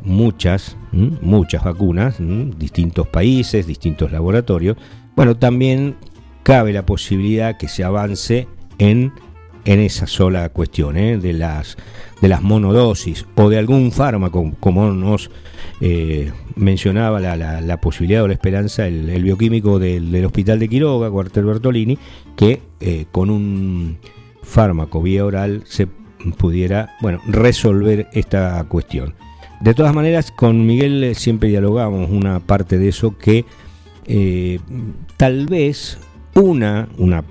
muchas, 0.04 0.78
muchas 0.92 1.64
vacunas, 1.64 2.16
distintos 2.58 3.08
países, 3.08 3.68
distintos 3.68 4.12
laboratorios, 4.12 4.78
bueno, 5.16 5.38
también 5.38 5.96
cabe 6.44 6.74
la 6.74 6.86
posibilidad 6.86 7.58
que 7.58 7.68
se 7.68 7.84
avance 7.84 8.48
en, 8.78 9.14
en 9.66 9.80
esa 9.80 10.08
sola 10.08 10.50
cuestión, 10.50 10.98
¿eh? 10.98 11.18
de, 11.18 11.34
las, 11.34 11.78
de 12.22 12.28
las 12.28 12.42
monodosis 12.42 13.26
o 13.36 13.50
de 13.50 13.58
algún 13.58 13.92
fármaco, 13.92 14.54
como 14.60 14.92
nos 14.92 15.32
eh, 15.80 16.32
mencionaba 16.56 17.20
la, 17.20 17.62
la, 17.62 17.82
posibilidad 17.82 18.24
o 18.24 18.28
la 18.28 18.34
esperanza 18.34 18.88
el, 18.88 19.24
bioquímico 19.24 19.80
del, 19.80 20.24
Hospital 20.26 20.60
de 20.60 20.70
Quiroga, 20.70 21.10
Cuartel 21.10 21.46
Bertolini, 21.46 21.98
que 22.36 22.62
eh, 22.82 23.06
con 23.12 23.30
un 23.30 23.98
fármaco 24.44 25.02
vía 25.02 25.26
oral 25.26 25.64
se 25.66 25.88
pudiera 26.38 26.96
bueno, 27.02 27.22
resolver 27.26 28.08
esta 28.14 28.64
cuestión. 28.66 29.16
De 29.62 29.74
todas 29.74 29.96
maneras, 29.96 30.32
con 30.32 30.66
Miguel 30.66 31.16
siempre 31.16 31.48
dialogamos 31.48 32.10
una 32.10 32.42
parte 32.42 32.78
de 32.78 32.90
eso 32.90 33.18
que 33.18 33.46
tal 35.16 35.46
vez 35.46 35.98
una, 36.36 36.88
una, 36.98 37.24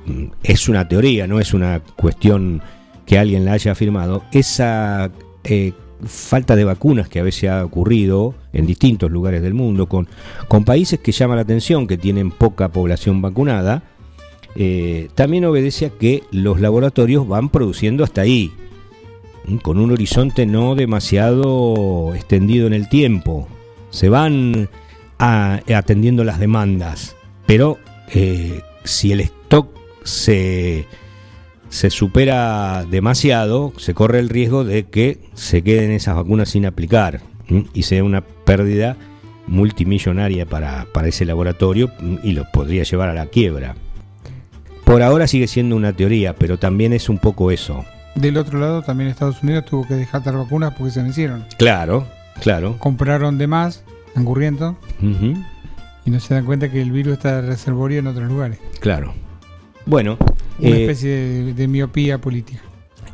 es 0.42 0.68
una 0.68 0.88
teoría, 0.88 1.26
no 1.26 1.40
es 1.40 1.54
una 1.54 1.80
cuestión 1.80 2.62
que 3.06 3.18
alguien 3.18 3.44
la 3.44 3.52
haya 3.52 3.72
afirmado, 3.72 4.22
esa 4.32 5.10
eh, 5.44 5.72
falta 6.04 6.56
de 6.56 6.64
vacunas 6.64 7.08
que 7.08 7.20
a 7.20 7.22
veces 7.22 7.50
ha 7.50 7.64
ocurrido 7.64 8.34
en 8.52 8.66
distintos 8.66 9.10
lugares 9.10 9.42
del 9.42 9.54
mundo, 9.54 9.88
con, 9.88 10.08
con 10.48 10.64
países 10.64 11.00
que 11.00 11.12
llaman 11.12 11.36
la 11.36 11.42
atención, 11.42 11.86
que 11.86 11.98
tienen 11.98 12.30
poca 12.30 12.68
población 12.68 13.22
vacunada, 13.22 13.82
eh, 14.54 15.08
también 15.14 15.44
obedece 15.44 15.86
a 15.86 15.90
que 15.90 16.22
los 16.30 16.60
laboratorios 16.60 17.26
van 17.26 17.48
produciendo 17.48 18.04
hasta 18.04 18.20
ahí, 18.20 18.52
con 19.62 19.78
un 19.78 19.90
horizonte 19.90 20.46
no 20.46 20.74
demasiado 20.74 22.14
extendido 22.14 22.66
en 22.66 22.74
el 22.74 22.88
tiempo. 22.88 23.48
Se 23.90 24.08
van 24.08 24.68
atendiendo 25.18 26.24
las 26.24 26.38
demandas, 26.38 27.16
pero 27.46 27.78
eh, 28.12 28.60
si 28.84 29.12
el 29.12 29.20
stock 29.20 29.68
se, 30.04 30.86
se 31.68 31.90
supera 31.90 32.84
demasiado, 32.84 33.72
se 33.76 33.94
corre 33.94 34.18
el 34.18 34.28
riesgo 34.28 34.64
de 34.64 34.84
que 34.84 35.18
se 35.34 35.62
queden 35.62 35.90
esas 35.90 36.16
vacunas 36.16 36.50
sin 36.50 36.66
aplicar 36.66 37.20
y 37.74 37.82
sea 37.82 38.04
una 38.04 38.22
pérdida 38.22 38.96
multimillonaria 39.46 40.46
para, 40.46 40.86
para 40.92 41.08
ese 41.08 41.24
laboratorio 41.24 41.90
y 42.22 42.32
lo 42.32 42.44
podría 42.52 42.84
llevar 42.84 43.08
a 43.08 43.14
la 43.14 43.26
quiebra. 43.26 43.74
Por 44.84 45.02
ahora 45.02 45.26
sigue 45.26 45.46
siendo 45.46 45.76
una 45.76 45.92
teoría, 45.92 46.34
pero 46.34 46.58
también 46.58 46.92
es 46.92 47.08
un 47.08 47.18
poco 47.18 47.50
eso. 47.50 47.84
Del 48.14 48.36
otro 48.36 48.58
lado, 48.58 48.82
también 48.82 49.08
Estados 49.08 49.42
Unidos 49.42 49.64
tuvo 49.64 49.86
que 49.86 49.94
dejar 49.94 50.24
las 50.26 50.34
vacunas 50.34 50.74
porque 50.76 50.92
se 50.92 51.02
vencieron. 51.02 51.46
Claro, 51.56 52.06
claro. 52.40 52.76
Compraron 52.78 53.38
de 53.38 53.46
más, 53.46 53.84
angurriento, 54.14 54.76
y 56.04 56.10
no 56.10 56.20
se 56.20 56.34
dan 56.34 56.44
cuenta 56.44 56.70
que 56.70 56.80
el 56.80 56.90
virus 56.90 57.14
está 57.14 57.40
reservorio 57.40 58.00
en 58.00 58.06
otros 58.06 58.28
lugares. 58.28 58.58
Claro. 58.80 59.14
Bueno. 59.86 60.18
Una 60.58 60.68
eh, 60.68 60.82
especie 60.82 61.54
de 61.54 61.68
miopía 61.68 62.18
política. 62.18 62.60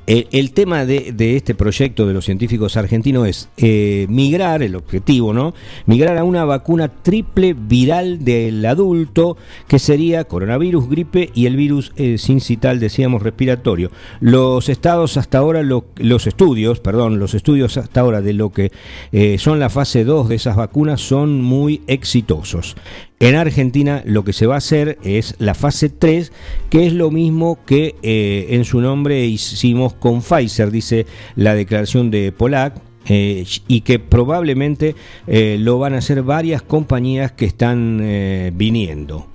El, 0.08 0.52
tema 0.52 0.86
de, 0.86 1.36
este 1.36 1.54
proyecto 1.54 2.06
de 2.06 2.14
los 2.14 2.24
científicos 2.24 2.78
argentinos 2.78 3.28
es 3.28 3.50
eh, 3.58 4.06
migrar, 4.08 4.62
el 4.62 4.74
objetivo, 4.74 5.34
¿no? 5.34 5.52
Migrar 5.84 6.16
a 6.16 6.24
una 6.24 6.46
vacuna 6.46 6.88
triple 6.88 7.52
viral 7.52 8.24
del 8.24 8.64
adulto, 8.64 9.36
que 9.66 9.78
sería 9.78 10.24
coronavirus, 10.24 10.88
gripe 10.88 11.30
y 11.34 11.44
el 11.44 11.56
virus 11.56 11.92
eh, 11.96 12.16
sincital, 12.16 12.80
decíamos, 12.80 13.22
respiratorio. 13.22 13.90
Los 14.20 14.70
estados 14.70 15.18
hasta 15.18 15.36
ahora, 15.36 15.62
los 15.62 16.26
estudios, 16.26 16.80
perdón, 16.80 17.18
los 17.18 17.34
estudios 17.34 17.76
hasta 17.76 18.00
ahora 18.00 18.22
de 18.22 18.32
lo 18.32 18.48
que 18.48 18.72
eh, 19.12 19.36
son 19.36 19.58
la 19.58 19.68
fase 19.68 20.04
2 20.04 20.30
de 20.30 20.36
esas 20.36 20.56
vacunas 20.56 21.02
son 21.02 21.42
muy 21.42 21.82
exitosos. 21.86 22.76
En 23.20 23.34
Argentina 23.34 24.02
lo 24.04 24.22
que 24.22 24.32
se 24.32 24.46
va 24.46 24.54
a 24.54 24.58
hacer 24.58 24.96
es 25.02 25.34
la 25.38 25.54
fase 25.54 25.88
3, 25.88 26.32
que 26.70 26.86
es 26.86 26.92
lo 26.92 27.10
mismo 27.10 27.58
que 27.66 27.96
eh, 28.02 28.46
en 28.50 28.64
su 28.64 28.80
nombre 28.80 29.26
hicimos 29.26 29.92
con 29.94 30.22
Pfizer, 30.22 30.70
dice 30.70 31.04
la 31.34 31.56
declaración 31.56 32.12
de 32.12 32.30
Polac, 32.30 32.80
eh, 33.10 33.44
y 33.66 33.80
que 33.80 33.98
probablemente 33.98 34.94
eh, 35.26 35.56
lo 35.58 35.78
van 35.78 35.94
a 35.94 35.98
hacer 35.98 36.22
varias 36.22 36.62
compañías 36.62 37.32
que 37.32 37.46
están 37.46 38.52
viniendo. 38.54 39.26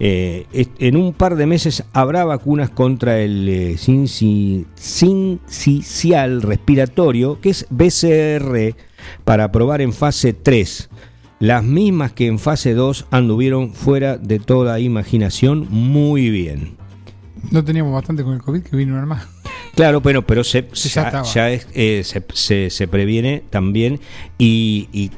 en 0.00 0.96
un 0.96 1.12
par 1.14 1.36
de 1.36 1.46
meses 1.46 1.84
habrá 1.92 2.24
vacunas 2.24 2.68
contra 2.70 3.20
el 3.20 3.78
sincicial 3.78 4.66
respiratorio, 6.42 7.40
que 7.40 7.50
es 7.50 7.66
BCR, 7.70 8.74
para 9.24 9.50
probar 9.50 9.80
en 9.80 9.94
fase 9.94 10.34
3 10.34 10.90
las 11.40 11.62
mismas 11.62 12.12
que 12.12 12.26
en 12.26 12.38
fase 12.38 12.74
2 12.74 13.06
anduvieron 13.10 13.72
fuera 13.72 14.16
de 14.18 14.38
toda 14.38 14.80
imaginación 14.80 15.66
muy 15.70 16.30
bien. 16.30 16.76
No 17.50 17.64
teníamos 17.64 17.92
bastante 17.92 18.24
con 18.24 18.34
el 18.34 18.42
COVID 18.42 18.62
que 18.62 18.76
vino 18.76 18.94
más. 19.06 19.26
Claro, 19.74 20.02
pero, 20.02 20.26
pero 20.26 20.42
se, 20.42 20.66
ya, 21.34 21.50
es, 21.50 21.68
eh, 21.74 22.02
se, 22.04 22.24
se- 22.34 22.70
se 22.70 22.88
previene 22.88 23.44
también 23.48 24.00
y, 24.36 24.88
y 24.92 25.12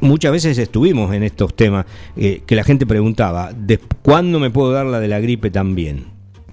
muchas 0.00 0.30
veces 0.30 0.58
estuvimos 0.58 1.12
en 1.12 1.24
estos 1.24 1.56
temas 1.56 1.86
eh, 2.16 2.42
que 2.46 2.54
la 2.54 2.62
gente 2.62 2.86
preguntaba, 2.86 3.52
¿de 3.52 3.78
¿cuándo 4.02 4.38
me 4.38 4.50
puedo 4.50 4.70
dar 4.70 4.86
la 4.86 5.00
de 5.00 5.08
la 5.08 5.18
gripe 5.18 5.50
también? 5.50 6.04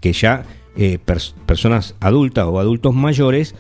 Que 0.01 0.13
ya 0.13 0.45
eh, 0.75 0.97
pers- 1.05 1.35
personas 1.45 1.93
adultas 1.99 2.45
o 2.47 2.59
adultos 2.59 2.95
mayores 2.95 3.53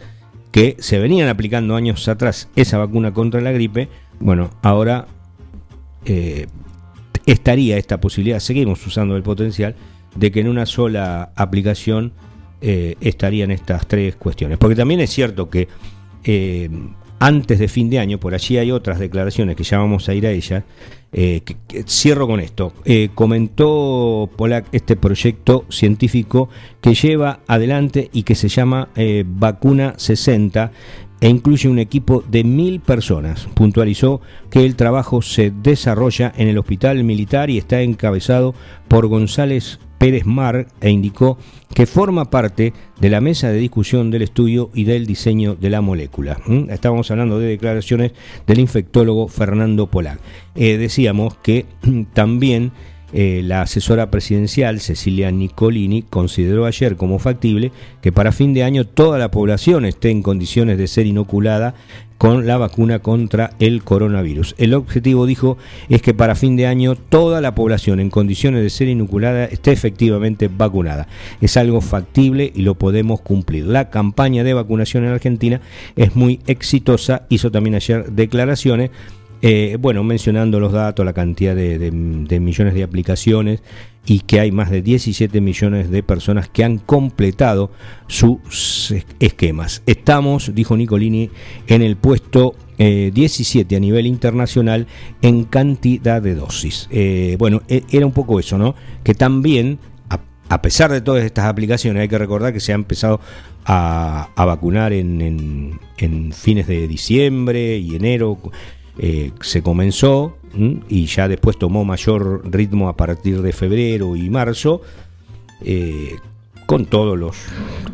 que 0.51 0.75
se 0.79 0.97
venían 0.97 1.29
aplicando 1.29 1.75
años 1.75 2.07
atrás 2.07 2.49
esa 2.55 2.79
vacuna 2.79 3.13
contra 3.13 3.41
la 3.41 3.51
gripe, 3.51 3.89
bueno, 4.19 4.49
ahora 4.63 5.07
eh, 6.05 6.47
estaría 7.25 7.77
esta 7.77 7.99
posibilidad, 7.99 8.39
seguimos 8.39 8.85
usando 8.85 9.15
el 9.15 9.23
potencial, 9.23 9.75
de 10.15 10.31
que 10.31 10.41
en 10.41 10.47
una 10.47 10.65
sola 10.65 11.31
aplicación 11.35 12.13
eh, 12.61 12.95
estarían 13.01 13.51
estas 13.51 13.87
tres 13.87 14.15
cuestiones. 14.15 14.57
Porque 14.57 14.75
también 14.75 14.99
es 14.99 15.09
cierto 15.09 15.49
que 15.49 15.67
eh, 16.23 16.69
antes 17.19 17.59
de 17.59 17.67
fin 17.67 17.89
de 17.89 17.99
año, 17.99 18.19
por 18.19 18.33
allí 18.33 18.57
hay 18.57 18.71
otras 18.71 18.99
declaraciones 18.99 19.55
que 19.55 19.63
ya 19.63 19.77
vamos 19.77 20.09
a 20.09 20.13
ir 20.13 20.27
a 20.27 20.31
ellas, 20.31 20.63
cierro 21.85 22.27
con 22.27 22.39
esto. 22.39 22.73
Comentó 23.13 24.29
Polak 24.35 24.67
este 24.71 24.95
proyecto 24.95 25.63
científico 25.69 26.49
que 26.81 26.95
lleva 26.95 27.39
adelante 27.47 28.09
y 28.11 28.23
que 28.23 28.35
se 28.35 28.49
llama 28.49 28.89
Vacuna 29.25 29.93
60 29.95 30.71
e 31.23 31.29
incluye 31.29 31.69
un 31.69 31.79
equipo 31.79 32.21
de 32.27 32.43
mil 32.43 32.81
personas. 32.81 33.47
Puntualizó 33.53 34.19
que 34.51 34.65
el 34.65 34.75
trabajo 34.75 35.21
se 35.21 35.51
desarrolla 35.51 36.33
en 36.35 36.49
el 36.49 36.57
hospital 36.57 37.01
militar 37.05 37.49
y 37.49 37.57
está 37.57 37.81
encabezado 37.81 38.53
por 38.89 39.07
González 39.07 39.79
Pérez 39.97 40.25
Mar 40.25 40.67
e 40.81 40.89
indicó 40.89 41.37
que 41.73 41.85
forma 41.85 42.29
parte 42.29 42.73
de 42.99 43.09
la 43.09 43.21
mesa 43.21 43.47
de 43.47 43.57
discusión 43.59 44.11
del 44.11 44.23
estudio 44.23 44.69
y 44.73 44.83
del 44.83 45.05
diseño 45.05 45.55
de 45.55 45.69
la 45.69 45.79
molécula. 45.79 46.41
Estábamos 46.67 47.09
hablando 47.09 47.39
de 47.39 47.47
declaraciones 47.47 48.11
del 48.45 48.59
infectólogo 48.59 49.29
Fernando 49.29 49.87
Polac. 49.87 50.19
Eh, 50.55 50.77
decíamos 50.77 51.37
que 51.37 51.65
también 52.13 52.73
eh, 53.13 53.41
la 53.43 53.61
asesora 53.61 54.09
presidencial 54.09 54.79
Cecilia 54.79 55.31
Nicolini 55.31 56.01
consideró 56.01 56.65
ayer 56.65 56.95
como 56.95 57.19
factible 57.19 57.71
que 58.01 58.11
para 58.11 58.31
fin 58.31 58.53
de 58.53 58.63
año 58.63 58.85
toda 58.85 59.19
la 59.19 59.29
población 59.29 59.85
esté 59.85 60.09
en 60.09 60.23
condiciones 60.23 60.77
de 60.77 60.87
ser 60.87 61.05
inoculada 61.05 61.75
con 62.17 62.47
la 62.47 62.57
vacuna 62.57 62.99
contra 62.99 63.51
el 63.59 63.83
coronavirus. 63.83 64.55
El 64.57 64.73
objetivo, 64.73 65.25
dijo, 65.25 65.57
es 65.89 66.01
que 66.01 66.13
para 66.13 66.35
fin 66.35 66.55
de 66.55 66.67
año 66.67 66.95
toda 66.95 67.41
la 67.41 67.53
población 67.53 67.99
en 67.99 68.09
condiciones 68.09 68.63
de 68.63 68.69
ser 68.69 68.87
inoculada 68.87 69.45
esté 69.45 69.73
efectivamente 69.73 70.47
vacunada. 70.47 71.07
Es 71.41 71.57
algo 71.57 71.81
factible 71.81 72.51
y 72.55 72.61
lo 72.61 72.75
podemos 72.75 73.19
cumplir. 73.19 73.65
La 73.65 73.89
campaña 73.89 74.45
de 74.45 74.53
vacunación 74.53 75.03
en 75.03 75.11
Argentina 75.11 75.59
es 75.97 76.15
muy 76.15 76.39
exitosa. 76.47 77.23
Hizo 77.27 77.51
también 77.51 77.75
ayer 77.75 78.09
declaraciones 78.11 78.91
eh, 79.45 79.75
bueno, 79.77 80.05
mencionando 80.05 80.57
los 80.61 80.71
datos, 80.71 81.05
la 81.05 81.11
cantidad 81.11 81.53
de, 81.53 81.91
millones 81.91 82.73
de 82.73 82.81
aplicaciones 82.81 83.61
y 84.05 84.21
que 84.21 84.39
hay 84.39 84.53
más 84.53 84.71
de 84.71 84.81
17 84.81 85.41
millones 85.41 85.91
de 85.91 86.01
personas 86.01 86.47
que 86.47 86.63
han 86.63 86.77
completado 86.77 87.69
sus 88.07 88.91
es- 88.91 89.05
esquemas. 89.19 89.83
Estamos, 89.85 90.55
dijo 90.55 90.77
Nicolini, 90.77 91.29
en 91.67 91.81
el 91.81 91.97
puesto 91.97 92.55
eh, 92.77 93.11
17 93.13 93.75
a 93.75 93.81
nivel 93.81 94.07
internacional 94.07 94.87
en 95.21 95.43
cantidad 95.43 96.21
de 96.21 96.35
dosis. 96.35 96.87
Eh, 96.89 97.35
bueno, 97.37 97.63
e- 97.67 97.83
era 97.91 98.05
un 98.05 98.13
poco 98.13 98.39
eso, 98.39 98.57
¿no? 98.57 98.75
Que 99.03 99.13
también, 99.13 99.77
a, 100.47 100.61
pesar 100.61 100.89
de 100.89 101.01
todas 101.01 101.25
estas 101.25 101.47
aplicaciones, 101.47 101.99
hay 101.99 102.07
que 102.07 102.17
recordar 102.17 102.53
que 102.53 102.61
se 102.61 102.71
ha 102.71 102.75
empezado 102.75 103.19
a, 103.65 104.29
vacunar 104.37 104.93
en 104.93 105.79
fines 106.31 106.65
de 106.65 106.87
diciembre 106.87 107.77
y 107.77 107.95
enero 107.97 108.37
eh, 108.97 109.31
se 109.41 109.61
comenzó 109.61 110.37
y 110.87 111.07
ya 111.07 111.27
después 111.27 111.57
tomó 111.57 111.83
mayor 111.83 112.43
ritmo 112.51 112.87
a 112.87 112.95
partir 112.95 113.41
de 113.41 113.53
febrero 113.53 114.15
y 114.15 114.29
marzo, 114.29 114.81
eh, 115.61 116.15
con 116.67 116.85
todos 116.85 117.17
los 117.17 117.35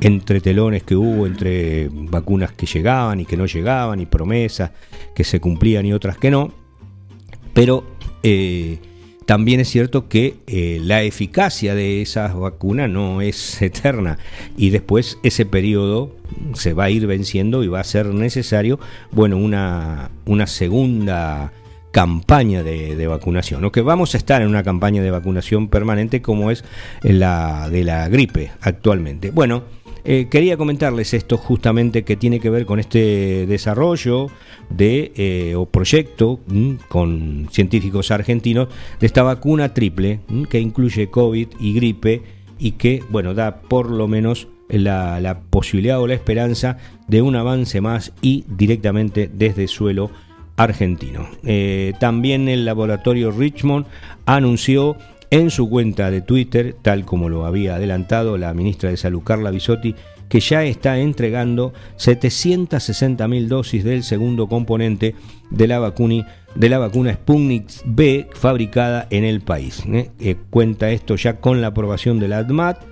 entretelones 0.02 0.84
que 0.84 0.96
hubo 0.96 1.26
entre 1.26 1.90
vacunas 1.90 2.52
que 2.52 2.66
llegaban 2.66 3.22
y 3.22 3.26
que 3.26 3.38
no 3.38 3.46
llegaban, 3.46 4.02
y 4.02 4.06
promesas 4.06 4.72
que 5.16 5.24
se 5.24 5.40
cumplían 5.40 5.86
y 5.86 5.94
otras 5.94 6.18
que 6.18 6.32
no. 6.32 6.52
Pero 7.54 7.84
eh, 8.24 8.80
también 9.30 9.60
es 9.60 9.70
cierto 9.70 10.10
que 10.10 10.38
eh, 10.48 10.80
la 10.82 11.04
eficacia 11.04 11.76
de 11.76 12.02
esas 12.02 12.34
vacunas 12.34 12.90
no 12.90 13.22
es 13.22 13.62
eterna 13.62 14.18
y 14.58 14.72
después 14.72 15.20
ese 15.22 15.46
periodo 15.46 16.16
se 16.54 16.74
va 16.74 16.86
a 16.86 16.90
ir 16.90 17.06
venciendo 17.06 17.64
y 17.64 17.68
va 17.68 17.80
a 17.80 17.84
ser 17.84 18.08
necesario, 18.08 18.80
bueno, 19.12 19.38
una, 19.38 20.10
una 20.26 20.48
segunda 20.48 21.54
campaña 21.92 22.64
de, 22.64 22.96
de 22.96 23.08
vacunación, 23.08 23.64
o 23.66 23.72
que 23.72 23.82
vamos 23.82 24.16
a 24.16 24.18
estar 24.18 24.42
en 24.42 24.48
una 24.48 24.64
campaña 24.64 25.04
de 25.04 25.12
vacunación 25.12 25.68
permanente 25.68 26.24
como 26.24 26.50
es 26.50 26.66
la 27.04 27.70
de 27.70 27.84
la 27.84 28.10
gripe 28.10 28.50
actualmente. 28.62 29.30
Bueno, 29.30 29.62
eh, 30.04 30.28
quería 30.30 30.58
comentarles 30.58 31.14
esto 31.14 31.38
justamente 31.38 32.04
que 32.04 32.16
tiene 32.16 32.40
que 32.40 32.50
ver 32.50 32.66
con 32.66 32.80
este 32.80 33.46
desarrollo 33.48 34.28
de 34.70 35.12
eh, 35.16 35.56
o 35.56 35.66
proyecto 35.66 36.40
con 36.88 37.48
científicos 37.52 38.12
argentinos 38.12 38.70
de 39.00 39.08
esta 39.08 39.24
vacuna 39.24 39.74
triple 39.74 40.20
que 40.50 40.60
incluye 40.60 41.10
COVID 41.10 41.48
y 41.60 41.74
gripe 41.74 42.22
y 42.58 42.72
que 42.74 43.04
bueno 43.10 43.34
da 43.34 43.62
por 43.62 43.90
lo 43.90 44.08
menos 44.08 44.48
la, 44.70 45.20
la 45.20 45.40
posibilidad 45.40 46.00
o 46.00 46.08
la 46.08 46.14
esperanza 46.14 46.78
de 47.08 47.22
un 47.22 47.36
avance 47.36 47.82
más 47.82 48.14
y 48.22 48.46
directamente 48.48 49.30
desde 49.34 49.68
suelo 49.68 50.12
argentino. 50.60 51.28
Eh, 51.44 51.94
también 52.00 52.50
el 52.50 52.66
laboratorio 52.66 53.32
Richmond 53.32 53.86
anunció 54.26 54.98
en 55.32 55.52
su 55.52 55.70
cuenta 55.70 56.10
de 56.12 56.22
Twitter, 56.22 56.76
tal 56.82 57.06
como 57.06 57.30
lo 57.30 57.46
había 57.46 57.76
adelantado 57.76 58.38
la 58.38 58.54
ministra 58.54 58.90
de 58.90 58.98
Salud 58.98 59.22
Carla 59.24 59.52
Bisotti, 59.52 59.96
que 60.28 60.40
ya 60.40 60.64
está 60.64 61.00
entregando 61.00 61.74
760.000 61.98 63.48
dosis 63.48 63.84
del 63.84 64.04
segundo 64.04 64.48
componente 64.48 65.16
de 65.50 65.68
la, 65.68 65.80
vacuni, 65.80 66.24
de 66.56 66.70
la 66.70 66.78
vacuna 66.78 67.14
Sputnik 67.14 67.66
B 67.86 68.28
fabricada 68.32 69.08
en 69.10 69.24
el 69.24 69.42
país. 69.42 69.84
¿eh? 69.88 70.12
Eh, 70.20 70.36
cuenta 70.50 70.92
esto 70.92 71.16
ya 71.16 71.40
con 71.40 71.62
la 71.62 71.68
aprobación 71.68 72.20
de 72.20 72.28
la 72.28 72.40
ADMAT 72.40 72.84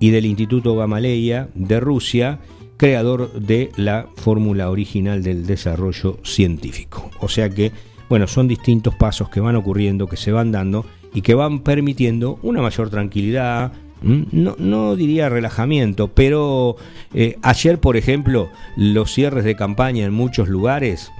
y 0.00 0.10
del 0.10 0.26
Instituto 0.26 0.76
Gamaleya 0.76 1.48
de 1.54 1.80
Rusia, 1.80 2.40
creador 2.76 3.32
de 3.32 3.70
la 3.76 4.08
fórmula 4.16 4.70
original 4.70 5.22
del 5.22 5.46
desarrollo 5.46 6.18
científico. 6.24 7.10
O 7.20 7.28
sea 7.28 7.48
que, 7.48 7.72
bueno, 8.08 8.26
son 8.26 8.48
distintos 8.48 8.94
pasos 8.96 9.30
que 9.30 9.40
van 9.40 9.56
ocurriendo, 9.56 10.08
que 10.08 10.16
se 10.16 10.32
van 10.32 10.52
dando 10.52 10.84
y 11.14 11.22
que 11.22 11.34
van 11.34 11.60
permitiendo 11.60 12.38
una 12.42 12.62
mayor 12.62 12.90
tranquilidad, 12.90 13.72
no, 14.02 14.96
diría 14.96 15.28
relajamiento, 15.28 16.08
pero 16.08 16.76
eh, 17.14 17.38
ayer, 17.42 17.78
por 17.78 17.96
ejemplo, 17.96 18.50
los 18.76 19.12
cierres 19.12 19.44
de 19.44 19.54
campaña 19.54 20.04
en 20.04 20.12
muchos 20.12 20.48
lugares 20.48 21.12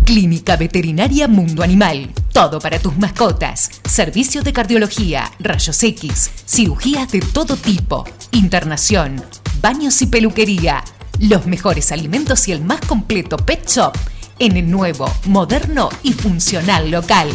Clínica 0.09 0.57
Veterinaria 0.57 1.27
Mundo 1.27 1.61
Animal. 1.61 2.09
Todo 2.33 2.57
para 2.59 2.79
tus 2.79 2.97
mascotas. 2.97 3.69
Servicios 3.87 4.43
de 4.43 4.51
cardiología, 4.51 5.31
rayos 5.37 5.83
X, 5.83 6.31
cirugías 6.47 7.11
de 7.11 7.19
todo 7.19 7.55
tipo, 7.55 8.05
internación, 8.31 9.23
baños 9.61 10.01
y 10.01 10.07
peluquería. 10.07 10.83
Los 11.19 11.45
mejores 11.45 11.91
alimentos 11.91 12.47
y 12.47 12.53
el 12.53 12.63
más 12.63 12.81
completo 12.81 13.37
pet 13.37 13.69
shop 13.69 13.95
en 14.39 14.57
el 14.57 14.71
nuevo, 14.71 15.13
moderno 15.25 15.89
y 16.01 16.13
funcional 16.13 16.89
local. 16.89 17.29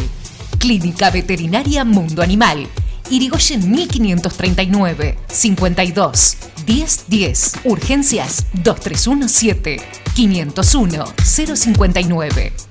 Clínica 0.59 1.11
Veterinaria 1.11 1.85
Mundo 1.85 2.21
Animal. 2.21 2.67
Irigoyen 3.09 3.71
1539 3.71 5.17
52 5.27 6.37
1010. 6.67 7.53
Urgencias 7.63 8.45
2317 8.53 9.77
501 10.15 11.05
059. 11.23 12.64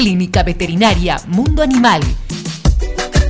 Clínica 0.00 0.42
Veterinaria 0.42 1.20
Mundo 1.26 1.62
Animal. 1.62 2.00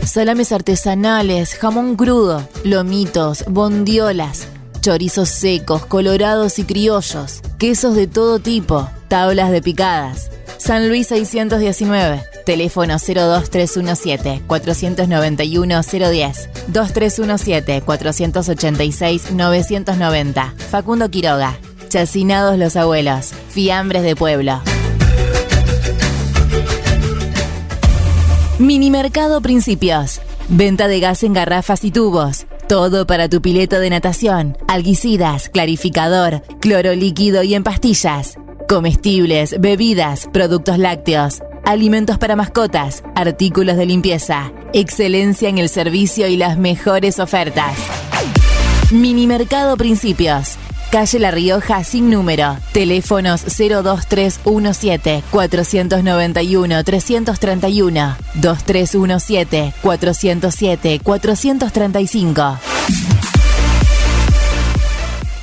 Salames 0.06 0.52
artesanales, 0.52 1.54
jamón 1.54 1.96
crudo, 1.96 2.48
lomitos, 2.62 3.44
bondiolas, 3.48 4.46
chorizos 4.80 5.30
secos, 5.30 5.84
colorados 5.86 6.60
y 6.60 6.64
criollos, 6.64 7.40
quesos 7.58 7.96
de 7.96 8.06
todo 8.06 8.38
tipo, 8.38 8.88
tablas 9.08 9.50
de 9.50 9.60
picadas. 9.62 10.30
San 10.58 10.88
Luis 10.88 11.08
619, 11.08 12.22
teléfono 12.46 12.98
02317 12.98 14.42
491 14.46 15.82
010, 15.82 16.48
2317 16.68 17.82
486 17.82 19.32
990. 19.32 20.54
Facundo 20.70 21.10
Quiroga, 21.10 21.58
Chacinados 21.88 22.56
los 22.56 22.76
abuelos, 22.76 23.32
fiambres 23.48 24.04
de 24.04 24.14
pueblo. 24.14 24.62
Minimercado 28.60 29.40
Principios. 29.40 30.20
Venta 30.50 30.86
de 30.86 31.00
gas 31.00 31.22
en 31.22 31.32
garrafas 31.32 31.82
y 31.82 31.90
tubos. 31.90 32.44
Todo 32.68 33.06
para 33.06 33.26
tu 33.26 33.40
pileta 33.40 33.78
de 33.78 33.88
natación, 33.88 34.58
alguicidas, 34.68 35.48
clarificador, 35.48 36.42
cloro 36.60 36.94
líquido 36.94 37.42
y 37.42 37.54
en 37.54 37.64
pastillas. 37.64 38.36
Comestibles, 38.68 39.58
bebidas, 39.60 40.28
productos 40.30 40.76
lácteos, 40.76 41.42
alimentos 41.64 42.18
para 42.18 42.36
mascotas, 42.36 43.02
artículos 43.14 43.78
de 43.78 43.86
limpieza. 43.86 44.52
Excelencia 44.74 45.48
en 45.48 45.56
el 45.56 45.70
servicio 45.70 46.28
y 46.28 46.36
las 46.36 46.58
mejores 46.58 47.18
ofertas. 47.18 47.78
Minimercado 48.90 49.78
Principios. 49.78 50.58
Calle 50.90 51.20
La 51.20 51.30
Rioja 51.30 51.84
sin 51.84 52.10
número. 52.10 52.56
Teléfonos 52.72 53.44
02317 53.44 55.22
491 55.30 56.84
331 56.84 58.16
2317 58.34 59.72
407 59.82 61.00
435. 61.02 63.19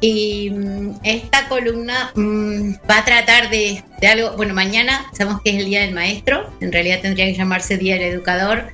Y 0.00 0.50
mm, 0.50 1.00
esta 1.02 1.48
columna 1.48 2.12
mm, 2.14 2.74
va 2.88 2.98
a 2.98 3.04
tratar 3.04 3.50
de, 3.50 3.82
de 4.00 4.06
algo, 4.06 4.36
bueno, 4.36 4.54
mañana 4.54 5.06
sabemos 5.12 5.40
que 5.42 5.50
es 5.50 5.56
el 5.56 5.66
Día 5.66 5.80
del 5.80 5.94
Maestro, 5.94 6.48
en 6.60 6.72
realidad 6.72 7.00
tendría 7.02 7.26
que 7.26 7.34
llamarse 7.34 7.76
Día 7.76 7.94
del 7.94 8.12
Educador, 8.14 8.68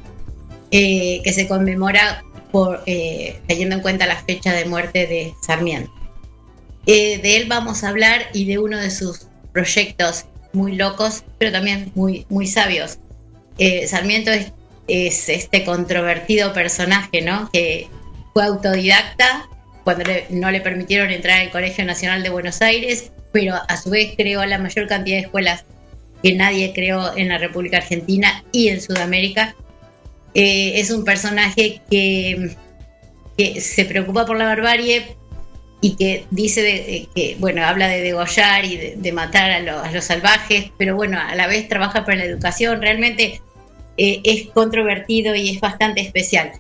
eh, 0.73 1.21
que 1.25 1.33
se 1.33 1.49
conmemora 1.49 2.23
por, 2.53 2.83
eh, 2.87 3.41
teniendo 3.47 3.77
en 3.77 3.81
cuenta 3.83 4.07
la 4.07 4.17
fecha 4.17 4.53
de 4.53 4.65
muerte 4.67 5.07
de 5.07 5.33
Sarmiento. 5.41 5.91
Eh, 6.87 7.19
de 7.23 7.37
él 7.37 7.47
vamos 7.49 7.85
a 7.85 7.89
hablar 7.89 8.27
y 8.33 8.45
de 8.47 8.59
uno 8.59 8.79
de 8.79 8.91
sus 8.91 9.30
proyectos 9.53 10.27
muy 10.53 10.77
locos, 10.77 11.25
pero 11.39 11.53
también 11.53 11.93
muy, 11.95 12.27
muy 12.29 12.47
sabios. 12.47 12.99
Eh, 13.59 13.87
Sarmiento 13.87 14.31
es, 14.31 14.53
es 14.89 15.29
este 15.29 15.65
controvertido 15.65 16.53
personaje, 16.53 17.23
¿no? 17.23 17.51
Que 17.53 17.89
fue 18.33 18.45
autodidacta 18.45 19.49
cuando 19.85 20.05
no 20.31 20.51
le 20.51 20.61
permitieron 20.61 21.11
entrar 21.11 21.41
al 21.41 21.51
Colegio 21.51 21.85
Nacional 21.85 22.23
de 22.23 22.31
Buenos 22.31 22.61
Aires, 22.63 23.11
pero 23.33 23.55
a 23.69 23.77
su 23.77 23.91
vez 23.91 24.15
creó 24.17 24.45
la 24.45 24.59
mayor 24.59 24.87
cantidad 24.87 25.17
de 25.17 25.23
escuelas 25.23 25.65
que 26.23 26.35
nadie 26.35 26.73
creó 26.75 27.17
en 27.17 27.29
la 27.29 27.39
República 27.39 27.79
Argentina 27.79 28.45
y 28.53 28.69
en 28.69 28.81
Sudamérica. 28.81 29.55
Eh, 30.35 30.73
es 30.77 30.91
un 30.91 31.05
personaje 31.05 31.81
que, 31.91 32.57
que 33.37 33.61
se 33.61 33.85
preocupa 33.85 34.27
por 34.27 34.37
la 34.37 34.45
barbarie, 34.45 35.17
y 35.81 35.97
que 35.97 36.27
dice 36.31 36.63
de, 36.63 37.09
que, 37.15 37.37
bueno, 37.39 37.65
habla 37.65 37.89
de 37.89 38.01
degollar 38.03 38.65
y 38.65 38.77
de, 38.97 39.13
matar 39.13 39.51
a, 39.51 39.91
los 39.91 40.05
salvajes, 40.05 40.71
pero 40.77 40.95
bueno, 40.95 41.19
a 41.19 41.35
la 41.35 41.47
vez 41.47 41.69
trabaja 41.69 42.05
para 42.05 42.19
la 42.19 42.25
educación, 42.25 42.81
realmente 42.83 43.41
es 43.97 44.49
controvertido 44.49 45.35
y 45.35 45.51
es 45.51 45.61
bastante 45.61 46.01
especial. 46.01 46.53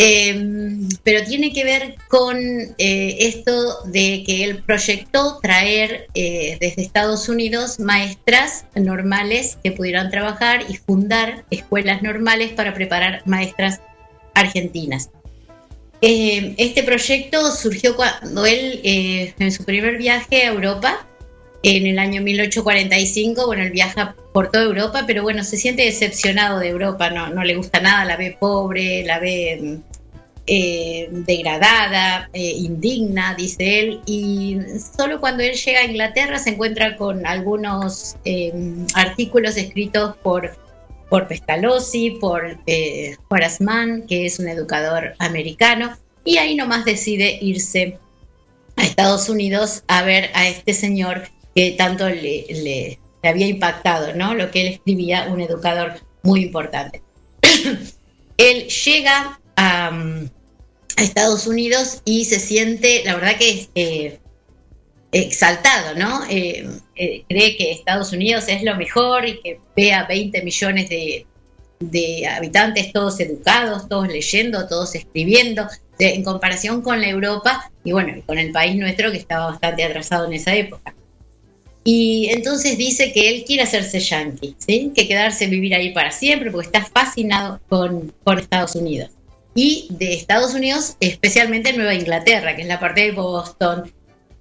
Em, 0.00 0.88
pero 1.02 1.24
tiene 1.24 1.52
que 1.52 1.64
ver 1.64 1.96
con 2.06 2.38
eh, 2.38 3.16
esto 3.18 3.82
de 3.86 4.22
que 4.24 4.44
él 4.44 4.62
proyectó 4.62 5.40
traer 5.40 6.06
eh, 6.14 6.56
desde 6.60 6.82
Estados 6.82 7.28
Unidos 7.28 7.80
maestras 7.80 8.64
normales 8.76 9.58
que 9.60 9.72
pudieran 9.72 10.08
trabajar 10.08 10.64
y 10.68 10.76
fundar 10.76 11.44
escuelas 11.50 12.00
normales 12.00 12.52
para 12.52 12.74
preparar 12.74 13.22
maestras 13.26 13.80
argentinas. 14.34 15.10
Em, 16.00 16.54
este 16.58 16.82
proyecto 16.82 17.50
surgió 17.50 17.96
cuando 17.96 18.46
él, 18.46 18.80
eh, 18.84 19.34
en 19.38 19.52
su 19.52 19.64
primer 19.64 19.98
viaje 19.98 20.42
a 20.42 20.52
Europa, 20.52 21.06
en 21.62 21.86
el 21.86 21.98
año 21.98 22.22
1845, 22.22 23.46
bueno, 23.46 23.64
él 23.64 23.72
viaja 23.72 24.14
por 24.32 24.50
toda 24.50 24.64
Europa, 24.64 25.04
pero 25.06 25.22
bueno, 25.22 25.42
se 25.42 25.56
siente 25.56 25.82
decepcionado 25.82 26.60
de 26.60 26.68
Europa, 26.68 27.10
no, 27.10 27.30
no 27.30 27.42
le 27.42 27.56
gusta 27.56 27.80
nada, 27.80 28.04
la 28.04 28.16
ve 28.16 28.36
pobre, 28.38 29.02
la 29.04 29.18
ve 29.18 29.80
eh, 30.50 31.08
degradada, 31.10 32.30
eh, 32.32 32.52
indigna, 32.56 33.34
dice 33.34 33.80
él, 33.80 34.00
y 34.06 34.56
solo 34.96 35.20
cuando 35.20 35.42
él 35.42 35.54
llega 35.54 35.80
a 35.80 35.84
Inglaterra 35.84 36.38
se 36.38 36.50
encuentra 36.50 36.96
con 36.96 37.26
algunos 37.26 38.16
eh, 38.24 38.52
artículos 38.94 39.58
escritos 39.58 40.16
por, 40.22 40.56
por 41.08 41.26
Pestalozzi, 41.26 42.10
por 42.20 42.58
Horace 43.28 43.64
Mann, 43.64 44.06
que 44.06 44.26
es 44.26 44.38
un 44.38 44.48
educador 44.48 45.14
americano, 45.18 45.96
y 46.24 46.38
ahí 46.38 46.54
nomás 46.54 46.84
decide 46.84 47.38
irse 47.40 47.98
a 48.76 48.84
Estados 48.84 49.28
Unidos 49.28 49.82
a 49.88 50.02
ver 50.02 50.30
a 50.34 50.46
este 50.48 50.74
señor 50.74 51.22
que 51.54 51.72
tanto 51.72 52.08
le, 52.08 52.98
había 53.22 53.46
impactado, 53.46 54.14
¿no? 54.14 54.34
Lo 54.34 54.50
que 54.50 54.60
él 54.60 54.66
escribía, 54.74 55.28
un 55.28 55.40
educador 55.40 55.94
muy 56.22 56.44
importante. 56.44 57.02
él 58.36 58.68
llega 58.68 59.40
a, 59.56 59.90
Estados 60.96 61.46
Unidos 61.46 62.02
y 62.04 62.24
se 62.24 62.40
siente, 62.40 63.02
la 63.04 63.14
verdad 63.14 63.36
que 63.38 63.68
eh, 63.76 64.18
exaltado, 65.12 65.94
¿no? 65.94 66.24
Eh, 66.28 66.68
eh, 66.96 67.24
cree 67.28 67.56
que 67.56 67.72
Estados 67.72 68.12
Unidos 68.12 68.44
es 68.48 68.62
lo 68.62 68.76
mejor 68.76 69.26
y 69.26 69.40
que 69.40 69.60
ve 69.76 69.92
a 69.92 70.06
20 70.06 70.42
millones 70.42 70.88
de, 70.88 71.24
habitantes 72.28 72.92
todos 72.92 73.20
educados, 73.20 73.88
todos 73.88 74.08
leyendo, 74.08 74.66
todos 74.66 74.94
escribiendo, 74.94 75.66
en 75.98 76.22
comparación 76.24 76.82
con 76.82 77.00
la 77.00 77.08
Europa 77.08 77.70
y 77.84 77.92
bueno, 77.92 78.14
con 78.26 78.38
el 78.38 78.52
país 78.52 78.76
nuestro 78.76 79.10
que 79.10 79.18
estaba 79.18 79.46
bastante 79.46 79.84
atrasado 79.84 80.26
en 80.26 80.34
esa 80.34 80.54
época. 80.54 80.94
Y 81.84 82.28
entonces 82.30 82.76
dice 82.76 83.12
que 83.12 83.30
él 83.30 83.44
quiere 83.46 83.62
hacerse 83.62 84.00
yankee, 84.00 84.54
¿sí? 84.58 84.92
que 84.94 85.08
quedarse 85.08 85.46
vivir 85.46 85.74
ahí 85.74 85.92
para 85.92 86.10
siempre 86.10 86.50
porque 86.50 86.66
está 86.66 86.84
fascinado 86.84 87.60
con, 87.68 88.12
con 88.24 88.38
Estados 88.38 88.74
Unidos 88.74 89.10
y 89.54 89.88
de 89.90 90.14
Estados 90.14 90.54
Unidos, 90.54 90.96
especialmente 91.00 91.72
Nueva 91.72 91.92
Inglaterra, 91.92 92.54
que 92.54 92.62
es 92.62 92.68
la 92.68 92.78
parte 92.78 93.00
de 93.02 93.10
Boston. 93.10 93.92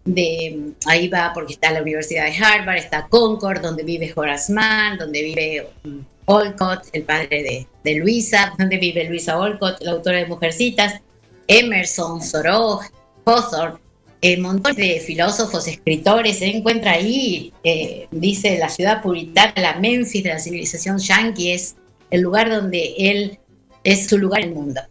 De, 0.07 0.71
ahí 0.85 1.09
va 1.09 1.31
porque 1.33 1.53
está 1.53 1.71
la 1.71 1.81
Universidad 1.81 2.25
de 2.25 2.37
Harvard, 2.37 2.77
está 2.77 3.07
Concord, 3.09 3.61
donde 3.61 3.83
vive 3.83 4.13
Horace 4.15 4.53
Mann, 4.53 4.97
donde 4.97 5.21
vive 5.21 5.67
um, 5.83 6.03
Olcott, 6.25 6.85
el 6.93 7.03
padre 7.03 7.67
de, 7.83 7.95
Luisa, 7.95 8.53
donde 8.57 8.77
vive 8.77 9.03
Luisa 9.05 9.37
Olcott, 9.37 9.81
la 9.81 9.91
autora 9.91 10.17
de 10.17 10.25
Mujercitas, 10.25 11.01
Emerson, 11.47 12.21
Thoreau, 12.31 12.79
Hawthorne, 13.25 13.79
un 14.23 14.41
montón 14.41 14.75
de 14.75 14.99
filósofos, 14.99 15.67
escritores, 15.67 16.39
se 16.39 16.47
encuentra 16.47 16.93
ahí, 16.93 17.53
eh, 17.63 18.07
dice 18.11 18.57
la 18.57 18.69
ciudad 18.69 19.01
puritana, 19.01 19.53
la 19.55 19.79
Memphis 19.79 20.23
de 20.23 20.29
la 20.29 20.39
civilización 20.39 20.97
yankee, 20.99 21.51
es 21.51 21.75
el 22.11 22.21
lugar 22.21 22.49
donde 22.49 22.93
él 22.97 23.39
es 23.83 24.07
su 24.07 24.17
lugar 24.17 24.41
en 24.41 24.49
el 24.49 24.55
mundo. 24.55 24.81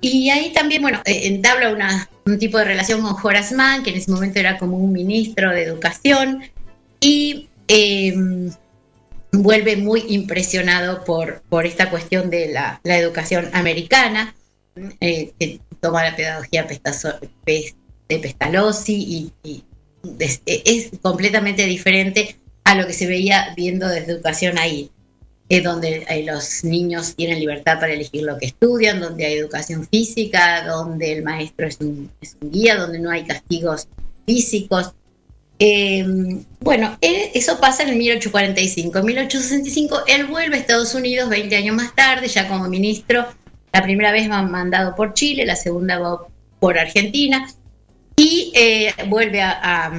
Y 0.00 0.30
ahí 0.30 0.52
también, 0.52 0.82
bueno, 0.82 1.00
eh, 1.04 1.22
entabla 1.24 1.70
una, 1.70 2.08
un 2.24 2.38
tipo 2.38 2.58
de 2.58 2.64
relación 2.64 3.02
con 3.02 3.16
Horace 3.22 3.54
Mann, 3.54 3.82
que 3.82 3.90
en 3.90 3.96
ese 3.96 4.10
momento 4.10 4.38
era 4.38 4.58
como 4.58 4.76
un 4.76 4.92
ministro 4.92 5.50
de 5.50 5.64
educación, 5.64 6.42
y 7.00 7.48
em, 7.66 8.50
vuelve 9.32 9.76
muy 9.76 10.04
impresionado 10.08 11.04
por, 11.04 11.42
por 11.48 11.66
esta 11.66 11.90
cuestión 11.90 12.30
de 12.30 12.48
la, 12.52 12.80
educación 12.84 13.50
americana, 13.52 14.34
eh, 15.00 15.32
que 15.38 15.60
toma 15.80 16.04
la 16.04 16.14
pedagogía 16.14 16.64
de 17.46 18.20
Pestalozzi 18.20 19.32
y, 19.42 19.64
es, 20.20 20.42
es, 20.46 20.90
completamente 21.02 21.64
diferente 21.64 22.36
a 22.62 22.76
lo 22.76 22.86
que 22.86 22.92
se 22.92 23.06
veía 23.06 23.52
viendo 23.56 23.88
desde 23.88 24.12
educación 24.12 24.58
ahí 24.58 24.90
es 25.48 25.64
donde 25.64 26.06
los 26.26 26.62
niños 26.62 27.14
tienen 27.14 27.40
libertad 27.40 27.80
para 27.80 27.92
elegir 27.94 28.22
lo 28.22 28.36
que 28.38 28.46
estudian, 28.46 29.00
donde 29.00 29.24
hay 29.24 29.34
educación 29.34 29.86
física, 29.88 30.66
donde 30.66 31.12
el 31.12 31.22
maestro 31.22 31.66
es 31.66 31.78
un, 31.80 32.10
guía, 32.40 32.76
donde 32.76 32.98
no 32.98 33.10
hay 33.10 33.24
castigos 33.24 33.88
físicos. 34.26 34.92
Em, 35.58 36.44
bueno, 36.60 36.98
eso 37.00 37.58
pasa 37.60 37.82
en 37.84 37.96
1845. 37.96 38.98
En 38.98 39.04
1865 39.06 40.02
él 40.06 40.26
vuelve 40.26 40.56
a 40.56 40.60
Estados 40.60 40.94
Unidos 40.94 41.30
20 41.30 41.56
años 41.56 41.74
más 41.74 41.94
tarde, 41.94 42.28
ya 42.28 42.46
como 42.46 42.68
ministro. 42.68 43.26
La 43.72 43.82
primera 43.82 44.12
vez 44.12 44.30
va 44.30 44.42
mandado 44.42 44.94
por 44.94 45.14
Chile, 45.14 45.46
la 45.46 45.56
segunda 45.56 45.98
va 45.98 46.26
por 46.60 46.78
Argentina 46.78 47.48
y 48.16 48.52
eh, 48.54 48.92
vuelve 49.06 49.40
a 49.40 49.92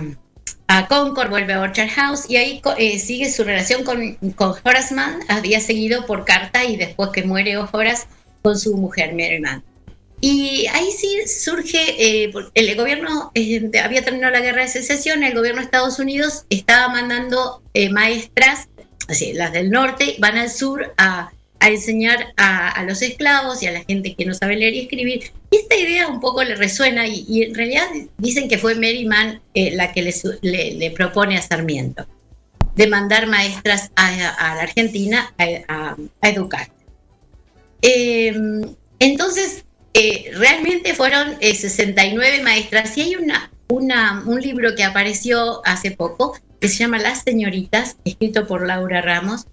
Concord, 0.88 1.30
vuelve 1.30 1.54
a 1.54 1.62
Orchard 1.62 1.90
House 1.90 2.30
y 2.30 2.38
ahí 2.38 2.62
eh, 2.78 3.00
sigue 3.00 3.32
su 3.32 3.44
relación 3.44 3.84
con, 3.84 4.16
con, 4.36 4.54
Horace 4.64 4.94
Mann, 4.94 5.20
había 5.28 5.60
seguido 5.60 6.06
por 6.06 6.26
carta 6.26 6.64
y 6.64 6.78
después 6.78 7.10
que 7.10 7.24
muere 7.24 7.58
Horace 7.58 8.08
con 8.44 8.58
su 8.58 8.78
mujer 8.78 9.14
Mary 9.14 9.40
Mann. 9.40 9.64
Y 10.22 10.68
ahí 10.68 10.92
sí 10.92 11.28
surge, 11.28 11.80
eh, 11.98 12.32
el 12.54 12.76
gobierno 12.76 13.32
eh, 13.34 13.72
había 13.84 14.04
terminado 14.04 14.34
la 14.34 14.42
guerra 14.42 14.62
de 14.62 14.68
secesión, 14.68 15.24
el 15.24 15.34
gobierno 15.34 15.62
de 15.62 15.66
Estados 15.66 15.98
Unidos 15.98 16.46
estaba 16.50 16.90
mandando 16.90 17.64
maestras, 17.92 18.68
así, 19.08 19.34
las 19.34 19.54
del 19.54 19.72
norte, 19.72 20.18
van 20.20 20.38
al 20.38 20.52
sur 20.52 20.94
a 20.98 21.32
a 21.60 21.70
enseñar 21.70 22.34
a, 22.38 22.84
los 22.84 23.02
esclavos 23.02 23.62
y 23.62 23.68
a 23.68 23.72
la 23.72 23.84
gente 23.84 24.16
que 24.16 24.26
no 24.26 24.34
sabe 24.34 24.56
leer 24.56 24.74
y 24.74 24.80
escribir. 24.82 25.32
Y 25.52 25.58
esta 25.58 25.76
idea 25.76 26.08
un 26.08 26.20
poco 26.20 26.44
le 26.44 26.56
resuena 26.56 27.08
y, 27.08 27.44
en 27.44 27.56
realidad 27.56 27.88
dicen 28.18 28.48
que 28.48 28.58
fue 28.58 28.76
Mary 28.76 29.06
Mann 29.06 29.42
eh, 29.54 29.72
la 29.76 29.92
que 29.92 30.02
le, 30.42 30.92
propone 30.92 31.38
a 31.38 31.42
Sarmiento 31.42 32.08
de 32.76 32.88
mandar 32.88 33.28
maestras 33.28 33.92
a, 33.96 34.12
la 34.12 34.62
Argentina 34.62 35.34
a, 35.38 35.96
educar. 36.22 36.70
Em, 37.82 38.76
entonces, 39.00 39.66
eh, 39.94 40.32
realmente 40.34 40.94
fueron 40.94 41.38
69 41.42 42.38
eh, 42.38 42.44
maestras 42.44 42.98
y 42.98 43.02
hay 43.02 43.16
una, 43.16 43.52
una, 43.70 44.24
un 44.26 44.40
libro 44.40 44.76
que 44.76 44.84
apareció 44.84 45.62
hace 45.66 45.92
poco 45.92 46.38
que 46.60 46.68
se 46.68 46.78
llama 46.78 47.00
Las 47.00 47.24
Señoritas, 47.24 47.98
escrito 48.04 48.48
por 48.48 48.66
Laura 48.66 49.02
Ramos, 49.02 49.46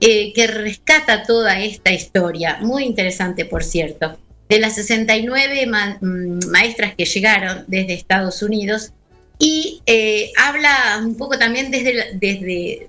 eh, 0.00 0.32
que 0.32 0.46
rescata 0.46 1.24
toda 1.24 1.60
esta 1.60 1.92
historia, 1.92 2.58
muy 2.62 2.84
interesante 2.84 3.44
por 3.44 3.62
cierto, 3.62 4.18
de 4.48 4.58
las 4.58 4.74
69 4.74 5.66
mm, 5.66 6.50
maestras 6.50 6.94
que 6.94 7.04
llegaron 7.04 7.64
desde 7.68 7.94
Estados 7.94 8.42
Unidos 8.42 8.92
y 9.38 9.82
eh, 9.86 10.32
habla 10.36 11.00
un 11.02 11.16
poco 11.16 11.38
también 11.38 11.70
desde, 11.70 12.14
desde 12.14 12.88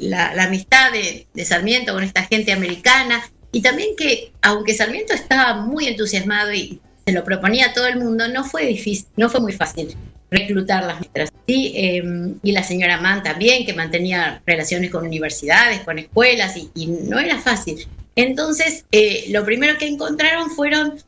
la, 0.00 0.30
amistad 0.44 0.92
de, 0.92 1.44
Sarmiento 1.44 1.92
con 1.92 2.02
esta 2.02 2.22
gente 2.22 2.52
americana 2.52 3.22
y 3.52 3.60
también 3.60 3.96
que 3.96 4.32
aunque 4.40 4.74
Sarmiento 4.74 5.12
estaba 5.12 5.62
muy 5.62 5.86
entusiasmado 5.86 6.52
y 6.52 6.80
se 7.04 7.12
lo 7.12 7.24
proponía 7.24 7.66
a 7.66 7.72
todo 7.72 7.86
el 7.86 7.98
mundo, 7.98 8.28
no 8.28 8.44
fue 8.44 8.66
difícil, 8.66 9.06
no 9.16 9.28
fue 9.28 9.40
muy 9.40 9.52
fácil 9.52 9.96
reclutar 10.30 10.84
las 10.84 11.00
maestras. 11.00 11.30
¿sí? 11.46 11.72
Em, 11.74 12.38
y 12.42 12.52
la 12.52 12.62
señora 12.62 13.00
Mann 13.00 13.22
también, 13.22 13.66
que 13.66 13.74
mantenía 13.74 14.42
relaciones 14.46 14.90
con 14.90 15.04
universidades, 15.04 15.80
con 15.80 15.98
escuelas, 15.98 16.56
y, 16.56 16.86
no 16.86 17.18
era 17.18 17.38
fácil. 17.38 17.86
Entonces, 18.16 18.84
eh, 18.92 19.26
lo 19.30 19.44
primero 19.44 19.78
que 19.78 19.86
encontraron 19.86 20.50
fueron 20.50 20.98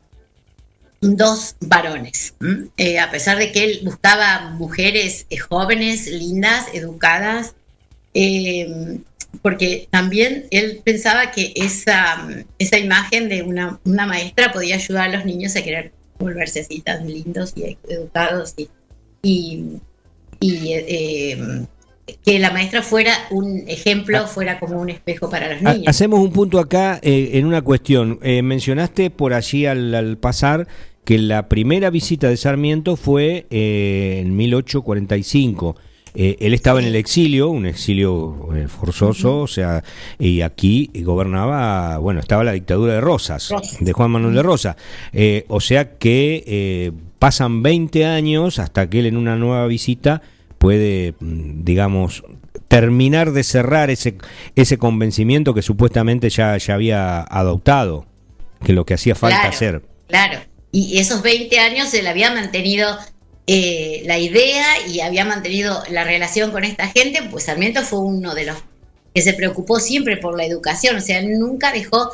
dos 1.01 1.55
varones, 1.59 2.33
eh, 2.77 2.97
a 2.97 3.11
pesar 3.11 3.37
de 3.37 3.51
que 3.51 3.63
él 3.65 3.81
buscaba 3.83 4.51
mujeres 4.51 5.25
eh, 5.29 5.37
jóvenes, 5.37 6.07
lindas, 6.07 6.67
educadas, 6.73 7.55
em, 8.13 9.03
porque 9.41 9.87
también 9.89 10.45
él 10.51 10.81
pensaba 10.83 11.31
que 11.31 11.51
esa, 11.55 12.27
esa 12.57 12.77
imagen 12.77 13.27
de 13.29 13.41
una, 13.41 13.79
una 13.83 14.05
maestra 14.05 14.53
podía 14.53 14.75
ayudar 14.75 15.09
a 15.09 15.17
los 15.17 15.25
niños 15.25 15.55
a 15.55 15.63
querer 15.63 15.91
volverse 16.19 16.61
así 16.61 16.79
tan 16.81 17.07
lindos 17.07 17.53
y 17.55 17.77
educados 17.89 18.53
y 18.55 18.69
y, 19.23 19.79
eh, 20.41 21.65
que 22.25 22.39
la 22.39 22.51
maestra 22.51 22.81
fuera 22.81 23.13
un 23.31 23.63
ejemplo, 23.67 24.17
ah. 24.19 24.27
fuera 24.27 24.59
como 24.59 24.79
un 24.79 24.89
espejo 24.89 25.29
para 25.29 25.53
los 25.53 25.61
niños. 25.61 25.87
Hacemos 25.87 26.19
un 26.19 26.31
punto 26.31 26.59
acá 26.59 26.99
eh, 27.01 27.31
en 27.33 27.45
una 27.45 27.61
cuestión. 27.61 28.19
Eh, 28.21 28.41
mencionaste 28.41 29.09
por 29.09 29.33
allí 29.33 29.65
al, 29.65 30.17
pasar 30.19 30.67
que 31.05 31.17
la 31.17 31.49
primera 31.49 31.89
visita 31.89 32.29
de 32.29 32.37
Sarmiento 32.37 32.95
fue 32.95 33.47
eh, 33.49 34.21
en 34.21 34.35
1845. 34.35 35.75
Eh, 36.15 36.37
él 36.39 36.53
estaba 36.53 36.79
en 36.79 36.85
el 36.85 36.95
exilio, 36.95 37.49
un 37.49 37.65
exilio 37.65 38.49
eh, 38.55 38.67
forzoso, 38.67 39.41
o 39.41 39.47
sea, 39.47 39.83
y 40.19 40.41
aquí 40.41 40.91
gobernaba, 40.95 41.97
bueno, 41.97 42.19
estaba 42.19 42.43
la 42.43 42.51
dictadura 42.51 42.93
de 42.93 43.01
Rosas, 43.01 43.49
de 43.79 43.93
Juan 43.93 44.11
Manuel 44.11 44.35
de 44.35 44.43
Rosa. 44.43 44.77
Eh, 45.11 45.45
o 45.47 45.59
sea 45.59 45.97
que 45.97 46.93
pasan 47.19 47.63
20 47.63 48.05
años 48.05 48.59
hasta 48.59 48.89
que 48.89 48.99
él 48.99 49.05
en 49.07 49.17
una 49.17 49.35
nueva 49.35 49.65
visita 49.67 50.21
puede, 50.57 51.15
mm, 51.19 51.63
digamos, 51.63 52.23
terminar 52.67 53.31
de 53.31 53.43
cerrar 53.43 53.89
ese, 53.89 54.15
ese 54.55 54.77
convencimiento 54.77 55.53
que 55.53 55.61
supuestamente 55.61 56.29
ya, 56.29 56.57
ya 56.57 56.73
había 56.75 57.21
adoptado, 57.21 58.05
que 58.63 58.73
lo 58.73 58.85
que 58.85 58.93
hacía 58.93 59.15
falta 59.15 59.37
Claro. 59.41 59.49
hacer. 59.55 59.81
Claro. 60.07 60.39
Y 60.71 60.97
esos 60.97 61.21
20 61.21 61.59
años 61.59 61.89
se 61.89 62.01
le 62.01 62.09
había 62.09 62.33
mantenido 62.33 62.87
eh, 63.45 64.03
la 64.05 64.17
idea 64.17 64.65
y 64.87 65.01
había 65.01 65.25
mantenido 65.25 65.83
la 65.89 66.03
relación 66.03 66.51
con 66.51 66.63
esta 66.63 66.87
gente, 66.87 67.23
pues 67.29 67.43
Sarmiento 67.43 67.81
fue 67.81 67.99
uno 67.99 68.33
de 68.33 68.45
los 68.45 68.57
que 69.13 69.21
se 69.21 69.33
preocupó 69.33 69.79
siempre 69.79 70.17
por 70.17 70.37
la 70.37 70.45
educación, 70.45 70.95
o 70.95 71.01
sea, 71.01 71.21
nunca 71.21 71.71
dejó 71.71 72.11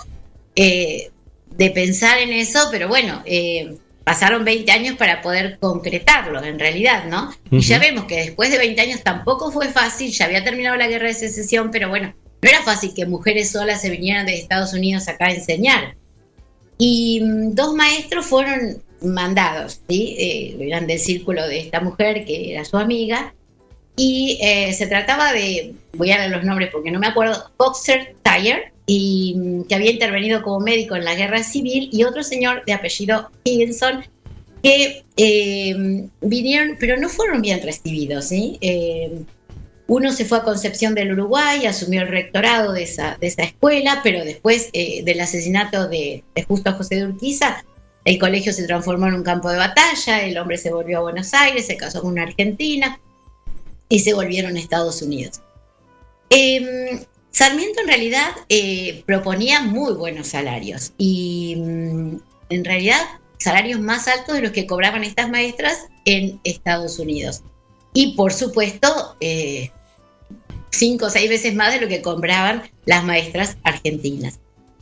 eh, 0.55 1.11
de 1.55 1.69
pensar 1.69 2.17
en 2.17 2.31
eso, 2.31 2.67
pero 2.71 2.87
bueno, 2.87 3.21
eh, 3.25 3.77
pasaron 4.03 4.43
20 4.43 4.71
años 4.71 4.97
para 4.97 5.21
poder 5.21 5.59
concretarlo 5.59 6.43
en 6.43 6.57
realidad, 6.57 7.05
¿no? 7.05 7.31
Y 7.51 7.59
ya 7.59 7.77
vemos 7.77 8.05
que 8.05 8.17
después 8.17 8.49
de 8.49 8.57
20 8.57 8.81
años 8.81 9.03
tampoco 9.03 9.51
fue 9.51 9.69
fácil, 9.69 10.11
ya 10.11 10.25
había 10.25 10.43
terminado 10.43 10.77
la 10.77 10.87
guerra 10.87 11.07
de 11.07 11.13
secesión, 11.13 11.69
pero 11.71 11.89
bueno, 11.89 12.13
no 12.41 12.49
era 12.49 12.63
fácil 12.63 12.93
que 12.95 13.05
mujeres 13.05 13.51
solas 13.51 13.81
se 13.81 13.89
vinieran 13.89 14.25
de 14.25 14.35
Estados 14.35 14.73
Unidos 14.73 15.07
acá 15.07 15.27
a 15.27 15.33
enseñar. 15.33 15.95
Y 16.77 17.21
mm, 17.21 17.53
dos 17.53 17.75
maestros 17.75 18.25
fueron 18.25 18.81
mandados, 19.01 19.81
¿sí? 19.87 20.15
Eh, 20.17 20.57
eran 20.59 20.87
del 20.87 20.99
círculo 20.99 21.47
de 21.47 21.59
esta 21.59 21.79
mujer 21.79 22.25
que 22.25 22.53
era 22.53 22.65
su 22.65 22.77
amiga. 22.77 23.33
Y 23.95 24.39
eh, 24.41 24.71
se 24.73 24.87
trataba 24.87 25.33
de, 25.33 25.73
voy 25.93 26.11
a 26.11 26.19
dar 26.19 26.29
los 26.29 26.43
nombres 26.43 26.69
porque 26.71 26.91
no 26.91 26.99
me 26.99 27.07
acuerdo, 27.07 27.51
Boxer 27.57 28.15
Tyre, 28.23 28.71
y 28.85 29.35
mm, 29.37 29.63
que 29.63 29.75
había 29.75 29.91
intervenido 29.91 30.41
como 30.41 30.59
médico 30.61 30.95
en 30.95 31.05
la 31.05 31.15
guerra 31.15 31.43
civil, 31.43 31.89
y 31.91 32.03
otro 32.03 32.23
señor 32.23 32.63
de 32.65 32.73
apellido 32.73 33.29
Higginson, 33.43 34.05
que 34.63 35.03
eh, 35.17 36.07
vinieron, 36.21 36.77
pero 36.79 36.97
no 36.97 37.09
fueron 37.09 37.41
bien 37.41 37.61
recibidos, 37.61 38.25
¿sí? 38.25 38.57
Eh, 38.61 39.23
uno 39.87 40.11
se 40.11 40.25
fue 40.25 40.37
a 40.37 40.43
Concepción 40.43 40.93
del 40.93 41.13
Uruguay, 41.13 41.65
asumió 41.65 42.01
el 42.01 42.09
rectorado 42.09 42.73
de 42.73 42.83
esa, 42.83 43.17
de 43.19 43.27
esa 43.27 43.43
escuela, 43.43 44.01
pero 44.03 44.23
después 44.23 44.69
eh, 44.73 45.03
del 45.03 45.19
asesinato 45.19 45.87
de, 45.87 46.23
de 46.35 46.43
Justo 46.43 46.73
José 46.73 46.97
de 46.97 47.05
Urquiza, 47.07 47.63
el 48.05 48.17
colegio 48.19 48.53
se 48.53 48.65
transformó 48.65 49.07
en 49.07 49.15
un 49.15 49.23
campo 49.23 49.49
de 49.49 49.57
batalla, 49.57 50.23
el 50.23 50.37
hombre 50.37 50.57
se 50.57 50.71
volvió 50.71 50.99
a 50.99 51.01
Buenos 51.01 51.33
Aires, 51.33 51.67
se 51.67 51.77
casó 51.77 52.01
con 52.01 52.11
una 52.11 52.23
argentina 52.23 52.99
y 53.89 53.99
se 53.99 54.13
volvieron 54.13 54.55
a 54.55 54.59
Estados 54.59 55.01
Unidos. 55.01 55.41
Eh, 56.29 57.05
Sarmiento 57.31 57.81
en 57.81 57.87
realidad 57.87 58.29
eh, 58.49 59.03
proponía 59.05 59.61
muy 59.61 59.93
buenos 59.93 60.27
salarios 60.27 60.93
y 60.97 61.55
mm, 61.57 62.15
en 62.49 62.65
realidad 62.65 62.99
salarios 63.37 63.79
más 63.79 64.07
altos 64.07 64.35
de 64.35 64.41
los 64.41 64.51
que 64.51 64.65
cobraban 64.65 65.03
estas 65.03 65.29
maestras 65.29 65.87
en 66.05 66.39
Estados 66.43 66.99
Unidos. 66.99 67.43
Y 67.93 68.15
por 68.15 68.33
supuesto, 68.33 69.15
eh, 69.21 69.71
cinco 70.71 71.05
o 71.05 71.09
seis 71.09 71.29
veces 71.29 71.55
más 71.55 71.73
de 71.73 71.81
lo 71.81 71.87
que 71.87 72.01
cobraban 72.01 72.63
las 72.85 73.03
maestras 73.03 73.57
argentinas. 73.63 74.39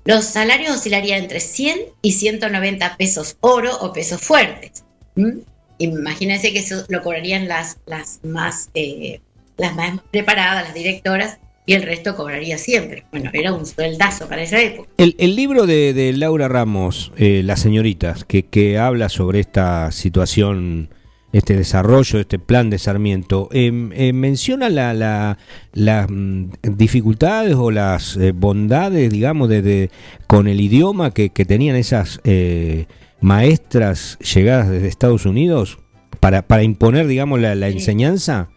Los 0.07 0.23
salarios 0.23 0.77
oscilarían 0.77 1.23
entre 1.23 1.41
100 1.41 1.79
y 2.01 2.13
190 2.13 2.95
pesos 2.95 3.35
oro 3.41 3.77
o 3.81 3.91
pesos 3.91 4.21
fuertes. 4.21 4.85
¿m? 5.17 5.39
Imagínense 5.79 6.53
que 6.53 6.59
eso 6.59 6.85
lo 6.87 7.01
cobrarían 7.01 7.49
las, 7.49 7.77
las, 7.85 8.21
más, 8.23 8.69
eh, 8.73 9.19
las 9.57 9.75
más 9.75 9.99
preparadas, 10.09 10.63
las 10.63 10.73
directoras, 10.73 11.39
y 11.65 11.73
el 11.73 11.83
resto 11.83 12.15
cobraría 12.15 12.57
siempre. 12.57 13.03
Bueno, 13.11 13.29
era 13.33 13.51
un 13.51 13.65
sueldazo 13.65 14.29
para 14.29 14.43
esa 14.43 14.61
época. 14.61 14.87
El, 14.95 15.13
el 15.19 15.35
libro 15.35 15.67
de, 15.67 15.91
de 15.91 16.13
Laura 16.13 16.47
Ramos, 16.47 17.11
eh, 17.17 17.41
Las 17.43 17.59
señoritas, 17.59 18.23
que, 18.23 18.43
que 18.43 18.77
habla 18.77 19.09
sobre 19.09 19.41
esta 19.41 19.91
situación, 19.91 20.89
este 21.33 21.55
desarrollo, 21.55 22.19
este 22.19 22.39
plan 22.39 22.69
de 22.69 22.79
Sarmiento, 22.79 23.49
eh, 23.51 23.71
eh, 23.93 24.13
menciona 24.13 24.69
la, 24.69 24.93
la- 24.93 25.37
las 25.73 26.07
mm, 26.09 26.45
dificultades 26.63 27.55
o 27.55 27.69
las 27.71 28.15
eh, 28.17 28.31
bondades, 28.33 29.11
digamos, 29.11 29.49
de, 29.49 29.61
de- 29.61 29.91
con 30.27 30.47
el 30.47 30.61
idioma 30.61 31.11
que, 31.13 31.29
que 31.29 31.45
tenían 31.45 31.75
esas 31.75 32.21
eh, 32.23 32.87
maestras 33.19 34.17
llegadas 34.19 34.69
desde 34.69 34.87
Estados 34.87 35.25
Unidos 35.25 35.79
para, 36.19 36.41
para 36.47 36.63
imponer, 36.63 37.07
digamos, 37.07 37.39
la, 37.39 37.55
la 37.55 37.67
enseñanza. 37.67 38.49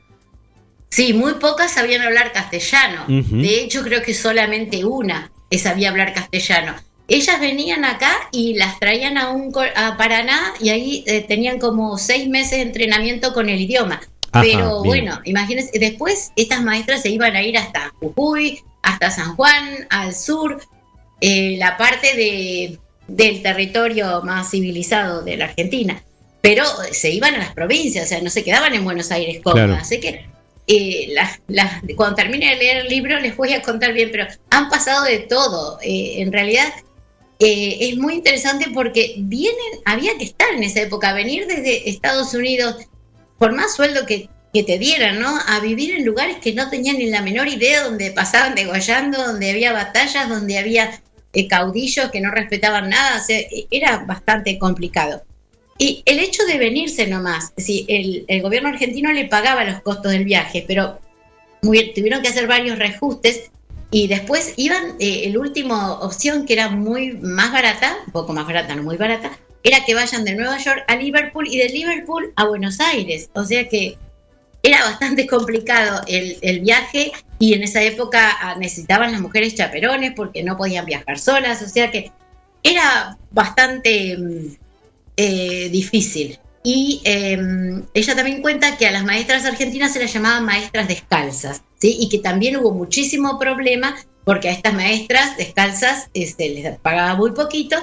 Sí, 0.90 1.12
muy 1.12 1.34
pocas 1.34 1.72
sabían 1.72 2.02
hablar 2.02 2.32
castellano. 2.32 3.04
De 3.08 3.62
hecho, 3.62 3.82
creo 3.82 4.02
que 4.02 4.14
solamente 4.14 4.84
una 4.84 5.30
sabía 5.56 5.90
hablar 5.90 6.14
castellano. 6.14 6.74
Ellas 7.10 7.40
venían 7.40 7.84
acá 7.84 8.12
y 8.32 8.54
las 8.54 8.78
traían 8.78 9.18
a, 9.18 9.30
un, 9.30 9.52
a 9.76 9.96
Paraná 9.96 10.54
y 10.60 10.70
ahí 10.70 11.04
eh, 11.06 11.20
tenían 11.22 11.58
como 11.58 11.98
seis 11.98 12.28
meses 12.28 12.52
de 12.52 12.62
entrenamiento 12.62 13.34
con 13.34 13.48
el 13.48 13.60
idioma. 13.60 14.00
Ajá, 14.32 14.42
Pero 14.44 14.82
bien. 14.82 15.04
bueno, 15.04 15.20
imagínense, 15.24 15.76
después 15.78 16.30
estas 16.36 16.62
maestras 16.62 17.02
se 17.02 17.10
iban 17.10 17.34
a 17.34 17.42
ir 17.42 17.58
hasta 17.58 17.92
Jujuy, 18.00 18.60
hasta 18.82 19.10
San 19.10 19.34
Juan, 19.34 19.86
al 19.90 20.14
sur, 20.14 20.60
eh, 21.20 21.56
la 21.58 21.76
parte 21.76 22.14
de, 22.14 22.78
del 23.08 23.42
territorio 23.42 24.22
más 24.22 24.50
civilizado 24.50 25.22
de 25.22 25.36
la 25.36 25.46
Argentina. 25.46 26.02
Pero 26.42 26.64
se 26.92 27.10
iban 27.10 27.34
a 27.34 27.38
las 27.38 27.52
provincias, 27.54 28.06
o 28.06 28.08
sea, 28.08 28.20
no 28.22 28.30
se 28.30 28.44
quedaban 28.44 28.72
en 28.72 28.84
Buenos 28.84 29.10
Aires 29.10 29.40
cómodas. 29.42 29.66
Claro. 29.66 29.82
Así 29.82 29.98
que 30.00 30.24
eh, 30.68 31.08
las- 31.12 31.40
las- 31.48 31.82
cuando 31.96 32.14
termine 32.14 32.50
de 32.50 32.56
leer 32.56 32.76
el 32.78 32.88
libro 32.88 33.18
les 33.18 33.36
voy 33.36 33.52
a 33.52 33.60
contar 33.62 33.92
bien, 33.92 34.10
pero 34.12 34.26
han 34.50 34.68
pasado 34.70 35.04
de 35.04 35.18
todo. 35.18 35.78
Eh, 35.82 36.22
en 36.22 36.32
realidad 36.32 36.72
eh, 37.40 37.88
es 37.88 37.96
muy 37.96 38.14
interesante 38.14 38.66
porque 38.72 39.14
vienen, 39.18 39.80
había 39.86 40.16
que 40.18 40.24
estar 40.24 40.52
en 40.52 40.62
esa 40.62 40.82
época, 40.82 41.14
venir 41.14 41.46
desde 41.46 41.88
Estados 41.88 42.34
Unidos, 42.34 42.76
por 43.38 43.52
más 43.52 43.74
sueldo 43.74 44.04
que, 44.04 44.28
que 44.52 44.62
te 44.62 44.78
dieran, 44.78 45.18
¿no? 45.18 45.38
A 45.46 45.58
vivir 45.60 45.94
en 45.94 46.04
lugares 46.04 46.36
que 46.36 46.52
no 46.52 46.68
tenían 46.68 46.98
ni 46.98 47.06
la 47.06 47.22
menor 47.22 47.48
idea, 47.48 47.84
donde 47.84 48.10
pasaban 48.10 48.54
degollando, 48.54 49.24
donde 49.24 49.50
había 49.50 49.72
batallas, 49.72 50.28
donde 50.28 50.58
había 50.58 51.00
eh, 51.32 51.48
caudillos 51.48 52.10
que 52.10 52.20
no 52.20 52.30
respetaban 52.30 52.90
nada, 52.90 53.22
o 53.22 53.24
sea, 53.24 53.38
eh, 53.38 53.66
era 53.70 54.04
bastante 54.04 54.58
complicado. 54.58 55.22
Y 55.78 56.02
el 56.04 56.18
hecho 56.18 56.44
de 56.44 56.58
venirse 56.58 57.06
nomás, 57.06 57.54
sí, 57.56 57.86
el, 57.88 58.26
el 58.28 58.42
gobierno 58.42 58.68
argentino 58.68 59.10
le 59.12 59.24
pagaba 59.24 59.64
los 59.64 59.80
costos 59.80 60.12
del 60.12 60.24
viaje, 60.24 60.62
pero 60.68 60.98
tuvieron 61.94 62.20
que 62.20 62.28
hacer 62.28 62.46
varios 62.46 62.78
reajustes 62.78 63.50
y 63.90 64.06
después 64.06 64.54
iban, 64.56 64.96
eh, 65.00 65.22
el 65.24 65.36
último 65.36 65.94
opción 66.00 66.46
que 66.46 66.52
era 66.52 66.68
muy 66.68 67.12
más 67.12 67.52
barata, 67.52 67.96
un 68.06 68.12
poco 68.12 68.32
más 68.32 68.46
barata, 68.46 68.74
no 68.74 68.82
muy 68.82 68.96
barata, 68.96 69.32
era 69.62 69.84
que 69.84 69.94
vayan 69.94 70.24
de 70.24 70.34
Nueva 70.34 70.58
York 70.58 70.84
a 70.86 70.96
Liverpool 70.96 71.46
y 71.48 71.58
de 71.58 71.68
Liverpool 71.68 72.32
a 72.36 72.44
Buenos 72.46 72.80
Aires. 72.80 73.30
O 73.34 73.44
sea 73.44 73.68
que 73.68 73.98
era 74.62 74.84
bastante 74.84 75.26
complicado 75.26 76.02
el, 76.06 76.60
viaje 76.60 77.12
y 77.38 77.54
en 77.54 77.62
esa 77.62 77.82
época 77.82 78.36
ah, 78.40 78.56
necesitaban 78.58 79.12
las 79.12 79.20
mujeres 79.20 79.54
chaperones 79.54 80.12
porque 80.14 80.42
no 80.42 80.56
podían 80.56 80.86
viajar 80.86 81.18
solas. 81.18 81.62
O 81.62 81.68
sea 81.68 81.90
que 81.90 82.12
era 82.62 83.18
bastante 83.30 84.16
mm, 84.16 84.56
eh, 85.16 85.68
difícil. 85.70 86.38
Y 86.62 87.00
eh, 87.04 87.38
ella 87.94 88.14
también 88.14 88.42
cuenta 88.42 88.76
que 88.76 88.86
a 88.86 88.90
las 88.90 89.04
maestras 89.04 89.44
argentinas 89.46 89.92
se 89.92 90.00
las 90.00 90.12
llamaban 90.12 90.44
maestras 90.44 90.88
descalzas, 90.88 91.62
¿sí? 91.80 91.96
Y 92.00 92.08
que 92.08 92.18
también 92.18 92.56
hubo 92.56 92.72
muchísimo 92.72 93.38
problema 93.38 93.96
porque 94.24 94.48
a 94.48 94.52
estas 94.52 94.74
maestras 94.74 95.36
descalzas 95.36 96.08
este, 96.14 96.50
les 96.50 96.78
pagaba 96.78 97.16
muy 97.16 97.32
poquito 97.32 97.76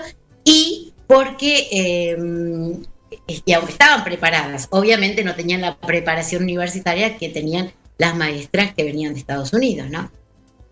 y 0.44 0.94
porque, 1.08 2.16
y 3.28 3.54
aunque 3.54 3.72
estaban 3.72 4.04
preparadas, 4.04 4.68
obviamente 4.70 5.24
no 5.24 5.36
tenían 5.36 5.62
la 5.62 5.78
preparación 5.78 6.44
universitaria 6.44 7.18
que 7.18 7.30
tenían 7.30 7.72
las 7.98 8.16
maestras 8.16 8.74
que 8.74 8.84
venían 8.84 9.14
de 9.14 9.20
Estados 9.20 9.54
Unidos, 9.54 9.90
¿no? 9.90 10.12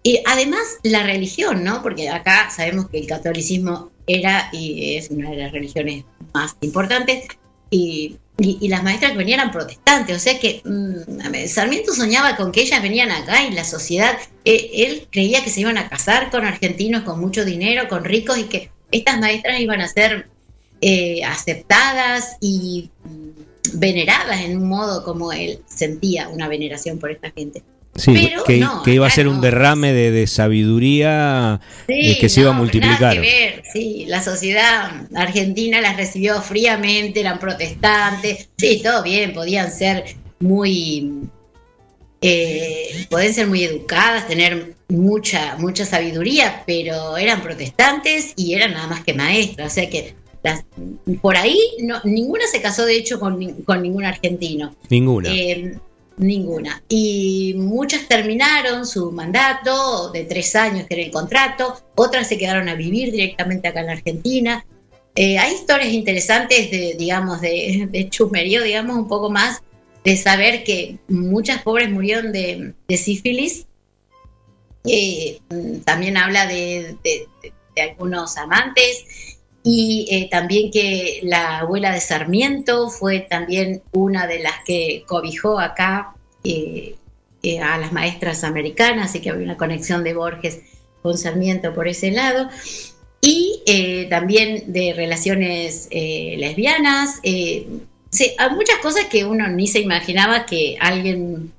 Y 0.03 0.21
además 0.28 0.61
la 0.84 1.03
religión, 1.03 1.63
¿no? 1.63 1.82
Porque 1.82 2.09
acá 2.09 2.51
sabemos 2.51 2.89
que 2.89 2.99
el 2.99 3.07
catolicismo 3.07 3.91
era 4.05 4.49
y 4.53 4.95
es 4.97 5.09
una 5.09 5.32
de 5.32 5.38
las 5.38 5.51
religiones 5.51 6.05
más 6.34 6.55
importantes 6.61 7.28
y, 7.71 8.17
y- 8.38 8.67
las 8.67 8.83
maestras 8.83 9.11
que 9.11 9.17
venían 9.17 9.39
eran 9.39 9.51
protestantes, 9.51 10.15
o 10.17 10.19
sea 10.19 10.39
que 10.39 10.61
mm, 10.65 11.31
ver, 11.31 11.47
Sarmiento 11.47 11.93
soñaba 11.93 12.36
con 12.36 12.51
que 12.51 12.61
ellas 12.61 12.81
venían 12.81 13.11
acá 13.11 13.43
y 13.45 13.51
la 13.51 13.63
sociedad, 13.63 14.17
eh, 14.43 14.71
él 14.73 15.07
creía 15.09 15.43
que 15.43 15.49
se 15.49 15.61
iban 15.61 15.77
a 15.77 15.89
casar 15.89 16.29
con 16.31 16.45
argentinos 16.45 17.03
con 17.03 17.19
mucho 17.19 17.45
dinero, 17.45 17.88
con 17.88 18.03
ricos 18.03 18.38
y 18.38 18.43
que 18.43 18.71
estas 18.91 19.19
maestras 19.19 19.59
iban 19.59 19.81
a 19.81 19.88
ser 19.88 20.27
eh, 20.81 21.23
aceptadas 21.23 22.38
y 22.41 22.89
veneradas 23.73 24.41
en 24.41 24.57
un 24.57 24.67
modo 24.67 25.03
como 25.03 25.31
él 25.31 25.59
sentía 25.67 26.27
una 26.29 26.47
veneración 26.47 26.99
por 26.99 27.11
esta 27.11 27.31
gente. 27.31 27.63
Sí, 27.96 28.12
Pero 28.30 28.43
que, 28.43 28.58
no, 28.58 28.84
que 28.84 28.93
iba 28.93 29.08
a 29.08 29.10
ser 29.10 29.28
un 29.30 29.39
derrame 29.39 29.93
de, 29.93 30.12
de 30.12 30.28
sabiduría 30.28 31.62
eh, 31.88 32.18
que 32.20 32.28
se 32.28 32.41
iba 32.41 32.50
a 32.50 32.54
multiplicar. 32.54 33.00
nada 33.00 33.14
que 33.14 33.20
ver, 33.22 33.64
sí, 33.72 34.04
la 34.10 34.22
sociedad 34.22 35.08
argentina 35.16 35.80
las 35.80 35.96
recibió 35.96 36.41
fríamente, 36.41 37.22
eran 37.22 37.39
protestantes, 37.39 38.50
sí, 38.58 38.82
todo 38.84 39.02
bien, 39.02 39.32
podían 39.34 39.72
ser 39.72 40.04
muy, 40.41 41.10
eh, 42.22 43.06
pueden 43.10 43.34
ser 43.34 43.48
muy 43.48 43.64
educadas, 43.64 44.28
tener 44.28 44.74
mucha, 44.89 45.56
mucha 45.58 45.86
sabiduría, 45.86 46.64
pero 46.68 47.18
eran 47.18 47.41
protestantes 47.41 48.34
y 48.36 48.54
eran 48.56 48.74
nada 48.74 48.88
más 48.88 49.04
que 49.04 49.14
maestras, 49.14 49.72
o 49.72 49.76
sea 49.76 49.89
que 49.89 50.16
las- 50.43 50.66
por 51.22 51.38
ahí 51.38 51.58
no, 51.82 52.02
ninguna 52.04 52.43
se 52.52 52.62
casó 52.62 52.86
de 52.86 52.98
hecho 52.98 53.20
con 53.20 53.39
ningún 53.39 54.04
argentino. 54.06 54.76
Ninguna. 54.89 55.30
Eh, 55.32 55.76
ninguna. 56.18 56.84
Y 56.88 57.55
muchas 57.57 58.07
terminaron 58.07 58.86
su 58.86 59.11
mandato 59.11 60.11
de 60.11 60.24
tres 60.24 60.55
años, 60.55 60.88
que 60.88 60.95
era 60.95 61.03
el 61.03 61.11
contrato, 61.11 61.76
otras 61.95 62.28
se 62.28 62.38
quedaron 62.38 62.70
a 62.70 62.76
vivir 62.76 63.11
directamente 63.11 63.68
acá 63.68 63.82
en 63.82 63.86
la 63.88 63.91
Argentina. 63.93 64.66
Eh, 65.16 65.38
hay 65.38 65.55
historias 65.55 65.93
interesantes 65.93 66.72
de, 66.72 66.95
digamos, 66.97 67.41
de, 67.41 67.88
de 67.89 68.09
chumerío, 68.09 68.63
digamos, 68.63 68.97
un 68.97 69.07
poco 69.07 69.30
más, 69.30 69.61
de 70.03 70.18
saber 70.18 70.63
que 70.63 70.97
muchas 71.07 71.61
pobres 71.63 71.89
murieron 71.89 72.32
de, 72.32 72.74
de 72.88 72.97
sífilis. 72.97 73.66
Eh, 74.86 75.39
también 75.84 76.16
habla 76.18 76.45
de- 76.47 76.95
de 77.76 77.82
algunos 77.82 78.38
amantes 78.38 79.34
y 79.68 80.05
eh, 80.11 80.28
también 80.30 80.70
que 80.70 81.22
la 81.24 81.61
abuela 81.61 81.91
de 81.91 81.99
Sarmiento 81.99 82.91
fue 82.91 83.22
también 83.22 83.82
una 83.93 84.28
de 84.28 84.38
las 84.38 84.53
que 84.63 85.03
cobijó 85.07 85.59
acá 85.59 86.13
eh, 86.43 86.95
eh, 87.41 87.59
a 87.59 87.80
las 87.80 87.91
maestras 87.91 88.43
americanas, 88.43 89.09
así 89.09 89.22
que 89.22 89.32
había 89.32 89.43
una 89.43 89.57
conexión 89.57 90.03
de 90.03 90.13
Borges 90.13 90.59
con 91.01 91.18
Sarmiento 91.18 91.74
por 91.74 91.88
ese 91.88 92.11
lado. 92.11 92.47
Y 93.22 93.63
también 94.07 94.72
de 94.72 94.93
relaciones 94.93 95.89
lesbianas. 95.91 97.22
hay 97.24 97.66
muchas 98.51 98.78
cosas 98.84 99.05
que 99.05 99.26
uno 99.26 99.47
ni 99.47 99.66
se 99.66 99.80
imaginaba 99.80 100.45
que 100.45 100.78
alguien 100.80 101.51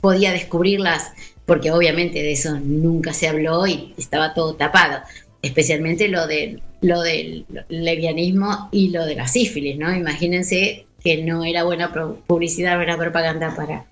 podía 0.00 0.32
descubrirlas, 0.32 1.12
porque 1.44 1.70
obviamente 1.70 2.24
de 2.24 2.32
eso 2.32 2.58
nunca 2.58 3.12
se 3.12 3.28
habló 3.28 3.68
y 3.68 3.94
estaba 3.96 4.34
todo 4.34 4.56
tapado 4.56 5.00
especialmente 5.46 6.08
lo 6.08 6.26
del, 6.26 6.60
lo 6.82 7.00
del 7.02 7.44
lesbianismo 7.68 8.68
y 8.72 8.90
lo 8.90 9.04
de 9.06 9.14
la 9.16 9.26
sífilis, 9.28 9.76
¿no? 9.78 9.94
Imagínense 9.94 10.86
que 11.02 11.22
no 11.22 11.44
era 11.44 11.64
buena 11.64 11.92
publicidad, 12.26 12.76
buena 12.76 12.96
propaganda 12.96 13.54
para, 13.54 13.84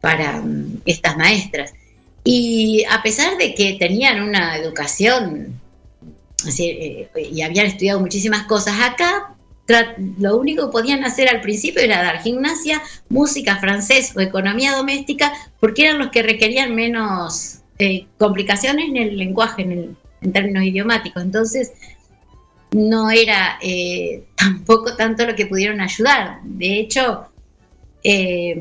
para 0.00 0.40
mm, 0.40 0.82
estas 0.86 1.16
maestras. 1.16 1.72
Y 2.24 2.84
a 2.90 3.02
pesar 3.02 3.36
de 3.38 3.54
que 3.54 3.76
tenían 3.78 4.22
una 4.22 4.56
educación 4.56 5.58
eh, 6.58 7.08
y 7.30 7.42
habían 7.42 7.66
estudiado 7.66 8.00
muchísimas 8.00 8.44
cosas, 8.46 8.74
acá 8.80 9.34
lo 10.18 10.36
único 10.36 10.66
que 10.66 10.72
podían 10.72 11.04
hacer 11.04 11.28
al 11.28 11.40
principio 11.40 11.80
era 11.80 12.02
dar 12.02 12.20
gimnasia, 12.22 12.82
música, 13.08 13.56
francés 13.58 14.12
o 14.16 14.20
economía 14.20 14.72
doméstica, 14.72 15.32
porque 15.60 15.84
eran 15.84 15.98
los 15.98 16.08
que 16.10 16.22
requerían 16.22 16.74
menos 16.74 17.58
eh, 17.78 18.06
complicaciones 18.18 18.88
en 18.88 18.96
el 18.96 19.16
lenguaje, 19.16 19.62
en, 19.62 19.72
el- 19.72 19.96
en 20.20 20.32
términos 20.32 20.64
idiomáticos. 20.64 21.22
Entonces, 21.22 21.72
no 22.72 23.10
era 23.10 23.58
eh, 23.62 24.24
tampoco 24.36 24.96
tanto 24.96 25.26
lo 25.26 25.34
que 25.34 25.46
pudieron 25.46 25.80
ayudar. 25.80 26.40
De 26.44 26.78
hecho, 26.78 27.26
eh, 28.02 28.60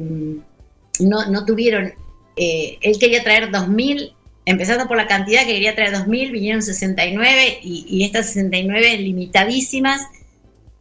no, 1.00 1.26
no 1.30 1.46
tuvieron, 1.46 1.94
eh, 2.36 2.78
él 2.82 2.98
quería 3.00 3.24
traer 3.24 3.52
2.000, 3.52 4.14
empezando 4.46 4.88
por 4.88 4.98
la 4.98 5.08
cantidad 5.08 5.42
que 5.42 5.54
quería 5.54 5.76
traer 5.76 5.94
2.000, 5.94 6.32
vinieron 6.32 6.62
69 6.62 7.60
y, 7.62 7.86
y 7.88 8.04
estas 8.04 8.28
69 8.28 8.98
limitadísimas, 8.98 10.08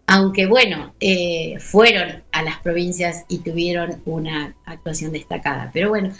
aunque 0.06 0.46
bueno, 0.46 0.94
eh, 1.00 1.56
fueron 1.60 2.22
a 2.32 2.42
las 2.42 2.58
provincias 2.60 3.24
y 3.28 3.38
tuvieron 3.38 4.00
una 4.06 4.56
actuación 4.64 5.12
destacada. 5.12 5.70
Pero 5.72 5.90
bueno, 5.90 6.14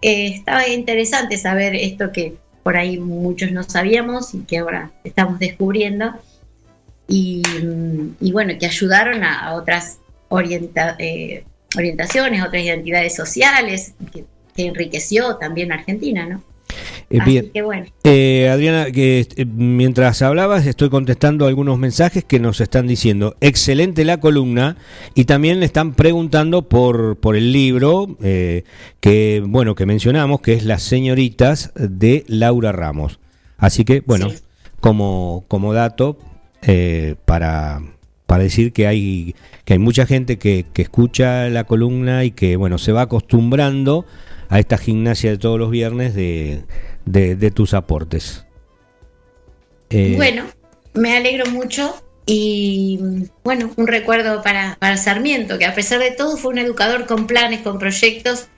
estaba 0.00 0.68
interesante 0.68 1.36
saber 1.36 1.74
esto 1.74 2.12
que 2.12 2.36
por 2.66 2.76
ahí 2.76 2.98
muchos 2.98 3.52
no 3.52 3.62
sabíamos 3.62 4.34
y 4.34 4.40
que 4.40 4.58
ahora 4.58 4.90
estamos 5.04 5.38
descubriendo. 5.38 6.14
Y, 7.06 7.40
mm, 7.62 8.16
y 8.20 8.32
bueno, 8.32 8.54
que 8.58 8.66
ayudaron 8.66 9.22
a, 9.22 9.54
otras 9.54 10.00
eh, 10.98 11.44
orientaciones, 11.76 12.42
otras 12.42 12.64
identidades 12.64 13.14
sociales, 13.14 13.94
que, 14.12 14.24
que 14.56 14.66
enriqueció 14.66 15.36
también 15.36 15.70
Argentina, 15.70 16.26
¿no? 16.26 16.42
Eh, 17.08 17.18
Así 17.20 17.30
bien. 17.30 17.50
que 17.54 17.62
bueno. 17.62 17.86
Eh, 18.02 18.48
Adriana, 18.50 18.90
que 18.90 19.26
eh, 19.36 19.44
mientras 19.44 20.22
hablabas 20.22 20.66
estoy 20.66 20.90
contestando 20.90 21.46
algunos 21.46 21.78
mensajes 21.78 22.24
que 22.24 22.40
nos 22.40 22.60
están 22.60 22.88
diciendo 22.88 23.36
excelente 23.40 24.04
la 24.04 24.18
columna 24.18 24.76
y 25.14 25.24
también 25.24 25.60
le 25.60 25.66
están 25.66 25.94
preguntando 25.94 26.68
por, 26.68 27.16
por 27.18 27.36
el 27.36 27.52
libro 27.52 28.16
eh, 28.22 28.64
que 29.00 29.40
bueno 29.46 29.76
que 29.76 29.86
mencionamos 29.86 30.40
que 30.40 30.54
es 30.54 30.64
Las 30.64 30.82
señoritas 30.82 31.72
de 31.76 32.24
Laura 32.26 32.72
Ramos. 32.72 33.20
Así 33.56 33.84
que 33.84 34.00
bueno 34.04 34.30
Sí. 34.30 34.38
como 34.80 35.44
como 35.46 35.72
dato 35.72 36.18
eh, 36.62 37.14
para 37.24 37.82
para 38.26 38.42
decir 38.42 38.72
que 38.72 38.88
hay 38.88 39.36
que 39.64 39.74
hay 39.74 39.78
mucha 39.78 40.06
gente 40.06 40.38
que, 40.38 40.66
que 40.72 40.82
escucha 40.82 41.48
la 41.50 41.62
columna 41.64 42.24
y 42.24 42.32
que 42.32 42.56
bueno 42.56 42.78
se 42.78 42.90
va 42.90 43.02
acostumbrando 43.02 44.04
a 44.48 44.58
esta 44.60 44.76
gimnasia 44.78 45.30
de 45.30 45.38
todos 45.38 45.58
los 45.58 45.70
viernes 45.70 46.14
de, 46.14 46.62
de, 47.06 47.34
de 47.36 47.50
tus 47.50 47.72
aportes. 47.72 48.44
Eh, 49.90 50.14
Bueno, 50.16 50.44
me 50.94 51.16
alegro 51.16 51.46
mucho 51.50 51.94
y 52.26 52.98
bueno, 53.44 53.70
un 53.76 53.86
recuerdo 53.86 54.42
para, 54.42 54.76
para 54.80 54.96
Sarmiento, 54.96 55.58
que 55.58 55.64
a 55.64 55.74
pesar 55.74 56.00
de 56.00 56.10
todo 56.10 56.36
fue 56.36 56.52
un 56.52 56.58
educador 56.58 57.06
con 57.06 57.26
planes, 57.26 57.60
con 57.60 57.78
proyectos, 57.78 58.48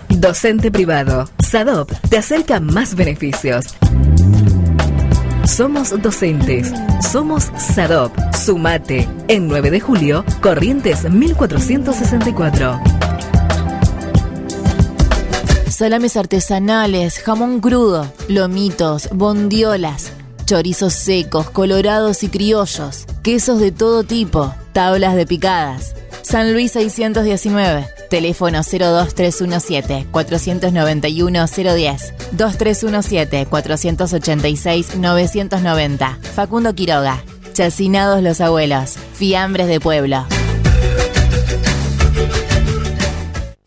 Docente 0.09 0.71
privado. 0.71 1.29
SADOP 1.39 1.91
te 2.09 2.17
acerca 2.17 2.61
más 2.61 2.95
beneficios. 2.95 3.75
Somos 5.45 6.01
docentes. 6.01 6.71
Somos 7.11 7.51
SADOP. 7.57 8.11
Sumate. 8.33 9.07
En 9.27 9.47
9 9.47 9.71
de 9.71 9.79
julio, 9.79 10.25
Corrientes 10.41 11.09
1464. 11.09 12.79
Salames 15.69 16.17
artesanales, 16.17 17.19
jamón 17.19 17.59
crudo, 17.59 18.11
lomitos, 18.27 19.09
bondiolas, 19.13 20.13
chorizos 20.45 20.93
secos, 20.93 21.49
colorados 21.49 22.23
y 22.23 22.29
criollos, 22.29 23.05
quesos 23.23 23.59
de 23.59 23.71
todo 23.71 24.03
tipo, 24.03 24.53
tablas 24.73 25.15
de 25.15 25.25
picadas. 25.25 25.95
San 26.21 26.53
Luis 26.53 26.71
619. 26.71 27.87
Teléfono 28.09 28.57
02317 28.59 30.07
491 30.11 31.47
010 31.47 32.13
2317 32.31 33.45
486 33.45 34.95
990. 34.95 36.19
Facundo 36.33 36.73
Quiroga. 36.73 37.23
Chacinados 37.53 38.21
los 38.21 38.41
abuelos. 38.41 38.95
Fiambres 39.13 39.67
de 39.67 39.79
pueblo. 39.79 40.25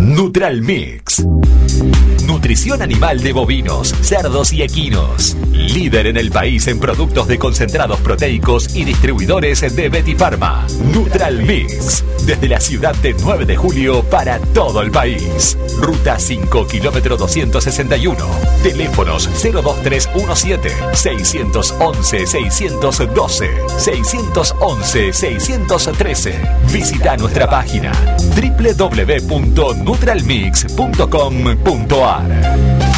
Neutral 0.09 0.63
Mix. 0.63 1.23
Nutrición 2.25 2.81
animal 2.81 3.21
de 3.21 3.35
bovinos, 3.35 3.95
cerdos 4.01 4.55
y 4.55 4.63
equinos. 4.63 5.37
Líder 5.53 6.07
en 6.07 6.17
el 6.17 6.31
país 6.31 6.67
en 6.67 6.81
productos 6.81 7.29
de 7.29 7.39
concentrados 7.39 8.01
proteicos 8.01 8.75
y 8.75 8.85
distribuidores 8.85 9.61
de 9.77 9.89
Betty 9.91 10.15
Pharma. 10.15 10.67
Neutral 10.93 11.43
Mix. 11.43 12.05
Desde 12.25 12.49
la 12.49 12.59
ciudad 12.59 12.95
de 12.97 13.15
9 13.21 13.45
de 13.45 13.57
julio 13.57 14.03
para 14.03 14.39
todo 14.39 14.81
el 14.81 14.91
país. 14.91 15.59
Ruta 15.79 16.19
5, 16.19 16.67
kilómetro 16.67 17.19
261. 17.19 18.17
Teléfonos 18.63 19.29
02317 19.43 20.71
611 20.95 22.27
612 22.27 23.51
611 23.77 25.13
613. 25.13 26.35
Visita 26.73 27.17
nuestra 27.19 27.49
página 27.49 27.93
www.nutralmix.com.ar 29.99 32.98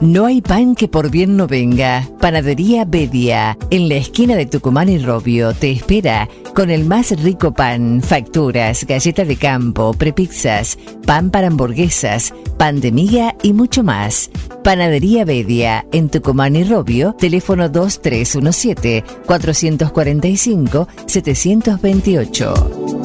No 0.00 0.26
hay 0.26 0.42
pan 0.42 0.74
que 0.74 0.88
por 0.88 1.10
bien 1.10 1.36
no 1.36 1.46
venga. 1.46 2.06
Panadería 2.20 2.84
Bedia, 2.84 3.56
en 3.70 3.88
la 3.88 3.96
esquina 3.96 4.36
de 4.36 4.46
Tucumán 4.46 4.88
y 4.88 4.98
Robio, 4.98 5.54
te 5.54 5.70
espera 5.70 6.28
con 6.54 6.70
el 6.70 6.84
más 6.84 7.10
rico 7.22 7.52
pan, 7.52 8.02
facturas, 8.02 8.84
galletas 8.84 9.26
de 9.26 9.36
campo, 9.36 9.94
prepizzas, 9.94 10.78
pan 11.06 11.30
para 11.30 11.48
hamburguesas, 11.48 12.34
pan 12.58 12.80
de 12.80 12.92
miga 12.92 13.34
y 13.42 13.52
mucho 13.52 13.82
más. 13.82 14.30
Panadería 14.62 15.24
Bedia, 15.24 15.86
en 15.92 16.08
Tucumán 16.08 16.56
y 16.56 16.64
Robio, 16.64 17.14
teléfono 17.18 17.68
2317 17.68 19.04
445 19.26 20.88
728. 21.06 22.95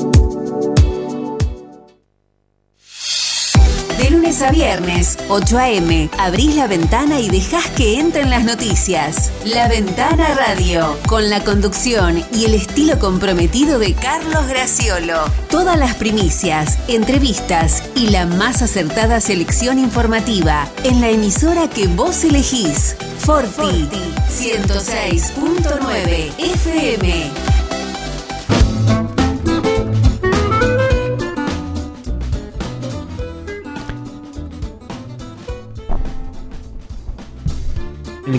A 4.51 4.53
viernes, 4.53 5.17
8 5.29 5.57
a.m., 5.57 6.09
abrís 6.17 6.55
la 6.55 6.67
ventana 6.67 7.21
y 7.21 7.29
dejás 7.29 7.67
que 7.69 7.97
entren 7.99 8.29
las 8.29 8.43
noticias. 8.43 9.31
La 9.45 9.69
Ventana 9.69 10.35
Radio, 10.35 10.97
con 11.07 11.29
la 11.29 11.41
conducción 11.43 12.21
y 12.33 12.43
el 12.45 12.55
estilo 12.55 12.99
comprometido 12.99 13.79
de 13.79 13.93
Carlos 13.93 14.47
Graciolo. 14.47 15.23
Todas 15.49 15.79
las 15.79 15.95
primicias, 15.95 16.77
entrevistas 16.89 17.81
y 17.95 18.09
la 18.09 18.25
más 18.25 18.61
acertada 18.61 19.21
selección 19.21 19.79
informativa 19.79 20.67
en 20.83 20.99
la 20.99 21.07
emisora 21.09 21.69
que 21.69 21.87
vos 21.87 22.25
elegís. 22.25 22.97
Forti, 23.19 23.87
106.9 24.29 26.33
FM. 26.37 27.60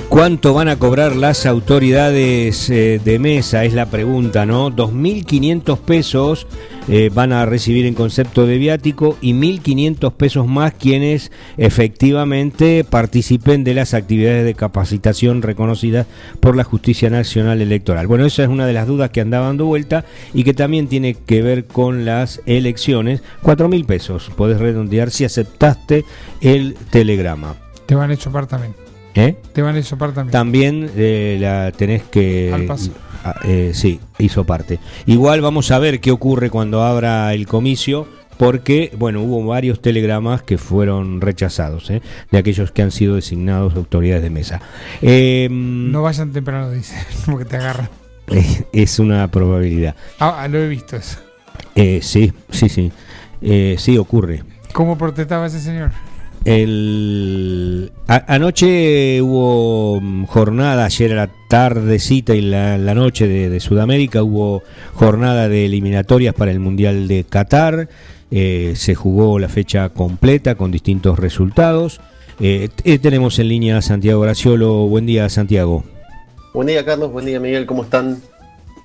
¿Cuánto 0.08 0.54
van 0.54 0.68
a 0.68 0.78
cobrar 0.78 1.16
las 1.16 1.44
autoridades 1.44 2.70
eh, 2.70 3.00
de 3.04 3.18
mesa? 3.18 3.64
Es 3.64 3.74
la 3.74 3.86
pregunta, 3.86 4.46
¿no? 4.46 4.70
2.500 4.70 5.78
pesos 5.78 6.46
eh, 6.88 7.10
van 7.12 7.32
a 7.32 7.44
recibir 7.46 7.84
en 7.86 7.94
concepto 7.94 8.46
de 8.46 8.58
viático 8.58 9.18
y 9.20 9.34
1.500 9.34 10.12
pesos 10.12 10.46
más 10.46 10.72
quienes 10.74 11.32
efectivamente 11.56 12.84
participen 12.84 13.64
de 13.64 13.74
las 13.74 13.92
actividades 13.92 14.44
de 14.44 14.54
capacitación 14.54 15.42
reconocidas 15.42 16.06
por 16.40 16.56
la 16.56 16.64
Justicia 16.64 17.10
Nacional 17.10 17.60
Electoral. 17.60 18.06
Bueno, 18.06 18.24
esa 18.24 18.44
es 18.44 18.48
una 18.48 18.66
de 18.66 18.72
las 18.72 18.86
dudas 18.86 19.10
que 19.10 19.20
andaba 19.20 19.46
dando 19.46 19.66
vuelta 19.66 20.04
y 20.32 20.44
que 20.44 20.54
también 20.54 20.86
tiene 20.88 21.14
que 21.14 21.42
ver 21.42 21.66
con 21.66 22.04
las 22.04 22.40
elecciones. 22.46 23.22
4.000 23.42 23.84
pesos, 23.84 24.30
podés 24.36 24.58
redondear 24.58 25.10
si 25.10 25.24
aceptaste 25.24 26.04
el 26.40 26.76
telegrama. 26.90 27.56
Te 27.86 27.94
van 27.94 28.10
a 28.10 28.16
chupar 28.16 28.46
también. 28.46 28.81
¿Eh? 29.14 29.36
Te 29.52 29.62
van 29.62 29.76
a 29.76 29.82
también. 29.82 30.30
También 30.30 30.90
eh, 30.96 31.36
la 31.40 31.72
tenés 31.72 32.02
que... 32.04 32.52
Al 32.52 32.64
paso. 32.64 32.92
Ah, 33.24 33.36
eh, 33.44 33.72
sí, 33.74 34.00
hizo 34.18 34.44
parte. 34.44 34.78
Igual 35.06 35.40
vamos 35.40 35.70
a 35.70 35.78
ver 35.78 36.00
qué 36.00 36.10
ocurre 36.10 36.50
cuando 36.50 36.82
abra 36.82 37.32
el 37.34 37.46
comicio, 37.46 38.08
porque, 38.38 38.92
bueno, 38.96 39.22
hubo 39.22 39.44
varios 39.44 39.80
telegramas 39.80 40.42
que 40.42 40.58
fueron 40.58 41.20
rechazados, 41.20 41.90
¿eh? 41.90 42.02
de 42.30 42.38
aquellos 42.38 42.72
que 42.72 42.82
han 42.82 42.90
sido 42.90 43.14
designados 43.14 43.76
autoridades 43.76 44.22
de 44.22 44.30
mesa. 44.30 44.60
Eh, 45.02 45.48
No 45.50 46.02
vayan 46.02 46.32
temprano, 46.32 46.70
dice, 46.70 46.96
porque 47.26 47.44
te 47.44 47.56
agarran. 47.56 47.88
es 48.72 48.98
una 48.98 49.30
probabilidad. 49.30 49.94
Ah, 50.18 50.46
lo 50.48 50.58
he 50.58 50.68
visto 50.68 50.96
eso. 50.96 51.18
Eh, 51.74 52.00
sí, 52.02 52.32
sí, 52.50 52.68
sí. 52.68 52.92
Eh, 53.40 53.76
sí 53.78 53.98
ocurre. 53.98 54.42
¿Cómo 54.72 54.96
protestaba 54.96 55.46
ese 55.46 55.60
señor? 55.60 55.90
El, 56.44 57.41
anoche 58.16 59.22
hubo 59.22 60.00
mm, 60.00 60.24
jornada, 60.24 60.84
ayer 60.84 61.12
a 61.12 61.26
la 61.26 61.30
tardecita 61.48 62.34
y 62.34 62.42
la, 62.42 62.76
noche 62.94 63.26
de, 63.26 63.60
Sudamérica 63.60 64.22
hubo 64.22 64.62
jornada 64.94 65.48
de 65.48 65.66
eliminatorias 65.66 66.34
para 66.34 66.50
el 66.50 66.60
Mundial 66.60 67.08
de 67.08 67.24
Qatar. 67.24 67.88
Eh, 68.30 68.72
se 68.76 68.94
jugó 68.94 69.38
la 69.38 69.48
fecha 69.48 69.88
completa 69.90 70.54
con 70.54 70.70
distintos 70.70 71.18
resultados. 71.18 72.00
Eh, 72.40 72.70
eh, 72.84 72.98
tenemos 72.98 73.38
en 73.38 73.48
línea 73.48 73.78
a 73.78 73.82
Santiago 73.82 74.20
Graciolo. 74.20 74.86
Buen 74.88 75.06
día, 75.06 75.28
Santiago. 75.28 75.84
Buen 76.54 76.66
día 76.66 76.84
Carlos, 76.84 77.10
buen 77.12 77.24
día 77.24 77.40
Miguel, 77.40 77.64
¿cómo 77.64 77.82
están? 77.82 78.20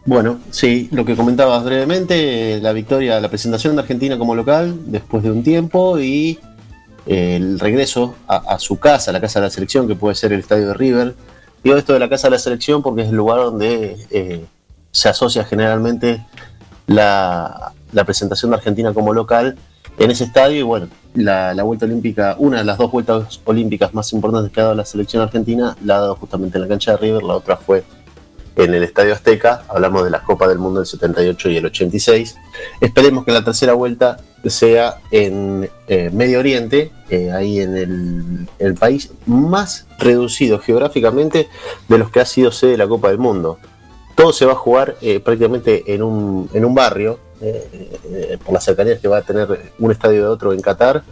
Bueno, 0.06 0.40
sí, 0.52 0.88
lo 0.94 1.04
que 1.04 1.18
comentabas 1.18 1.66
brevemente, 1.66 2.62
la 2.62 2.72
victoria, 2.72 3.20
la 3.20 3.28
presentación 3.28 3.76
de 3.76 3.82
Argentina 3.82 4.18
como 4.18 4.36
local 4.36 4.74
después 4.86 5.22
de 5.22 5.32
un 5.32 5.44
tiempo 5.44 6.00
y 6.00 6.40
el 7.08 7.60
regreso 7.60 8.16
a, 8.28 8.60
su 8.60 8.80
casa, 8.80 9.12
la 9.12 9.22
casa 9.22 9.40
de 9.40 9.48
la 9.48 9.50
selección, 9.50 9.88
que 9.88 9.96
puede 9.96 10.16
ser 10.16 10.34
el 10.34 10.40
estadio 10.40 10.68
de 10.68 10.74
River. 10.74 11.16
Digo 11.64 11.78
esto 11.78 11.94
de 11.94 12.00
la 12.00 12.10
casa 12.10 12.28
de 12.28 12.32
la 12.32 12.40
selección 12.40 12.82
porque 12.82 13.02
es 13.02 13.10
el 13.10 13.16
lugar 13.16 13.40
donde 13.40 13.98
eh, 14.12 14.46
se 14.92 15.10
asocia 15.10 15.44
generalmente 15.44 16.26
la, 16.86 17.74
la 17.92 18.04
presentación 18.04 18.52
de 18.52 18.58
Argentina 18.58 18.94
como 18.94 19.14
local 19.14 19.58
en 19.98 20.12
ese 20.12 20.26
estadio 20.26 20.60
y 20.60 20.64
bueno, 20.64 20.88
la, 21.16 21.54
la 21.54 21.64
vuelta 21.64 21.86
olímpica, 21.86 22.36
una 22.38 22.60
de 22.60 22.64
las 22.64 22.78
dos 22.78 22.92
vueltas 22.92 23.42
olímpicas 23.46 23.94
más 23.94 24.14
importantes 24.14 24.52
que 24.52 24.60
ha 24.60 24.64
dado 24.64 24.76
la 24.76 24.86
selección 24.86 25.24
argentina, 25.24 25.76
la 25.84 25.98
ha 25.98 26.02
dado 26.02 26.16
justamente 26.16 26.58
en 26.58 26.64
la 26.64 26.68
cancha 26.68 26.92
de 26.92 26.98
River, 26.98 27.24
la 27.24 27.34
otra 27.34 27.58
fue 27.58 27.84
en 28.58 28.74
el 28.74 28.84
Estadio 28.84 29.14
Azteca, 29.14 29.64
hablamos 29.70 30.04
de 30.04 30.10
las 30.10 30.24
Copas 30.24 30.50
del 30.50 30.58
Mundo 30.58 30.80
del 30.80 30.88
78 30.88 31.50
y 31.50 31.58
el 31.58 31.66
86. 31.68 32.36
Esperemos 32.82 33.24
que 33.24 33.32
la 33.32 33.44
tercera 33.44 33.74
vuelta 33.74 34.18
sea 34.46 34.98
en 35.12 35.70
eh, 35.88 36.10
Medio 36.12 36.40
Oriente, 36.40 36.92
eh, 37.10 37.32
ahí 37.32 37.60
en 37.60 38.48
el, 38.58 38.74
país 38.76 39.12
más 39.28 39.86
reducido 40.00 40.60
geográficamente 40.60 41.48
de 41.88 41.98
los 41.98 42.10
que 42.10 42.20
ha 42.20 42.26
sido 42.26 42.52
sede 42.52 42.72
de 42.72 42.78
la 42.78 42.88
Copa 42.88 43.10
del 43.10 43.20
Mundo. 43.20 43.60
Todo 44.16 44.34
se 44.34 44.46
va 44.46 44.54
a 44.54 44.56
jugar 44.56 44.96
eh, 45.02 45.20
prácticamente 45.20 45.84
en 45.94 46.02
un, 46.02 46.50
en 46.54 46.66
un 46.66 46.74
barrio, 46.74 47.20
por 48.44 48.54
las 48.56 48.64
cercanías 48.64 49.00
que 49.00 49.08
va 49.08 49.18
a 49.18 49.22
tener 49.22 49.72
un 49.78 49.92
estadio 49.92 50.24
de 50.24 50.28
otro 50.28 50.54
en 50.54 50.60
Qatar. 50.62 51.04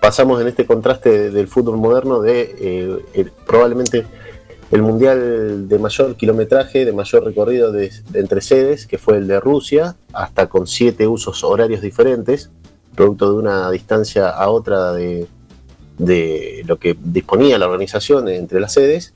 Pasamos 0.00 0.40
en 0.40 0.48
este 0.48 0.64
contraste 0.64 1.10
de- 1.10 1.30
del 1.30 1.48
fútbol 1.48 1.76
moderno 1.76 2.22
de 2.22 3.02
probablemente 3.46 4.06
el 4.70 4.82
mundial 4.82 5.68
de 5.68 5.78
mayor 5.78 6.16
kilometraje, 6.16 6.84
de 6.84 6.92
mayor 6.92 7.24
recorrido 7.24 7.70
de, 7.70 7.92
entre 8.14 8.40
sedes, 8.40 8.86
que 8.86 8.98
fue 8.98 9.18
el 9.18 9.28
de 9.28 9.38
Rusia, 9.38 9.96
hasta 10.12 10.48
con 10.48 10.66
siete 10.66 11.06
usos 11.06 11.44
horarios 11.44 11.80
diferentes, 11.80 12.50
producto 12.94 13.30
de 13.30 13.38
una 13.38 13.70
distancia 13.70 14.30
a 14.30 14.50
otra 14.50 14.92
de, 14.92 15.28
lo 16.66 16.78
que 16.78 16.96
disponía 17.00 17.58
la 17.58 17.66
organización 17.66 18.28
entre 18.28 18.58
las 18.60 18.72
sedes, 18.72 19.14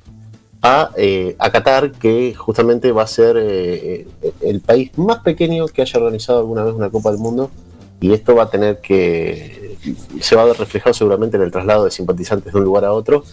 a, 0.62 0.90
eh, 0.96 1.36
Qatar, 1.38 1.92
que 1.92 2.34
justamente 2.34 2.92
va 2.92 3.02
a 3.02 3.06
ser 3.06 3.36
eh, 3.38 4.06
el 4.42 4.60
país 4.60 4.96
más 4.98 5.18
pequeño 5.20 5.66
que 5.66 5.82
haya 5.82 5.98
organizado 5.98 6.38
alguna 6.40 6.64
vez 6.64 6.74
una 6.74 6.90
Copa 6.90 7.10
del 7.10 7.18
Mundo. 7.18 7.50
Y 7.98 8.12
esto 8.12 8.34
va 8.34 8.44
a 8.44 8.50
tener 8.50 8.80
que. 8.80 9.76
se 10.20 10.36
va 10.36 10.42
a 10.42 10.46
ver 10.46 10.58
reflejado 10.58 10.94
seguramente 10.94 11.36
en 11.36 11.42
el 11.42 11.50
traslado 11.50 11.84
de 11.84 11.90
simpatizantes 11.90 12.52
de 12.52 12.58
un 12.58 12.64
lugar 12.64 12.84
a 12.84 12.92
otro 12.92 13.24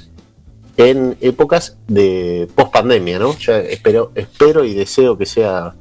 en 0.77 1.17
épocas 1.21 1.75
de 1.87 2.47
post 2.55 2.71
pandemia, 2.71 3.19
¿no? 3.19 3.35
Ya 3.37 3.57
espero, 3.59 4.11
espero 4.15 4.63
y 4.63 4.73
deseo 4.73 5.17
que 5.17 5.25
sea 5.25 5.73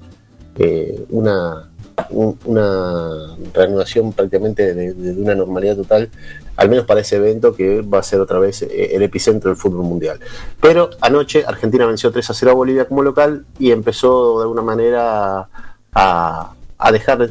eh, 0.58 1.04
una, 1.10 1.68
un- 2.10 2.38
una 2.46 3.36
reanudación 3.52 4.12
prácticamente 4.12 4.74
de, 4.74 4.92
una 5.20 5.34
normalidad 5.34 5.76
total, 5.76 6.08
al 6.56 6.70
menos 6.70 6.86
para 6.86 7.00
ese 7.00 7.16
evento 7.16 7.54
que 7.54 7.82
va 7.82 7.98
a 7.98 8.02
ser 8.02 8.20
otra 8.20 8.38
vez 8.38 8.62
eh, 8.62 8.94
el 8.96 9.02
epicentro 9.02 9.50
del 9.50 9.58
fútbol 9.58 9.84
mundial. 9.84 10.18
Pero 10.60 10.88
anoche 11.02 11.44
Argentina 11.46 11.84
venció 11.84 12.10
3 12.10 12.30
a 12.30 12.34
0 12.34 12.52
a 12.52 12.54
Bolivia 12.54 12.88
como 12.88 13.02
local 13.02 13.44
y 13.58 13.72
empezó 13.72 14.38
de 14.38 14.42
alguna 14.44 14.62
manera 14.62 15.48
a, 15.92 16.52
a 16.78 16.92
dejar 16.92 17.28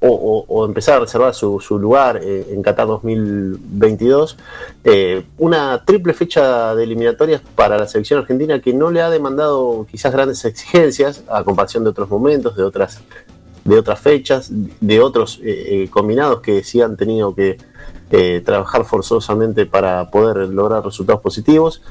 o, 0.00 0.08
o- 0.08 0.44
o 0.48 0.64
empezar 0.64 0.96
a 0.96 1.00
reservar 1.00 1.34
su, 1.34 1.60
su 1.60 1.78
lugar 1.78 2.20
eh, 2.22 2.46
en 2.50 2.62
Qatar 2.62 2.86
2022. 2.86 4.36
Eh, 4.84 5.24
una 5.38 5.82
triple 5.84 6.14
fecha 6.14 6.74
de 6.74 6.84
eliminatorias 6.84 7.40
para 7.54 7.78
la 7.78 7.86
selección 7.86 8.20
argentina 8.20 8.60
que 8.60 8.72
no 8.72 8.90
le 8.90 9.00
ha 9.02 9.10
demandado 9.10 9.86
quizás 9.90 10.12
grandes 10.12 10.44
exigencias 10.44 11.22
a 11.28 11.44
comparación 11.44 11.84
de 11.84 11.90
otros 11.90 12.08
momentos, 12.08 12.56
de 12.56 12.62
otras 12.62 13.00
de 13.68 13.78
otras 13.78 14.00
fechas, 14.00 14.50
de 14.80 15.00
otros 15.00 15.40
eh, 15.42 15.82
eh, 15.84 15.88
combinados 15.90 16.40
que 16.40 16.64
sí 16.64 16.80
han 16.80 16.96
tenido 16.96 17.34
que 17.34 17.58
eh, 18.10 18.40
trabajar 18.42 18.86
forzosamente 18.86 19.66
para 19.66 20.10
poder 20.10 20.48
lograr 20.48 20.82
resultados 20.82 21.20
positivos. 21.20 21.82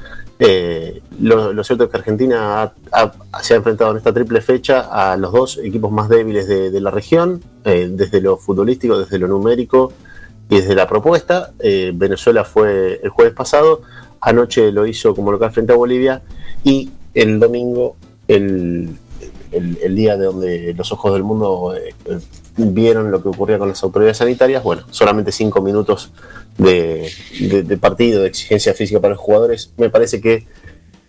Lo, 1.20 1.64
cierto 1.64 1.84
es 1.84 1.90
que 1.90 1.96
Argentina 1.96 2.72
se 3.40 3.54
ha 3.54 3.56
enfrentado 3.56 3.92
en 3.92 3.98
esta 3.98 4.12
triple 4.12 4.40
fecha 4.40 4.88
a 4.90 5.16
los 5.16 5.32
dos 5.32 5.58
equipos 5.58 5.92
más 5.92 6.08
débiles 6.08 6.48
de, 6.48 6.70
de 6.70 6.80
la 6.80 6.90
región, 6.90 7.42
desde 7.62 8.20
lo 8.20 8.36
futbolístico, 8.36 8.98
desde 8.98 9.18
lo 9.18 9.28
numérico 9.28 9.92
y 10.48 10.56
desde 10.56 10.74
la 10.74 10.88
propuesta. 10.88 11.52
Venezuela 11.60 12.44
fue 12.44 13.00
el 13.02 13.10
jueves 13.10 13.34
pasado, 13.34 13.82
anoche 14.20 14.72
lo 14.72 14.84
hizo 14.86 15.14
como 15.14 15.30
local 15.30 15.52
frente 15.52 15.72
a 15.72 15.76
Bolivia 15.76 16.22
y 16.64 16.90
el 17.14 17.38
domingo 17.38 17.96
el, 18.26 18.90
el, 19.52 19.94
día 19.94 20.16
de 20.16 20.26
donde 20.26 20.74
los 20.74 20.92
ojos 20.92 21.12
del 21.12 21.22
mundo 21.24 21.74
eh, 21.76 21.94
vieron 22.56 23.10
lo 23.10 23.22
que 23.22 23.28
ocurría 23.28 23.58
con 23.58 23.68
las 23.68 23.82
autoridades 23.82 24.16
sanitarias, 24.18 24.62
bueno, 24.62 24.82
solamente 24.90 25.32
cinco 25.32 25.60
minutos 25.62 26.10
de, 26.56 27.10
de- 27.40 27.62
de 27.62 27.76
partido, 27.78 28.22
de 28.22 28.28
exigencia 28.28 28.74
física 28.74 29.00
para 29.00 29.14
los 29.14 29.22
jugadores, 29.22 29.70
me 29.76 29.90
parece 29.90 30.20
que 30.20 30.46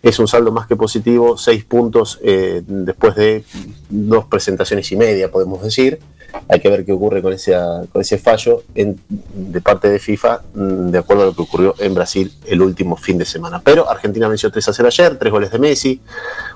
es 0.02 0.18
un 0.20 0.28
saldo 0.28 0.52
más 0.52 0.68
que 0.68 0.76
positivo, 0.76 1.38
seis 1.38 1.66
puntos 1.66 2.20
eh, 2.24 2.62
después 2.68 3.16
de 3.16 3.44
dos 3.90 4.26
presentaciones 4.26 4.92
y 4.92 4.96
media, 4.96 5.30
podemos 5.32 5.62
decir. 5.62 6.00
Hay 6.48 6.60
que 6.60 6.70
ver 6.70 6.86
qué 6.86 6.92
ocurre 6.92 7.22
con 7.22 7.34
ese, 7.34 7.54
con 7.92 8.02
ese 8.02 8.18
fallo 8.18 8.64
de 8.74 9.62
parte 9.62 9.90
de 9.90 10.00
FIFA, 10.00 10.42
mm, 10.54 10.90
de 10.92 10.98
acuerdo 10.98 11.24
a 11.24 11.26
lo 11.28 11.34
que 11.36 11.42
ocurrió 11.42 11.76
en 11.80 11.94
Brasil 11.94 12.32
el 12.46 12.62
último 12.62 12.96
fin 12.96 13.18
de 13.18 13.26
semana. 13.26 13.62
Pero 13.64 13.90
Argentina 13.90 14.28
venció 14.28 14.52
3 14.52 14.68
a 14.70 14.74
0 14.74 14.88
ayer, 14.88 15.18
tres 15.18 15.32
goles 15.32 15.52
de 15.52 15.60
Messi. 15.60 16.02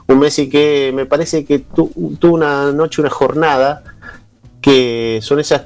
Un 0.08 0.20
Messi 0.20 0.50
que 0.50 0.92
me 0.94 1.06
parece 1.06 1.46
que 1.46 1.60
tu- 1.60 2.16
tuvo 2.20 2.36
una 2.36 2.72
noche, 2.72 3.02
una 3.02 3.10
jornada 3.10 3.84
que 4.62 5.20
son 5.22 5.40
esas 5.42 5.64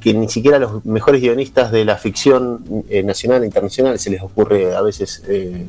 que 0.00 0.12
ni 0.12 0.28
siquiera 0.28 0.58
los 0.58 0.84
mejores 0.84 1.20
guionistas 1.22 1.72
de 1.72 1.84
la 1.86 1.96
ficción 1.96 2.84
eh, 2.90 3.02
nacional 3.02 3.42
e 3.42 3.46
internacional 3.46 3.98
se 3.98 4.10
les 4.10 4.20
ocurre 4.20 4.74
a 4.76 4.82
veces 4.82 5.22
eh, 5.28 5.66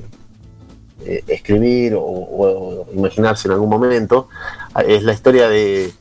eh, 1.06 1.24
escribir 1.28 1.94
o, 1.98 2.86
imaginarse 2.94 3.48
en 3.48 3.54
algún 3.54 3.70
momento. 3.70 4.28
Ah, 4.74 4.82
Es 4.82 5.04
la 5.04 5.14
historia 5.14 5.48
de- 5.48 5.94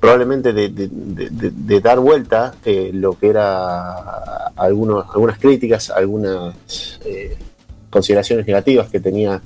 probablemente 0.00 0.52
de, 0.52 1.80
dar 1.80 1.98
vuelta 2.00 2.54
eh, 2.64 2.90
lo 2.92 3.18
que 3.18 3.28
era 3.28 4.48
algunos, 4.56 5.06
algunas 5.12 5.38
críticas, 5.38 5.90
algunas 5.90 6.54
eh, 7.04 7.36
consideraciones 7.90 8.46
negativas 8.46 8.88
que 8.88 9.00
tenía 9.00 9.40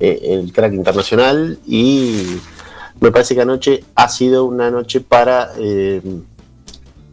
eh, 0.00 0.20
el 0.22 0.52
crack 0.52 0.72
internacional. 0.74 1.58
Y 1.66 2.36
me 3.00 3.10
parece 3.10 3.34
que 3.34 3.42
anoche 3.42 3.84
ha 3.94 4.08
sido 4.08 4.44
una 4.44 4.70
noche 4.70 5.00
para 5.00 5.50
eh, 5.58 6.00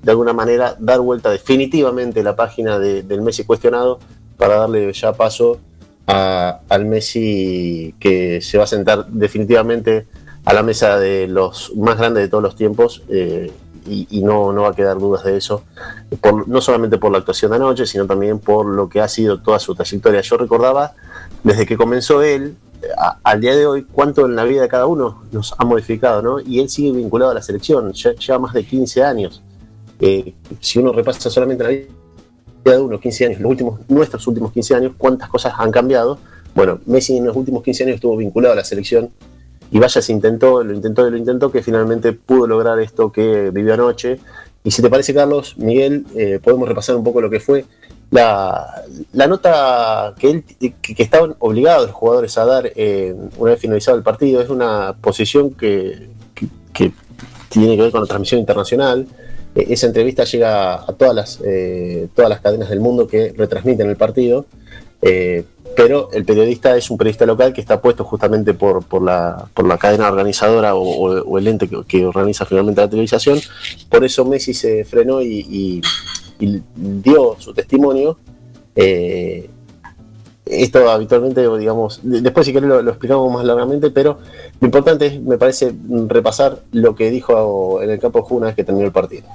de 0.01 0.11
alguna 0.11 0.33
manera 0.33 0.75
dar 0.79 0.99
vuelta 0.99 1.29
definitivamente 1.29 2.23
la 2.23 2.35
página 2.35 2.77
de- 2.79 3.03
del 3.03 3.21
Messi 3.21 3.43
cuestionado 3.45 3.99
para 4.37 4.55
darle 4.57 4.91
ya 4.93 5.13
paso 5.13 5.59
a- 6.07 6.59
al 6.67 6.85
Messi 6.85 7.95
que 7.99 8.41
se 8.41 8.57
va 8.57 8.65
a 8.65 8.67
sentar 8.67 9.05
definitivamente 9.07 10.05
a 10.45 10.53
la 10.53 10.63
mesa 10.63 10.97
de 10.99 11.27
los 11.27 11.73
más 11.75 11.97
grandes 11.97 12.23
de 12.23 12.29
todos 12.29 12.43
los 12.43 12.55
tiempos 12.55 13.03
eh, 13.09 13.51
y, 13.85 14.21
no, 14.21 14.53
no 14.53 14.61
va 14.61 14.69
a 14.69 14.73
quedar 14.75 14.97
dudas 14.97 15.25
de 15.25 15.35
eso, 15.35 15.63
por- 16.21 16.47
no 16.47 16.61
solamente 16.61 16.97
por 16.97 17.11
la 17.11 17.17
actuación 17.17 17.51
de 17.51 17.57
anoche, 17.57 17.85
sino 17.85 18.05
también 18.07 18.39
por 18.39 18.65
lo 18.65 18.87
que 18.87 19.01
ha 19.01 19.09
sido 19.09 19.41
toda 19.41 19.59
su 19.59 19.75
trayectoria. 19.75 20.21
Yo 20.21 20.37
recordaba 20.37 20.93
desde 21.43 21.65
que 21.65 21.75
comenzó 21.75 22.21
él 22.23 22.55
al 23.23 23.41
día 23.41 23.55
de 23.55 23.65
hoy 23.65 23.85
cuánto 23.91 24.25
en 24.25 24.35
la 24.37 24.45
vida 24.45 24.61
de 24.61 24.67
cada 24.69 24.85
uno 24.85 25.23
nos 25.33 25.53
ha 25.57 25.65
modificado, 25.65 26.21
¿no? 26.21 26.39
Y 26.39 26.59
él 26.61 26.69
sigue 26.69 26.91
vinculado 26.93 27.31
a 27.31 27.33
la 27.33 27.41
selección, 27.41 27.91
ya 27.93 28.13
lleva 28.13 28.39
más 28.39 28.53
de 28.53 28.63
15 28.65 29.03
años. 29.03 29.41
Eh, 29.99 30.33
si 30.61 30.79
uno 30.79 30.91
repasa 30.93 31.29
solamente 31.29 31.63
la 31.63 31.69
vida 31.69 31.85
de 32.65 32.79
uno, 32.79 32.99
15 32.99 33.25
años, 33.25 33.39
los 33.41 33.49
últimos, 33.51 33.79
nuestros 33.89 34.25
últimos 34.27 34.51
15 34.53 34.75
años, 34.75 34.93
cuántas 34.97 35.29
cosas 35.29 35.53
han 35.57 35.71
cambiado. 35.71 36.17
Bueno, 36.55 36.79
Messi 36.85 37.17
en 37.17 37.25
los 37.25 37.35
últimos 37.35 37.63
15 37.63 37.83
años 37.83 37.95
estuvo 37.95 38.15
vinculado 38.15 38.53
a 38.53 38.57
la 38.57 38.63
selección 38.63 39.09
y 39.73 39.79
vaya, 39.79 40.03
se 40.03 40.11
intentó, 40.11 40.63
lo 40.63 40.71
intentó 40.71 41.07
y 41.07 41.09
lo 41.09 41.17
intentó, 41.17 41.51
que 41.51 41.63
finalmente 41.63 42.13
pudo 42.13 42.45
lograr 42.45 42.79
esto 42.79 43.11
que 43.11 43.49
vivió 43.49 43.73
anoche. 43.73 44.19
Y 44.63 44.69
si 44.69 44.83
te 44.83 44.89
parece, 44.89 45.15
Carlos, 45.15 45.57
Miguel, 45.57 46.05
eh, 46.15 46.39
podemos 46.41 46.69
repasar 46.69 46.95
un 46.95 47.03
poco 47.03 47.21
lo 47.21 47.29
que 47.31 47.39
fue 47.39 47.65
la, 48.11 48.83
la 49.13 49.25
nota 49.25 50.13
que, 50.19 50.29
él, 50.29 50.43
que, 50.59 51.01
estaban 51.01 51.33
obligados 51.39 51.87
los 51.87 51.95
jugadores 51.95 52.37
a 52.37 52.45
dar 52.45 52.71
eh, 52.75 53.15
una 53.39 53.49
vez 53.49 53.59
finalizado 53.59 53.97
el 53.97 54.03
partido. 54.03 54.41
Es 54.41 54.49
una 54.49 54.93
posición 55.01 55.49
que, 55.55 56.07
que- 56.71 56.91
tiene 57.49 57.75
que 57.75 57.81
ver 57.81 57.91
con 57.91 58.01
la 58.01 58.07
transmisión 58.07 58.39
internacional. 58.41 59.07
Eh, 59.55 59.65
esa 59.69 59.87
entrevista 59.87 60.23
llega 60.23 60.75
a 60.75 60.93
todas 60.93 61.15
las, 61.15 61.39
todas 62.13 62.29
las 62.29 62.41
cadenas 62.41 62.69
del 62.69 62.79
mundo 62.79 63.07
que 63.07 63.33
retransmiten 63.35 63.89
el 63.89 63.95
partido. 63.95 64.45
Pero 65.75 66.09
el 66.11 66.25
periodista 66.25 66.75
es 66.77 66.89
un 66.89 66.97
periodista 66.97 67.25
local 67.25 67.53
que 67.53 67.61
está 67.61 67.81
puesto 67.81 68.03
justamente 68.03 68.53
por, 68.53 68.83
la, 69.01 69.49
cadena 69.79 70.07
organizadora 70.07 70.75
o, 70.75 71.37
el 71.37 71.47
ente 71.47 71.69
que, 71.87 72.05
organiza 72.05 72.45
finalmente 72.45 72.81
la 72.81 72.89
televisación. 72.89 73.39
Por 73.89 74.03
eso 74.03 74.25
Messi 74.25 74.53
se 74.53 74.85
frenó 74.85 75.21
y, 75.21 75.81
dio 76.75 77.35
su 77.39 77.53
testimonio. 77.53 78.17
Eh, 78.75 79.49
esto 80.45 80.89
habitualmente, 80.89 81.47
digamos, 81.57 81.99
de- 82.03 82.21
después 82.21 82.45
si 82.45 82.51
querés 82.51 82.67
lo, 82.67 82.81
lo 82.81 82.91
explicamos 82.91 83.31
más 83.31 83.45
largamente, 83.45 83.91
pero 83.91 84.19
lo 84.59 84.65
importante 84.65 85.05
es, 85.07 85.21
me 85.21 85.37
parece, 85.37 85.73
repasar 86.07 86.59
lo 86.71 86.95
que 86.95 87.09
dijo 87.09 87.81
en 87.81 87.89
el 87.89 87.99
campo 87.99 88.19
de 88.19 88.23
juego 88.23 88.37
una 88.37 88.47
vez 88.47 88.55
que 88.55 88.63
terminó 88.63 88.85
el 88.85 88.91
partido. 88.91 89.27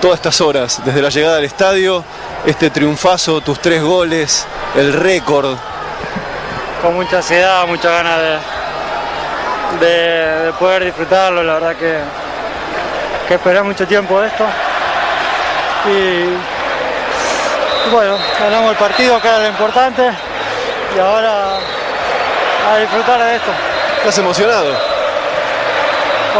Todas 0.00 0.16
estas 0.16 0.40
horas, 0.42 0.82
desde 0.84 1.00
la 1.00 1.08
llegada 1.08 1.38
al 1.38 1.44
estadio, 1.44 2.04
este 2.44 2.68
triunfazo, 2.68 3.40
tus 3.40 3.58
tres 3.60 3.82
goles, 3.82 4.46
el 4.76 4.92
récord. 4.92 5.56
con 6.82 6.94
mucha 6.96 7.16
ansiedad, 7.18 7.64
muchas 7.66 7.92
ganas 7.92 8.18
de, 8.18 8.38
de- 9.86 10.44
de 10.46 10.52
poder 10.54 10.84
disfrutarlo, 10.84 11.42
la 11.42 11.54
verdad 11.54 11.76
que, 11.76 11.98
que 13.28 13.34
esperé 13.34 13.62
mucho 13.62 13.86
tiempo 13.86 14.20
de 14.20 14.28
esto. 14.28 14.44
Y, 15.86 17.90
bueno, 17.90 18.16
ganamos 18.38 18.70
el 18.72 18.76
partido, 18.76 19.20
que 19.20 19.28
era 19.28 19.38
lo 19.38 19.48
importante, 19.48 20.10
y 20.94 20.98
ahora 20.98 21.56
a 22.70 22.76
disfrutar 22.78 23.22
de 23.22 23.36
esto. 23.36 23.50
¿Estás 23.98 24.18
emocionado? 24.18 24.76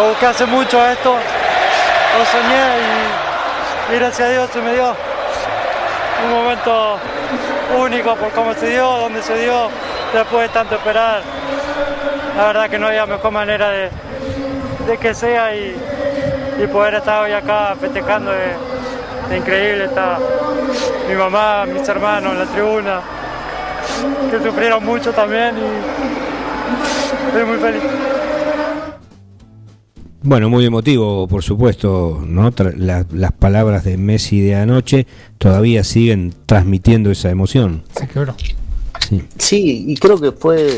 Busqué 0.08 0.26
hace 0.26 0.46
mucho 0.46 0.84
esto, 0.86 1.16
lo 2.18 2.24
soñé 2.26 3.92
y, 3.92 3.98
gracias 3.98 4.28
a 4.28 4.32
Dios 4.32 4.50
se 4.50 4.60
me 4.60 4.74
dio 4.74 4.94
un 6.24 6.30
momento 6.30 6.98
único 7.78 8.14
por 8.16 8.30
cómo 8.30 8.54
se 8.54 8.68
dio, 8.68 8.86
donde 8.86 9.22
se 9.22 9.34
dio, 9.38 9.68
después 10.12 10.48
de 10.48 10.48
tanto 10.50 10.76
esperar. 10.76 11.22
La 12.36 12.46
verdad 12.46 12.70
que 12.70 12.78
no 12.78 12.88
había 12.88 13.06
mejor 13.06 13.32
manera 13.32 13.70
de, 13.70 13.90
que 14.98 15.14
sea 15.14 15.54
y, 15.54 15.76
poder 16.72 16.94
estar 16.94 17.24
hoy 17.24 17.32
acá 17.32 17.74
festejando 17.80 18.32
es, 18.32 18.52
es 19.30 19.38
increíble. 19.38 19.84
Está 19.84 20.18
mi 21.08 21.14
mamá, 21.14 21.66
mis 21.66 21.88
hermanos 21.88 22.32
en 22.32 22.38
la 22.38 22.46
tribuna. 22.46 23.00
que 24.30 24.38
sufrieron 24.38 24.84
mucho 24.84 25.12
también 25.12 25.56
y 25.58 27.28
estoy 27.28 27.44
muy 27.44 27.58
feliz. 27.58 28.11
Bueno, 30.24 30.48
muy 30.48 30.64
emotivo, 30.64 31.26
por 31.26 31.42
supuesto, 31.42 32.22
¿no? 32.24 32.52
Tra- 32.52 32.76
la- 32.76 33.06
las 33.12 33.32
palabras 33.32 33.82
de 33.84 33.96
Messi 33.96 34.40
de 34.40 34.54
anoche 34.54 35.06
todavía 35.38 35.82
siguen 35.82 36.32
transmitiendo 36.46 37.10
esa 37.10 37.30
emoción. 37.30 37.82
Se 37.98 38.06
quebró. 38.06 38.34
Sí. 39.08 39.22
Sí, 39.36 39.84
y 39.88 39.96
creo 39.96 40.20
que 40.20 40.30
fue, 40.30 40.76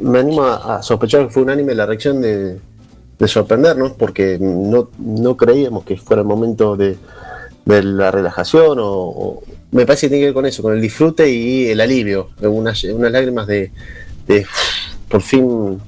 me 0.00 0.20
anima 0.20 0.54
a 0.76 0.82
sospechar 0.82 1.26
que 1.26 1.32
fue 1.32 1.42
unánime 1.42 1.74
la 1.74 1.84
reacción 1.84 2.22
de, 2.22 2.58
de 3.18 3.28
sorprendernos, 3.28 3.92
porque 3.92 4.38
no, 4.40 4.88
no 4.98 5.36
creíamos 5.36 5.84
que 5.84 5.98
fuera 5.98 6.22
el 6.22 6.28
momento 6.28 6.76
de, 6.76 6.96
de 7.66 7.82
la 7.82 8.10
relajación, 8.10 8.78
o, 8.78 8.86
o- 8.88 9.42
me 9.72 9.84
parece 9.84 10.06
que 10.06 10.10
tiene 10.10 10.20
que 10.22 10.26
ver 10.28 10.34
con 10.34 10.46
eso, 10.46 10.62
con 10.62 10.72
el 10.72 10.80
disfrute 10.80 11.30
y 11.30 11.66
el 11.66 11.80
alivio, 11.82 12.30
unas, 12.40 12.82
unas 12.84 13.12
lágrimas 13.12 13.46
de, 13.46 13.70
de, 14.26 14.46
por 15.10 15.20
fin 15.20 15.78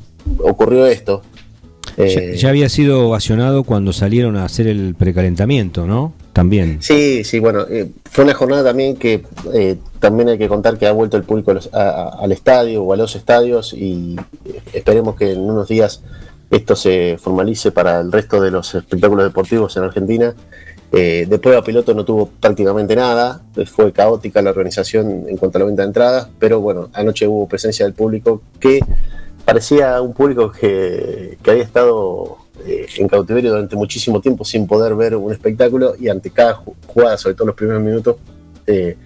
ocurrió 0.40 0.84
esto. 0.86 1.22
Ya, 1.98 2.04
Eh, 2.04 2.36
ya 2.36 2.48
había 2.50 2.68
sido 2.68 3.08
ovacionado 3.08 3.64
cuando 3.64 3.92
salieron 3.92 4.36
a 4.36 4.44
hacer 4.44 4.66
el 4.68 4.94
precalentamiento, 4.94 5.86
¿no? 5.86 6.12
También. 6.32 6.78
Sí, 6.80 7.24
sí, 7.24 7.40
bueno, 7.40 7.66
eh, 7.68 7.90
fue 8.08 8.22
una 8.24 8.34
jornada 8.34 8.62
también 8.64 8.96
que 8.96 9.24
eh, 9.52 9.76
también 9.98 10.28
hay 10.28 10.38
que 10.38 10.46
contar 10.48 10.78
que 10.78 10.86
ha 10.86 10.92
vuelto 10.92 11.16
el 11.16 11.24
público 11.24 11.52
a 11.72 11.78
a- 11.80 12.08
al 12.22 12.30
estadio 12.32 12.84
o 12.84 12.92
a 12.92 12.96
los 12.96 13.16
estadios 13.16 13.72
y 13.74 14.14
esperemos 14.72 15.16
que 15.16 15.32
en 15.32 15.40
unos 15.40 15.66
días 15.68 16.02
esto 16.50 16.76
se 16.76 17.16
formalice 17.18 17.72
para 17.72 18.00
el 18.00 18.12
resto 18.12 18.40
de 18.40 18.50
los 18.52 18.74
espectáculos 18.74 19.24
deportivos 19.24 19.76
en 19.76 19.82
Argentina. 19.82 20.34
Eh, 20.92 21.26
de 21.28 21.38
prueba 21.38 21.62
piloto 21.62 21.92
no 21.92 22.04
tuvo 22.04 22.30
prácticamente 22.40 22.96
nada, 22.96 23.42
fue 23.66 23.92
caótica 23.92 24.40
la 24.40 24.50
organización 24.50 25.24
en 25.28 25.36
cuanto 25.36 25.58
a 25.58 25.60
la 25.60 25.64
venta 25.66 25.82
de 25.82 25.88
entradas, 25.88 26.28
pero 26.38 26.60
bueno, 26.60 26.88
anoche 26.94 27.26
hubo 27.26 27.46
presencia 27.46 27.84
del 27.84 27.92
público 27.94 28.40
que 28.58 28.80
parecía 29.52 30.02
un 30.02 30.12
público 30.12 30.52
que, 30.52 31.38
que 31.42 31.50
había 31.50 31.62
estado 31.62 32.36
eh, 32.66 32.84
en 32.98 33.08
cautiverio 33.08 33.50
durante 33.52 33.76
muchísimo 33.76 34.20
tiempo 34.20 34.44
sin 34.44 34.66
poder 34.66 34.94
ver 34.94 35.16
un 35.16 35.32
espectáculo 35.32 35.94
y 35.98 36.10
ante 36.10 36.30
cada 36.30 36.54
ju- 36.54 36.74
jugada, 36.86 37.16
sobre 37.16 37.34
todo 37.34 37.46
los 37.46 37.56
primeros 37.56 37.82
minutos, 37.82 38.16
eh, 38.66 38.96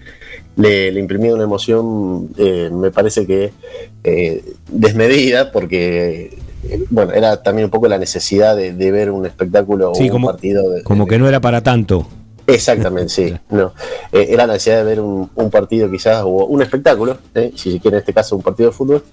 le, 0.57 0.91
le 0.91 0.99
imprimía 0.99 1.33
una 1.33 1.45
emoción, 1.45 2.27
eh, 2.37 2.69
me 2.73 2.91
parece 2.91 3.25
que 3.25 3.53
eh, 4.03 4.43
desmedida, 4.69 5.49
porque 5.53 6.37
bueno, 6.89 7.13
era 7.13 7.41
también 7.41 7.65
un 7.65 7.71
poco 7.71 7.87
la 7.87 7.97
necesidad 7.97 8.53
de, 8.57 8.73
de 8.73 8.91
ver 8.91 9.11
un 9.11 9.25
espectáculo 9.25 9.93
Sí, 9.95 10.01
o 10.03 10.05
un 10.07 10.11
como, 10.11 10.27
partido 10.27 10.69
de, 10.71 10.83
como 10.83 11.07
que 11.07 11.17
no 11.19 11.29
era 11.29 11.39
para 11.39 11.61
tanto. 11.63 12.05
Exactamente, 12.45 13.09
sí. 13.09 13.33
No. 13.49 13.73
Eh, 14.11 14.27
era 14.29 14.45
la 14.45 14.53
necesidad 14.53 14.77
de 14.77 14.83
ver 14.83 14.99
un, 14.99 15.29
un 15.35 15.49
partido 15.49 15.89
quizás, 15.89 16.23
o 16.23 16.27
un 16.45 16.61
espectáculo, 16.61 17.17
eh, 17.35 17.51
si 17.55 17.71
se 17.71 17.79
quiere 17.79 17.97
en 17.97 18.01
este 18.01 18.13
caso 18.13 18.35
un 18.35 18.41
partido 18.41 18.69
de 18.69 18.75
fútbol, 18.75 19.03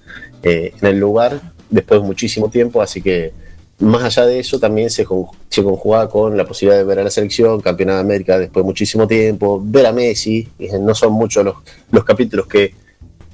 eh, 0.43 0.73
en 0.81 0.87
el 0.87 0.99
lugar 0.99 1.39
después 1.69 2.01
de 2.01 2.07
muchísimo 2.07 2.49
tiempo, 2.49 2.81
así 2.81 3.01
que 3.01 3.31
más 3.79 4.03
allá 4.03 4.25
de 4.27 4.39
eso 4.39 4.59
también 4.59 4.89
se, 4.89 5.05
con- 5.05 5.25
se 5.49 5.63
conjugaba 5.63 6.09
con 6.09 6.35
la 6.37 6.45
posibilidad 6.45 6.77
de 6.77 6.83
ver 6.83 6.99
a 6.99 7.03
la 7.03 7.09
selección, 7.09 7.61
campeona 7.61 7.95
de 7.95 7.99
América 8.01 8.37
después 8.37 8.63
de 8.63 8.67
muchísimo 8.67 9.07
tiempo, 9.07 9.61
ver 9.63 9.85
a 9.85 9.93
Messi, 9.93 10.47
no 10.81 10.93
son 10.93 11.13
muchos 11.13 11.43
los, 11.45 11.55
los 11.89 12.03
capítulos 12.03 12.47
que, 12.47 12.75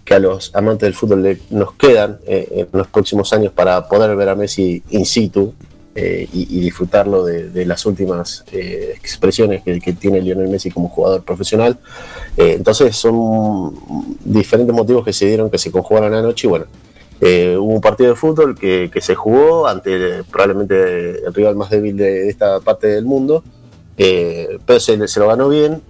que 0.05 0.13
a 0.13 0.19
los 0.19 0.55
amantes 0.55 0.85
del 0.87 0.93
fútbol 0.93 1.23
le- 1.23 1.39
nos 1.49 1.73
quedan 1.73 2.19
eh, 2.27 2.47
en 2.71 2.79
los 2.79 2.87
próximos 2.87 3.33
años 3.33 3.51
para 3.51 3.87
poder 3.89 4.15
ver 4.15 4.29
a 4.29 4.35
Messi 4.35 4.81
in 4.91 5.05
situ 5.05 5.53
eh, 5.99 6.29
y, 6.31 6.59
disfrutarlo 6.59 7.25
de, 7.25 7.65
las 7.65 7.83
últimas 7.87 8.45
eh, 8.51 8.93
expresiones 8.95 9.63
que, 9.63 9.93
tiene 9.93 10.21
Lionel 10.21 10.47
Messi 10.47 10.69
como 10.69 10.89
jugador 10.89 11.23
profesional. 11.23 11.79
Eh, 12.37 12.53
entonces 12.55 12.95
son 12.95 13.73
diferentes 14.23 14.75
motivos 14.75 15.03
que 15.03 15.11
se 15.11 15.25
dieron 15.25 15.49
que 15.49 15.57
se 15.57 15.71
conjugaron 15.71 16.13
anoche 16.13 16.45
y 16.45 16.49
bueno, 16.51 16.65
hubo 17.19 17.73
un 17.73 17.81
partido 17.81 18.11
de 18.11 18.15
fútbol 18.15 18.55
que, 18.55 18.91
se 19.01 19.15
jugó 19.15 19.67
ante 19.67 20.23
probablemente 20.25 21.25
el 21.25 21.33
rival 21.33 21.55
más 21.55 21.71
débil 21.71 21.97
de, 21.97 22.29
esta 22.29 22.59
parte 22.59 22.85
del 22.85 23.05
mundo, 23.05 23.43
pero 23.97 24.79
se, 24.79 25.07
se 25.07 25.19
lo 25.19 25.27
ganó 25.27 25.49
bien. 25.49 25.81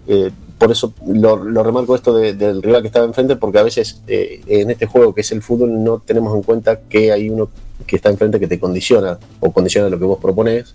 por 0.58 0.72
eso 0.72 0.93
lo, 1.05 1.64
remarco 1.64 1.95
esto 1.95 2.16
de- 2.16 2.34
del 2.34 2.64
rival 2.64 2.82
que 2.82 2.88
estaba 2.88 3.05
enfrente, 3.05 3.36
porque 3.36 3.60
a 3.60 3.64
veces 3.64 4.01
en 4.08 4.72
este 4.72 4.86
juego 4.86 5.14
que 5.14 5.20
es 5.20 5.34
el 5.34 5.41
fútbol 5.41 5.84
no 5.84 5.99
tenemos 5.99 6.34
en 6.34 6.43
cuenta 6.43 6.80
que 6.80 7.12
hay 7.12 7.30
uno 7.30 7.49
que 7.86 7.95
está 7.97 8.09
enfrente 8.09 8.39
que 8.39 8.47
te 8.47 8.59
condiciona 8.59 9.17
o 9.39 9.51
condiciona 9.51 9.89
lo 9.89 9.99
que 9.99 10.05
vos 10.05 10.19
propones. 10.19 10.73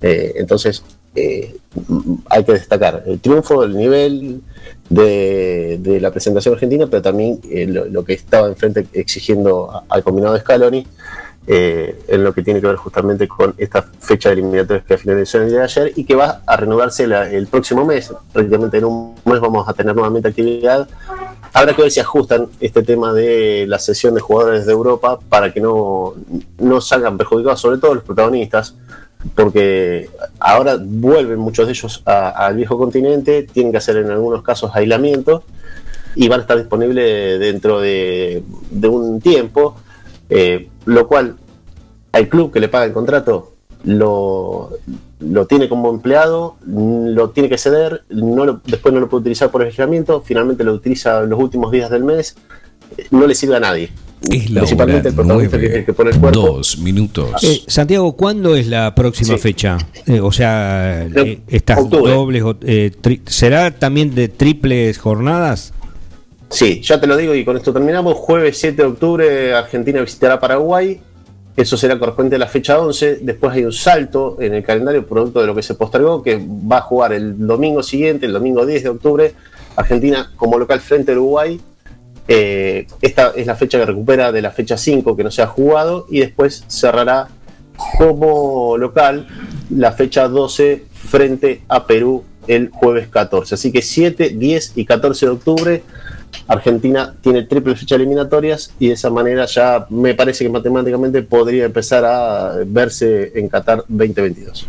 Eh, 0.00 0.34
entonces 0.36 0.82
eh, 1.14 1.56
m- 1.88 2.18
hay 2.28 2.44
que 2.44 2.52
destacar 2.52 3.02
el 3.06 3.18
triunfo, 3.20 3.64
el 3.64 3.76
nivel 3.76 4.42
de, 4.90 5.78
de 5.80 6.00
la 6.00 6.10
presentación 6.10 6.54
argentina, 6.54 6.86
pero 6.86 7.02
también 7.02 7.40
eh, 7.50 7.66
lo, 7.66 7.86
lo 7.86 8.04
que 8.04 8.12
estaba 8.12 8.48
enfrente 8.48 8.86
exigiendo 8.92 9.82
al 9.88 10.02
combinado 10.02 10.34
de 10.34 10.40
Scaloni. 10.40 10.86
Eh, 11.46 11.98
en 12.08 12.24
lo 12.24 12.32
que 12.34 12.42
tiene 12.42 12.60
que 12.60 12.66
ver 12.66 12.76
justamente 12.76 13.28
con 13.28 13.54
esta 13.58 13.82
fecha 13.82 14.28
de 14.30 14.34
eliminatorias 14.34 14.84
que 14.84 14.98
finalizó 14.98 15.38
el 15.40 15.48
día 15.48 15.58
de 15.58 15.64
ayer 15.64 15.92
y 15.96 16.04
que 16.04 16.14
va 16.14 16.42
a 16.46 16.56
renovarse 16.56 17.06
la- 17.06 17.30
el 17.30 17.46
próximo 17.46 17.84
mes. 17.84 18.12
Prácticamente 18.32 18.78
en 18.78 18.84
un 18.86 19.14
mes 19.24 19.40
vamos 19.40 19.68
a 19.68 19.72
tener 19.72 19.94
nuevamente 19.94 20.28
actividad. 20.28 20.88
Habrá 21.52 21.74
que 21.74 21.82
ver 21.82 21.90
si 21.90 22.00
ajustan 22.00 22.48
este 22.60 22.82
tema 22.82 23.12
de 23.12 23.64
la 23.68 23.78
sesión 23.78 24.14
de 24.14 24.20
jugadores 24.20 24.66
de 24.66 24.72
Europa 24.72 25.18
para 25.28 25.52
que 25.52 25.60
no, 25.60 26.14
no 26.58 26.80
salgan 26.80 27.16
perjudicados, 27.16 27.60
sobre 27.60 27.78
todo 27.78 27.94
los 27.94 28.04
protagonistas, 28.04 28.74
porque 29.34 30.10
ahora 30.38 30.76
vuelven 30.80 31.38
muchos 31.38 31.66
de 31.66 31.72
ellos 31.72 32.02
al 32.04 32.56
viejo 32.56 32.76
continente, 32.76 33.44
tienen 33.44 33.72
que 33.72 33.78
hacer 33.78 33.96
en 33.96 34.10
algunos 34.10 34.42
casos 34.42 34.70
aislamiento 34.74 35.44
y 36.14 36.28
van 36.28 36.40
a 36.40 36.42
estar 36.42 36.58
disponibles 36.58 37.40
dentro 37.40 37.80
de, 37.80 38.42
de 38.70 38.88
un 38.88 39.20
tiempo, 39.20 39.76
eh, 40.28 40.68
lo 40.86 41.06
cual 41.06 41.36
al 42.12 42.28
club 42.28 42.50
que 42.52 42.60
le 42.60 42.68
paga 42.68 42.86
el 42.86 42.92
contrato 42.92 43.52
lo, 43.84 44.70
lo 45.20 45.46
tiene 45.46 45.68
como 45.68 45.90
empleado, 45.90 46.56
mm, 46.66 47.08
lo 47.10 47.30
tiene 47.30 47.48
que 47.48 47.58
ceder, 47.58 48.02
no 48.10 48.44
lo- 48.44 48.60
después 48.66 48.92
no 48.94 49.00
lo 49.00 49.08
puede 49.08 49.20
utilizar 49.20 49.50
por 49.50 49.62
el 49.62 49.68
aislamiento, 49.68 50.22
finalmente 50.22 50.64
lo 50.64 50.72
utiliza 50.72 51.20
los 51.20 51.38
últimos 51.38 51.70
días 51.70 51.90
del 51.90 52.02
mes, 52.04 52.36
eh, 52.96 53.06
no 53.10 53.26
le 53.26 53.34
sirve 53.34 53.56
a 53.56 53.60
nadie. 53.60 53.90
Es 54.30 54.50
la 54.50 54.60
Principalmente 54.62 55.00
hora 55.00 55.08
el 55.10 55.14
protagonista 55.14 55.58
que, 55.58 55.68
9, 55.68 55.84
que 55.84 55.92
pone 55.92 56.10
el 56.10 56.18
cuerpo. 56.18 56.40
dos 56.40 56.78
minutos. 56.78 57.44
Eh, 57.44 57.62
Santiago, 57.68 58.16
¿cuándo 58.16 58.56
es 58.56 58.66
la 58.66 58.94
próxima 58.94 59.36
fecha? 59.38 59.76
Eh, 60.06 60.20
o 60.20 60.32
sea, 60.32 61.04
eh, 61.06 61.42
estas 61.46 61.78
octubre. 61.80 62.12
dobles, 62.12 62.42
o- 62.42 62.56
eh, 62.62 62.90
tri- 63.00 63.20
¿será 63.26 63.70
también 63.72 64.14
de 64.14 64.28
triples 64.28 64.98
jornadas? 64.98 65.74
Sí, 66.48 66.80
ya 66.80 67.00
te 67.00 67.06
lo 67.06 67.16
digo 67.16 67.34
y 67.34 67.44
con 67.44 67.56
esto 67.56 67.72
terminamos. 67.72 68.14
Jueves 68.14 68.58
7 68.58 68.76
de 68.76 68.88
octubre 68.88 69.54
Argentina 69.54 70.00
visitará 70.00 70.38
Paraguay. 70.38 71.00
Eso 71.56 71.76
será 71.76 71.98
correspondiente 71.98 72.36
a 72.36 72.38
la 72.38 72.46
fecha 72.46 72.78
11. 72.78 73.20
Después 73.22 73.52
hay 73.52 73.64
un 73.64 73.72
salto 73.72 74.36
en 74.40 74.54
el 74.54 74.62
calendario 74.62 75.06
producto 75.06 75.40
de 75.40 75.46
lo 75.46 75.54
que 75.54 75.62
se 75.62 75.74
postergó, 75.74 76.22
que 76.22 76.36
va 76.38 76.78
a 76.78 76.82
jugar 76.82 77.12
el 77.14 77.46
domingo 77.46 77.82
siguiente, 77.82 78.26
el 78.26 78.32
domingo 78.32 78.64
10 78.64 78.82
de 78.82 78.88
octubre, 78.88 79.34
Argentina 79.74 80.32
como 80.36 80.58
local 80.58 80.80
frente 80.80 81.12
a 81.12 81.14
Uruguay. 81.14 81.60
Eh, 82.28 82.86
esta 83.00 83.32
es 83.34 83.46
la 83.46 83.56
fecha 83.56 83.78
que 83.78 83.86
recupera 83.86 84.32
de 84.32 84.42
la 84.42 84.50
fecha 84.50 84.76
5 84.76 85.16
que 85.16 85.24
no 85.24 85.30
se 85.30 85.42
ha 85.42 85.46
jugado 85.46 86.06
y 86.10 86.20
después 86.20 86.64
cerrará 86.68 87.28
como 87.98 88.76
local 88.76 89.26
la 89.70 89.92
fecha 89.92 90.28
12 90.28 90.84
frente 90.92 91.62
a 91.68 91.86
Perú 91.86 92.24
el 92.46 92.68
jueves 92.68 93.08
14. 93.08 93.54
Así 93.54 93.72
que 93.72 93.82
7, 93.82 94.30
10 94.30 94.72
y 94.76 94.84
14 94.84 95.26
de 95.26 95.32
octubre 95.32 95.82
Argentina 96.46 97.14
tiene 97.20 97.42
triple 97.42 97.76
fecha 97.76 97.96
eliminatorias 97.96 98.72
y 98.78 98.88
de 98.88 98.94
esa 98.94 99.10
manera 99.10 99.46
ya 99.46 99.86
me 99.90 100.14
parece 100.14 100.44
que 100.44 100.50
matemáticamente 100.50 101.22
podría 101.22 101.64
empezar 101.64 102.04
a 102.04 102.56
verse 102.66 103.32
en 103.34 103.48
Qatar 103.48 103.84
2022. 103.88 104.66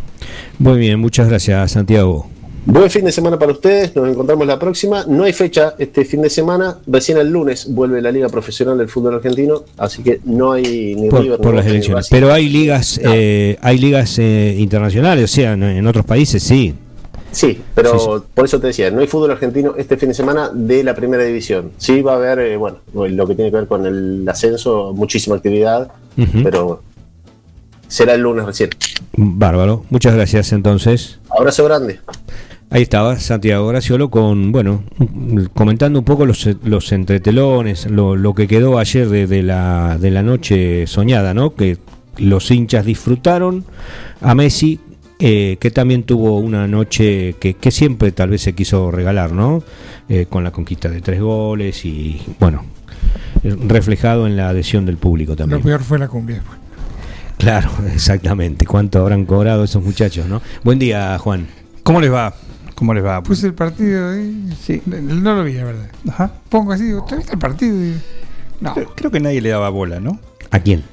Muy 0.59 0.80
bien, 0.80 0.99
muchas 0.99 1.30
gracias, 1.30 1.72
Santiago. 1.72 2.28
Buen 2.70 2.89
fin 2.89 3.05
de 3.05 3.13
semana 3.13 3.39
para 3.39 3.53
ustedes, 3.53 3.95
nos 3.95 4.09
encontramos 4.09 4.45
la 4.45 4.59
próxima. 4.59 5.05
No 5.07 5.24
hay 5.24 5.32
fecha 5.32 5.76
este 5.78 6.03
fin 6.03 6.22
de 6.22 6.30
semana, 6.30 6.80
recién 6.86 7.18
el 7.18 7.30
lunes 7.30 7.74
vuelve 7.74 8.01
la 8.01 8.11
Liga 8.11 8.28
Profesional 8.28 8.78
del 8.78 8.89
Fútbol 8.89 9.15
Argentino, 9.15 9.63
así 9.78 10.03
que 10.03 10.20
no 10.26 10.51
hay 10.51 10.93
ni 10.95 11.07
Por, 11.07 11.22
River 11.22 11.39
por 11.39 11.55
las 11.55 11.65
elecciones. 11.65 12.07
Pero 12.09 12.34
hay 12.34 12.49
ligas, 12.49 12.99
eh, 13.01 13.57
hay 13.61 13.78
ligas 13.78 14.20
eh, 14.20 14.57
internacionales, 14.59 15.32
o 15.32 15.34
sea, 15.34 15.53
en 15.53 15.88
otros 15.88 16.05
países 16.05 16.43
sí. 16.43 16.76
Sí, 17.32 17.61
pero 17.75 17.99
Sí, 17.99 18.23
por 18.34 18.45
eso 18.45 18.59
te 18.59 18.67
decía, 18.67 18.89
no 18.89 19.01
hay 19.01 19.07
fútbol 19.07 19.32
argentino 19.32 19.75
este 19.78 19.97
fin 19.97 20.09
de 20.09 20.15
semana 20.15 20.49
de 20.53 20.84
la 20.84 20.95
primera 20.95 21.23
división. 21.23 21.71
Sí 21.78 22.01
va 22.01 22.13
a 22.13 22.15
haber, 22.15 22.39
eh, 22.39 22.57
bueno, 22.57 22.78
lo 22.93 23.28
que 23.28 23.36
tiene 23.36 23.51
que 23.51 23.57
ver 23.57 23.67
con 23.67 23.86
el 23.86 24.28
ascenso, 24.28 24.93
muchísima 24.95 25.36
actividad, 25.36 25.91
pero 26.43 26.82
será 27.88 28.13
el 28.13 28.21
lunes 28.21 28.45
recién. 28.45 28.69
Bárbaro, 29.15 29.86
muchas 29.89 30.15
gracias 30.15 30.51
entonces. 30.53 31.19
Abrazo 31.30 31.65
grande. 31.65 31.99
Ahí 32.69 32.82
estaba 32.82 33.17
Santiago 33.17 33.65
Graciolo 33.67 34.09
con, 34.09 34.51
bueno, 34.51 34.84
comentando 35.53 35.99
un 35.99 36.05
poco 36.05 36.25
los, 36.25 36.49
los 36.63 36.91
entretelones, 36.91 37.89
lo, 37.89 38.17
lo 38.17 38.34
que 38.34 38.47
quedó 38.47 38.78
ayer 38.78 39.07
de, 39.07 39.25
de 39.25 39.41
la, 39.41 39.97
de 39.97 40.11
la 40.11 40.21
noche 40.21 40.86
soñada, 40.86 41.34
¿no? 41.34 41.55
Que 41.55 41.78
los 42.17 42.51
hinchas 42.51 42.86
disfrutaron 42.86 43.63
a 44.19 44.36
Messi, 44.36 44.82
eh, 45.20 45.57
que 45.59 45.72
también 45.72 46.03
tuvo 46.03 46.38
una 46.39 46.68
noche 46.68 47.34
que, 47.39 47.55
que 47.55 47.72
siempre 47.72 48.11
tal 48.11 48.30
vez 48.30 48.41
se 48.41 48.53
quiso 48.53 48.91
regalar, 48.91 49.32
¿no? 49.32 49.63
Eh, 50.09 50.28
con 50.30 50.43
la 50.43 50.51
conquista 50.51 50.89
de 50.89 51.01
tres 51.01 51.20
goles 51.20 51.84
y, 51.86 52.22
bueno, 52.39 52.63
eh, 53.43 53.55
reflejado 53.68 54.28
en 54.28 54.38
la 54.38 54.49
adhesión 54.49 54.86
del 54.86 54.97
público 54.97 55.36
también. 55.36 55.59
Lo 55.59 55.65
peor 55.65 55.82
fue 55.82 55.97
la 55.97 56.07
cumbia. 56.07 56.41
Claro, 57.38 57.72
exactamente. 57.93 58.65
¿Cuánto 58.65 58.99
habrán 58.99 59.26
cobrado 59.26 59.63
esos 59.63 59.84
muchachos, 59.84 60.28
no? 60.28 60.41
Buen 60.63 60.78
día, 60.78 61.18
Juan. 61.18 61.47
¿Cómo 61.84 61.99
les 61.99 62.13
va? 62.13 62.34
¿Cómo 62.76 62.93
les 62.93 63.03
va? 63.03 63.24
Puse 63.24 63.47
el 63.47 63.53
partido 63.55 64.11
ahí. 64.11 64.53
Sí. 64.61 64.84
No 64.86 65.36
lo 65.36 65.43
vi, 65.43 65.53
la 65.53 65.63
verdad. 65.63 65.89
Ajá. 66.07 66.32
Pongo 66.49 66.74
así, 66.74 66.84
digo, 66.84 66.99
¿usted 66.99 67.18
viste 67.18 67.34
el 67.34 67.39
partido? 67.39 67.76
Digo, 67.80 67.97
no. 68.61 68.74
Creo, 68.76 68.93
creo 68.95 69.11
que 69.11 69.20
nadie 69.20 69.41
le 69.41 69.49
daba 69.49 69.70
bola, 69.70 69.99
¿no? 69.99 70.20
¿A 70.51 70.59
quién? 70.59 70.84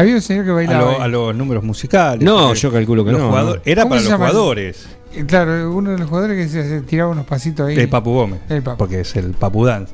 Había 0.00 0.14
un 0.14 0.22
señor 0.22 0.44
que 0.44 0.50
A, 0.50 0.54
bailaba. 0.54 0.92
lo- 0.92 1.02
a 1.02 1.08
los 1.08 1.34
números 1.34 1.62
musicales. 1.64 2.22
No, 2.22 2.54
yo 2.54 2.72
calculo 2.72 3.04
que 3.04 3.12
los 3.12 3.20
no, 3.20 3.28
jugadores- 3.28 3.62
¿no? 3.66 3.70
Era 3.72 3.82
¿Cómo 3.82 3.94
para 3.96 4.02
los 4.08 4.12
jugadores. 4.14 4.88
Y 5.16 5.22
Claro, 5.24 5.72
uno 5.74 5.90
de 5.92 5.98
los 5.98 6.08
jugadores 6.08 6.36
que 6.36 6.48
se, 6.48 6.68
se 6.68 6.80
tiraba 6.82 7.10
unos 7.10 7.26
pasitos 7.26 7.68
ahí. 7.68 7.76
El 7.78 7.88
Papu 7.88 8.12
Gómez. 8.12 8.40
El 8.48 8.62
Papu. 8.62 8.78
Porque 8.78 9.00
es 9.00 9.16
el 9.16 9.32
Papu 9.32 9.64
Dance. 9.64 9.92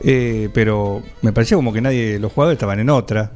Eh, 0.00 0.48
pero 0.54 1.02
me 1.22 1.32
parecía 1.32 1.56
como 1.56 1.72
que 1.72 1.80
nadie, 1.80 2.18
los 2.18 2.32
jugadores 2.32 2.56
estaban 2.56 2.78
en 2.80 2.88
otra. 2.90 3.30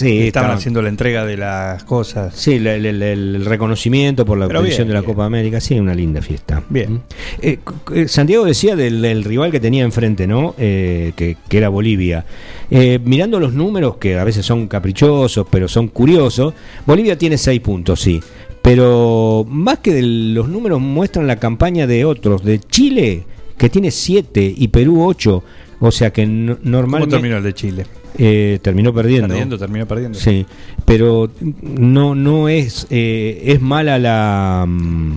Sí, 0.00 0.26
estaban 0.26 0.50
haciendo 0.52 0.82
la 0.82 0.88
entrega 0.88 1.24
de 1.24 1.36
las 1.36 1.84
cosas. 1.84 2.34
Sí, 2.34 2.54
el, 2.54 2.66
el- 2.66 3.02
el 3.02 3.44
reconocimiento 3.44 4.24
por 4.24 4.38
la 4.38 4.46
obtención 4.46 4.88
de 4.88 4.94
la 4.94 5.00
bien. 5.00 5.12
Copa 5.12 5.24
América, 5.24 5.60
sí, 5.60 5.78
una 5.78 5.94
linda 5.94 6.22
fiesta. 6.22 6.62
Bien. 6.68 6.94
¿Mm? 6.94 7.00
Eh, 7.42 7.58
eh, 7.94 8.08
Santiago 8.08 8.44
decía 8.44 8.76
del, 8.76 9.02
del 9.02 9.24
rival 9.24 9.50
que 9.50 9.60
tenía 9.60 9.84
enfrente, 9.84 10.26
¿no? 10.26 10.54
Eh, 10.58 11.12
que, 11.16 11.36
que 11.48 11.58
era 11.58 11.68
Bolivia. 11.68 12.24
Eh, 12.70 12.98
mirando 13.04 13.38
los 13.40 13.52
números, 13.52 13.96
que 13.96 14.18
a 14.18 14.24
veces 14.24 14.44
son 14.46 14.68
caprichosos, 14.68 15.46
pero 15.50 15.68
son 15.68 15.88
curiosos, 15.88 16.54
Bolivia 16.86 17.16
tiene 17.18 17.36
seis 17.38 17.60
puntos, 17.60 18.00
sí. 18.00 18.20
Pero 18.62 19.44
más 19.48 19.78
que 19.78 19.92
de 19.94 20.02
los 20.02 20.48
números 20.48 20.80
muestran 20.80 21.26
la 21.26 21.36
campaña 21.36 21.86
de 21.86 22.04
otros, 22.04 22.44
de 22.44 22.58
Chile, 22.60 23.24
que 23.56 23.68
tiene 23.68 23.90
siete, 23.90 24.52
y 24.56 24.68
Perú 24.68 25.02
ocho. 25.04 25.42
O 25.80 25.90
sea 25.90 26.12
que 26.12 26.26
no- 26.26 26.56
¿Cómo 26.58 26.70
normalmente... 26.70 27.16
terminó 27.16 27.38
el 27.38 27.42
de 27.42 27.54
Chile? 27.54 27.86
Eh, 28.18 28.58
terminó 28.62 28.92
perdiendo. 28.92 29.28
Perdiendo, 29.28 29.58
terminó 29.58 29.86
perdiendo. 29.86 30.18
Sí, 30.18 30.44
pero 30.84 31.30
no 31.62 32.14
no 32.14 32.48
es 32.48 32.86
eh, 32.90 33.42
es 33.46 33.60
mala 33.60 33.98
la 33.98 34.66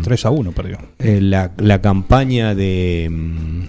3 0.04 0.26
a 0.26 0.30
1 0.30 0.52
perdió. 0.52 0.78
eh, 1.00 1.20
la, 1.22 1.52
la 1.58 1.82
campaña 1.82 2.54
de 2.56 3.10
mm, 3.12 3.62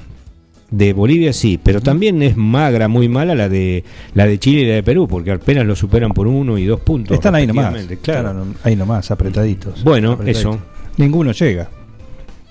de 0.70 0.92
Bolivia 0.92 1.32
sí, 1.32 1.58
pero 1.62 1.80
también 1.80 2.20
es 2.22 2.36
magra, 2.36 2.88
muy 2.88 3.08
mala 3.08 3.34
la 3.34 3.48
de 3.48 3.84
la 4.14 4.26
de 4.26 4.38
Chile 4.38 4.62
y 4.62 4.66
la 4.66 4.74
de 4.74 4.82
Perú, 4.82 5.06
porque 5.08 5.30
apenas 5.32 5.64
lo 5.66 5.76
superan 5.76 6.12
por 6.12 6.26
uno 6.26 6.58
y 6.58 6.64
dos 6.66 6.80
puntos. 6.80 7.14
Están 7.14 7.34
ahí 7.36 7.46
nomás. 7.46 7.74
Claro. 8.02 8.28
Están 8.30 8.54
ahí 8.64 8.74
nomás, 8.76 9.10
apretaditos. 9.10 9.84
Bueno, 9.84 10.12
Apretaditos. 10.12 10.40
eso. 10.54 10.58
Ninguno 10.96 11.32
llega. 11.32 11.70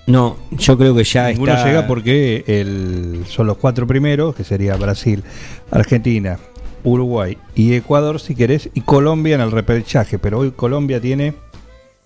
No, 0.06 0.36
yo 0.52 0.76
creo 0.76 0.94
que 0.94 1.04
ya 1.04 1.28
Ninguno 1.28 1.52
está. 1.52 1.66
llega 1.66 1.86
porque 1.86 2.44
el, 2.46 3.24
son 3.26 3.46
los 3.46 3.56
cuatro 3.56 3.86
primeros, 3.86 4.34
que 4.34 4.44
sería 4.44 4.76
Brasil, 4.76 5.22
Argentina, 5.70 6.38
Uruguay 6.84 7.36
y 7.54 7.72
Ecuador, 7.74 8.20
si 8.20 8.34
querés, 8.34 8.68
y 8.74 8.82
Colombia 8.82 9.34
en 9.34 9.40
el 9.40 9.50
repechaje. 9.50 10.18
Pero 10.18 10.38
hoy 10.38 10.52
Colombia 10.52 11.00
tiene 11.00 11.34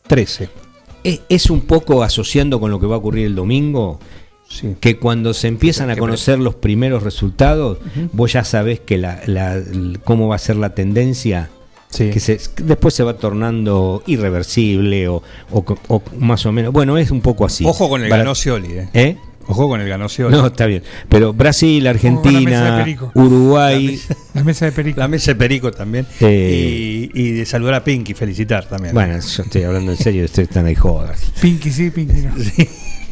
13. 0.07 0.49
Es, 1.05 1.20
es 1.29 1.51
un 1.51 1.61
poco 1.62 2.03
asociando 2.03 2.59
con 2.61 2.70
lo 2.70 2.81
que 2.81 2.87
va 2.87 2.95
a 2.95 2.99
ocurrir 2.99 3.26
el 3.26 3.35
domingo. 3.35 4.01
Que 4.81 4.99
cuando 4.99 5.35
se 5.35 5.47
empiezan 5.47 5.91
a 5.91 5.97
conocer 5.97 6.39
los 6.39 6.55
primeros 6.55 7.03
resultados, 7.03 7.79
vos 8.12 8.33
ya 8.33 8.45
sabés 8.45 8.81
que 8.81 8.97
la, 8.97 9.20
la- 9.26 9.61
cómo 10.05 10.26
va 10.29 10.37
a 10.37 10.39
ser 10.39 10.57
la 10.57 10.70
tendencia, 10.74 11.51
que, 11.95 12.18
se- 12.18 12.39
que 12.55 12.62
después 12.62 12.95
se 12.95 13.03
va 13.03 13.18
tornando 13.18 14.03
irreversible 14.07 15.07
o, 15.09 15.22
o 15.53 15.76
o 15.89 16.03
más 16.18 16.47
o 16.47 16.53
menos. 16.53 16.72
Bueno, 16.72 16.97
es 16.97 17.11
un 17.11 17.20
poco 17.20 17.45
así. 17.45 17.62
Ojo 17.66 17.91
con 17.91 18.03
el 18.03 18.09
Para- 18.09 18.22
ganó 18.22 18.35
Scioli, 18.35 18.68
eh. 18.72 18.89
¿Eh? 18.95 19.16
Ojo 19.49 19.68
con 19.68 19.80
el 19.80 19.88
ganó 19.88 20.09
Scioli. 20.09 20.36
No, 20.36 20.46
está 20.46 20.66
bien. 20.66 20.82
Pero 21.09 21.32
Brasil, 21.32 21.82
la 21.82 21.90
Argentina. 21.90 22.84
Uruguay. 23.14 23.99
La 24.34 24.44
mesa 24.44 24.66
de 24.66 24.72
Perico. 24.72 25.01
La 25.01 25.09
mesa 25.09 25.32
de 25.32 25.36
Perico 25.36 25.70
también. 25.72 26.07
Eh, 26.20 27.09
y, 27.12 27.20
y 27.20 27.32
de 27.32 27.46
saludar 27.46 27.74
a 27.74 27.84
Pinky, 27.84 28.14
felicitar 28.14 28.68
también. 28.68 28.94
Bueno, 28.94 29.14
yo 29.14 29.42
estoy 29.42 29.62
hablando 29.62 29.92
en 29.92 29.99
serio, 29.99 30.24
ustedes 30.24 30.49
están 30.49 30.66
ahí 30.66 30.74
jodas. 30.74 31.32
Pinky 31.40 31.70
sí, 31.70 31.90
Pinky 31.90 32.20
no. 32.20 32.34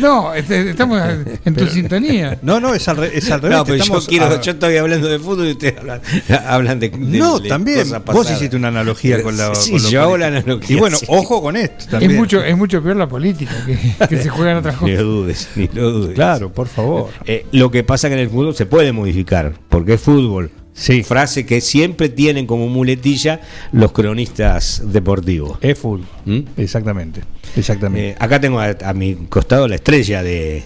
No, 0.00 0.34
este- 0.34 0.70
estamos 0.70 1.00
en 1.44 1.54
tu 1.56 1.66
sintonía. 1.66 2.38
No, 2.42 2.60
no, 2.60 2.74
es 2.74 2.86
al, 2.88 2.96
re- 2.96 3.16
es 3.16 3.30
al 3.30 3.40
revés. 3.42 3.58
No, 3.58 3.64
pero 3.64 3.76
yo, 3.76 3.82
estamos 3.82 4.06
quiero, 4.08 4.26
a- 4.26 4.40
yo 4.40 4.52
estoy 4.52 4.76
hablando 4.76 5.08
de 5.08 5.18
fútbol 5.18 5.48
y 5.48 5.50
ustedes 5.52 5.78
hablan, 5.78 6.00
hablan 6.46 6.80
de, 6.80 6.88
de- 6.90 7.18
No, 7.18 7.38
de 7.38 7.48
también. 7.48 7.80
cosas 7.88 8.04
Vos 8.04 8.30
hiciste 8.30 8.56
una 8.56 8.68
analogía 8.68 9.22
con 9.22 9.36
la. 9.36 9.54
Sí, 9.54 9.72
con 9.72 9.80
yo 9.90 10.02
hago 10.02 10.16
la 10.16 10.28
analogía. 10.28 10.76
Y 10.76 10.78
bueno, 10.80 10.96
sí. 10.96 11.06
ojo 11.08 11.42
con 11.42 11.56
esto 11.56 11.86
también. 11.90 12.12
Es 12.12 12.16
mucho, 12.18 12.42
es 12.42 12.56
mucho 12.56 12.82
peor 12.82 12.96
la 12.96 13.08
política 13.08 13.52
que, 13.66 14.06
que 14.08 14.22
se 14.22 14.28
juegan 14.28 14.56
otras 14.58 14.74
Ni 14.82 14.90
lo 14.92 14.96
cosas. 14.96 15.04
dudes, 15.06 15.48
ni 15.56 15.68
lo 15.68 15.90
dudes. 15.90 16.14
Claro, 16.14 16.52
por 16.52 16.68
favor. 16.68 17.10
Eh, 17.26 17.46
lo 17.52 17.70
que 17.70 17.84
pasa 17.84 18.08
que 18.08 18.14
en 18.14 18.20
el 18.20 18.28
fútbol 18.30 18.54
se 18.54 18.66
puede 18.66 18.92
modificar, 18.92 19.52
porque 19.68 19.94
es 19.94 20.00
fútbol. 20.00 20.50
Sí. 20.74 21.02
Frase 21.02 21.44
que 21.44 21.60
siempre 21.60 22.08
tienen 22.08 22.46
como 22.46 22.66
muletilla 22.68 23.40
los 23.72 23.92
cronistas 23.92 24.82
deportivos. 24.86 25.58
Es 25.60 25.78
full. 25.78 26.00
¿Mm? 26.24 26.40
Exactamente. 26.56 27.20
Exactamente. 27.56 28.10
Eh, 28.10 28.16
acá 28.18 28.40
tengo 28.40 28.58
a, 28.58 28.74
a 28.84 28.94
mi 28.94 29.14
costado 29.28 29.68
la 29.68 29.74
estrella 29.76 30.22
de 30.22 30.62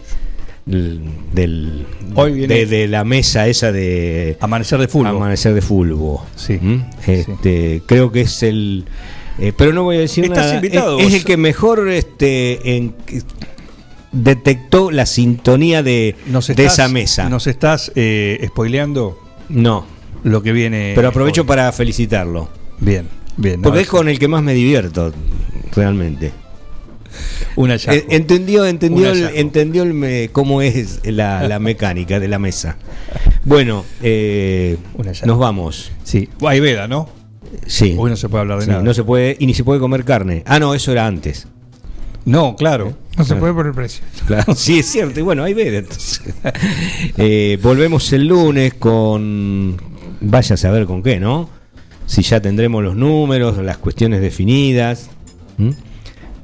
del, 0.64 1.86
Hoy 2.16 2.46
de, 2.46 2.66
de 2.66 2.88
la 2.88 3.04
mesa 3.04 3.46
esa 3.46 3.70
de 3.72 4.36
Amanecer 4.40 4.78
de 4.80 4.88
fútbol. 4.88 5.08
Amanecer 5.08 5.54
de 5.54 5.62
fútbol. 5.62 6.18
Sí. 6.34 6.54
¿Mm? 6.60 6.84
Este, 7.06 7.82
Creo 7.86 8.10
que 8.10 8.22
es 8.22 8.42
el. 8.42 8.84
eh, 9.38 9.52
pero 9.56 9.72
no 9.72 9.84
voy 9.84 9.96
a 9.96 10.00
decir 10.00 10.24
Estás 10.24 10.38
nada. 10.46 10.54
invitado, 10.56 10.98
es, 10.98 11.14
el 11.14 11.24
que 11.24 11.36
mejor 11.36 11.88
este, 11.88 12.76
en- 12.76 12.94
detectó 14.12 14.90
la 14.90 15.06
sintonía 15.06 15.82
de, 15.82 16.16
Nos 16.26 16.48
de 16.48 16.64
esa 16.64 16.88
mesa. 16.88 17.28
Nos 17.28 17.46
estás 17.46 17.92
eh, 17.94 18.44
spoileando 18.48 19.18
No, 19.48 19.86
lo 20.24 20.42
que 20.42 20.52
viene. 20.52 20.92
pero 20.94 21.08
aprovecho 21.08 21.42
hoy. 21.42 21.46
para 21.46 21.70
felicitarlo. 21.72 22.48
Bien, 22.80 23.06
bien. 23.36 23.62
Porque 23.62 23.78
no, 23.78 23.82
es 23.82 23.88
con 23.88 24.08
el 24.08 24.18
que 24.18 24.28
más 24.28 24.42
me 24.42 24.54
divierto, 24.54 25.12
realmente. 25.74 26.32
Un 27.56 27.70
hallazgo. 27.70 27.92
Eh, 27.92 28.04
Entendió, 28.10 28.66
entendió, 28.66 29.10
el- 29.10 29.30
entendió 29.36 29.82
el 29.82 29.94
me- 29.94 30.28
cómo 30.30 30.60
es 30.60 31.00
la, 31.04 31.48
la 31.48 31.58
mecánica 31.60 32.20
de 32.20 32.28
la 32.28 32.38
mesa. 32.38 32.76
Bueno, 33.44 33.84
eh, 34.02 34.76
nos 35.24 35.38
vamos. 35.38 35.92
Sí. 36.04 36.28
Hay 36.46 36.60
veda, 36.60 36.86
¿no? 36.88 37.08
Sí. 37.66 37.94
Hoy 37.96 38.10
no 38.10 38.16
se 38.16 38.28
puede 38.28 38.42
hablar 38.42 38.58
de 38.58 38.64
Sí, 38.66 38.70
nada. 38.70 38.82
no 38.82 38.92
se 38.92 39.04
puede 39.04 39.36
y 39.38 39.46
ni 39.46 39.54
se 39.54 39.64
puede 39.64 39.80
comer 39.80 40.04
carne. 40.04 40.42
Ah, 40.46 40.58
no, 40.58 40.74
eso 40.74 40.92
era 40.92 41.06
antes. 41.06 41.46
No, 42.26 42.56
claro. 42.56 42.92
No 43.16 43.24
se 43.24 43.36
puede 43.36 43.54
por 43.54 43.66
el 43.66 43.72
precio. 43.72 44.04
Claro, 44.26 44.54
sí, 44.56 44.80
es 44.80 44.86
cierto. 44.86 45.20
Y 45.20 45.22
bueno, 45.22 45.42
ahí 45.44 45.54
ve. 45.54 45.78
Entonces. 45.78 46.20
Eh, 47.16 47.58
volvemos 47.62 48.12
el 48.12 48.26
lunes 48.26 48.74
con. 48.74 49.76
Vaya 50.20 50.54
a 50.54 50.56
saber 50.56 50.86
con 50.86 51.02
qué, 51.02 51.20
¿no? 51.20 51.48
Si 52.06 52.22
ya 52.22 52.40
tendremos 52.40 52.82
los 52.82 52.96
números, 52.96 53.58
las 53.58 53.78
cuestiones 53.78 54.20
definidas. 54.20 55.10
¿Mm? 55.58 55.70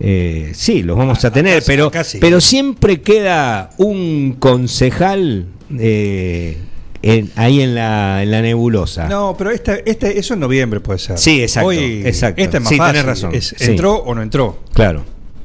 Eh, 0.00 0.50
sí, 0.54 0.82
los 0.82 0.96
vamos 0.98 1.24
a 1.24 1.30
tener, 1.32 1.58
Acá- 1.58 1.64
pero, 1.66 1.86
acá 1.86 2.02
sí. 2.04 2.18
pero 2.20 2.40
siempre 2.40 3.00
queda 3.02 3.70
un 3.78 4.36
concejal 4.38 5.46
eh, 5.78 6.56
en- 7.02 7.30
ahí 7.36 7.60
en 7.60 7.74
la, 7.76 8.22
en 8.22 8.30
la 8.32 8.42
nebulosa. 8.42 9.06
No, 9.08 9.36
pero 9.38 9.50
esta, 9.50 9.74
esta, 9.76 10.08
eso 10.08 10.34
en 10.34 10.40
noviembre 10.40 10.80
puede 10.80 10.98
ser. 10.98 11.18
Sí, 11.18 11.40
exacto, 11.42 11.68
Hoy, 11.68 12.02
exacto. 12.04 12.42
Esta 12.42 12.56
es 12.58 12.62
más 12.64 12.68
Sí, 12.70 12.76
tenés 12.78 12.92
fácil. 12.92 13.06
razón. 13.06 13.34
Es, 13.34 13.54
Sí. 13.56 13.70
¿Entró 13.70 13.94
o 13.96 14.14
no 14.14 14.22
entró? 14.22 14.62
Claro. 14.74 15.04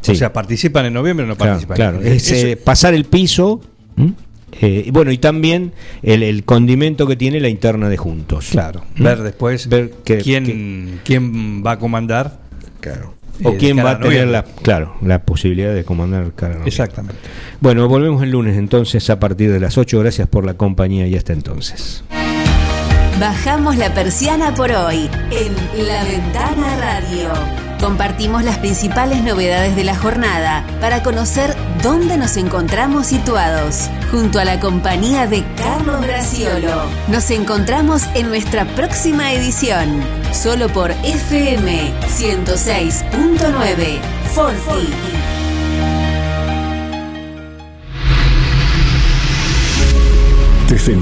O 0.10 0.16
sea, 0.16 0.32
participan 0.32 0.86
en 0.86 0.94
noviembre 0.94 1.26
o 1.26 1.28
no 1.28 1.36
Claro, 1.36 1.52
participan. 1.52 1.76
claro. 1.76 2.02
Es, 2.02 2.32
eh, 2.32 2.56
pasar 2.58 2.94
el 2.94 3.06
piso. 3.06 3.60
Eh, 4.62 4.90
bueno, 4.94 5.12
y 5.12 5.18
también 5.18 5.74
el, 6.02 6.24
el 6.24 6.44
condimento 6.46 7.06
que 7.06 7.16
tiene 7.16 7.40
la 7.40 7.50
interna 7.50 7.90
de 7.90 7.98
Juntos. 7.98 8.48
Claro. 8.52 8.84
¿Mm? 8.96 9.04
Ver 9.04 9.20
después 9.22 9.68
Ver 9.68 9.92
que- 10.04 10.18
quién, 10.20 11.00
quién 11.04 11.64
va 11.66 11.72
a 11.74 11.80
comandar. 11.80 12.40
Claro. 12.80 13.14
eh, 13.40 13.44
O 13.44 13.56
quién 13.58 13.76
de 13.78 13.84
va 13.84 13.92
a 13.92 14.00
tener 14.00 14.28
la, 14.28 14.44
claro, 14.44 14.96
la 15.02 15.22
posibilidad 15.24 15.74
de 15.76 15.84
comandar 15.84 16.32
cara. 16.34 16.62
Exactamente. 16.66 17.20
Bueno, 17.60 17.88
volvemos 17.88 18.24
el 18.24 18.32
lunes 18.32 18.58
entonces 18.58 19.10
a 19.10 19.20
partir 19.20 19.52
de 19.52 19.60
las 19.60 19.78
8. 19.78 20.00
Gracias 20.00 20.28
por 20.28 20.46
la 20.46 20.54
compañía 20.56 21.06
y 21.08 21.16
hasta 21.16 21.34
entonces. 21.34 22.04
Bajamos 23.20 23.78
la 23.78 23.94
persiana 23.94 24.54
por 24.56 24.72
hoy 24.72 25.10
en 25.32 25.88
La 25.88 26.04
Ventana 26.04 26.78
Radio. 26.80 27.67
Compartimos 27.80 28.44
las 28.44 28.58
principales 28.58 29.22
novedades 29.22 29.76
de 29.76 29.84
la 29.84 29.96
jornada 29.96 30.66
para 30.82 31.04
conocer 31.04 31.56
dónde 31.84 32.18
nos 32.18 32.36
encontramos 32.36 33.06
situados. 33.06 33.90
Junto 34.10 34.40
a 34.40 34.46
la 34.46 34.60
compañía 34.60 35.28
de 35.28 35.44
Carlos 35.56 36.02
Graciolo. 36.02 36.86
Nos 37.08 37.30
encontramos 37.30 38.04
en 38.16 38.30
nuestra 38.30 38.66
próxima 38.66 39.32
edición. 39.32 40.02
Solo 40.32 40.70
por 40.70 40.90
FM 40.92 41.94
106.9. 42.08 44.00
Forti. 44.34 44.88
Desde 50.70 50.96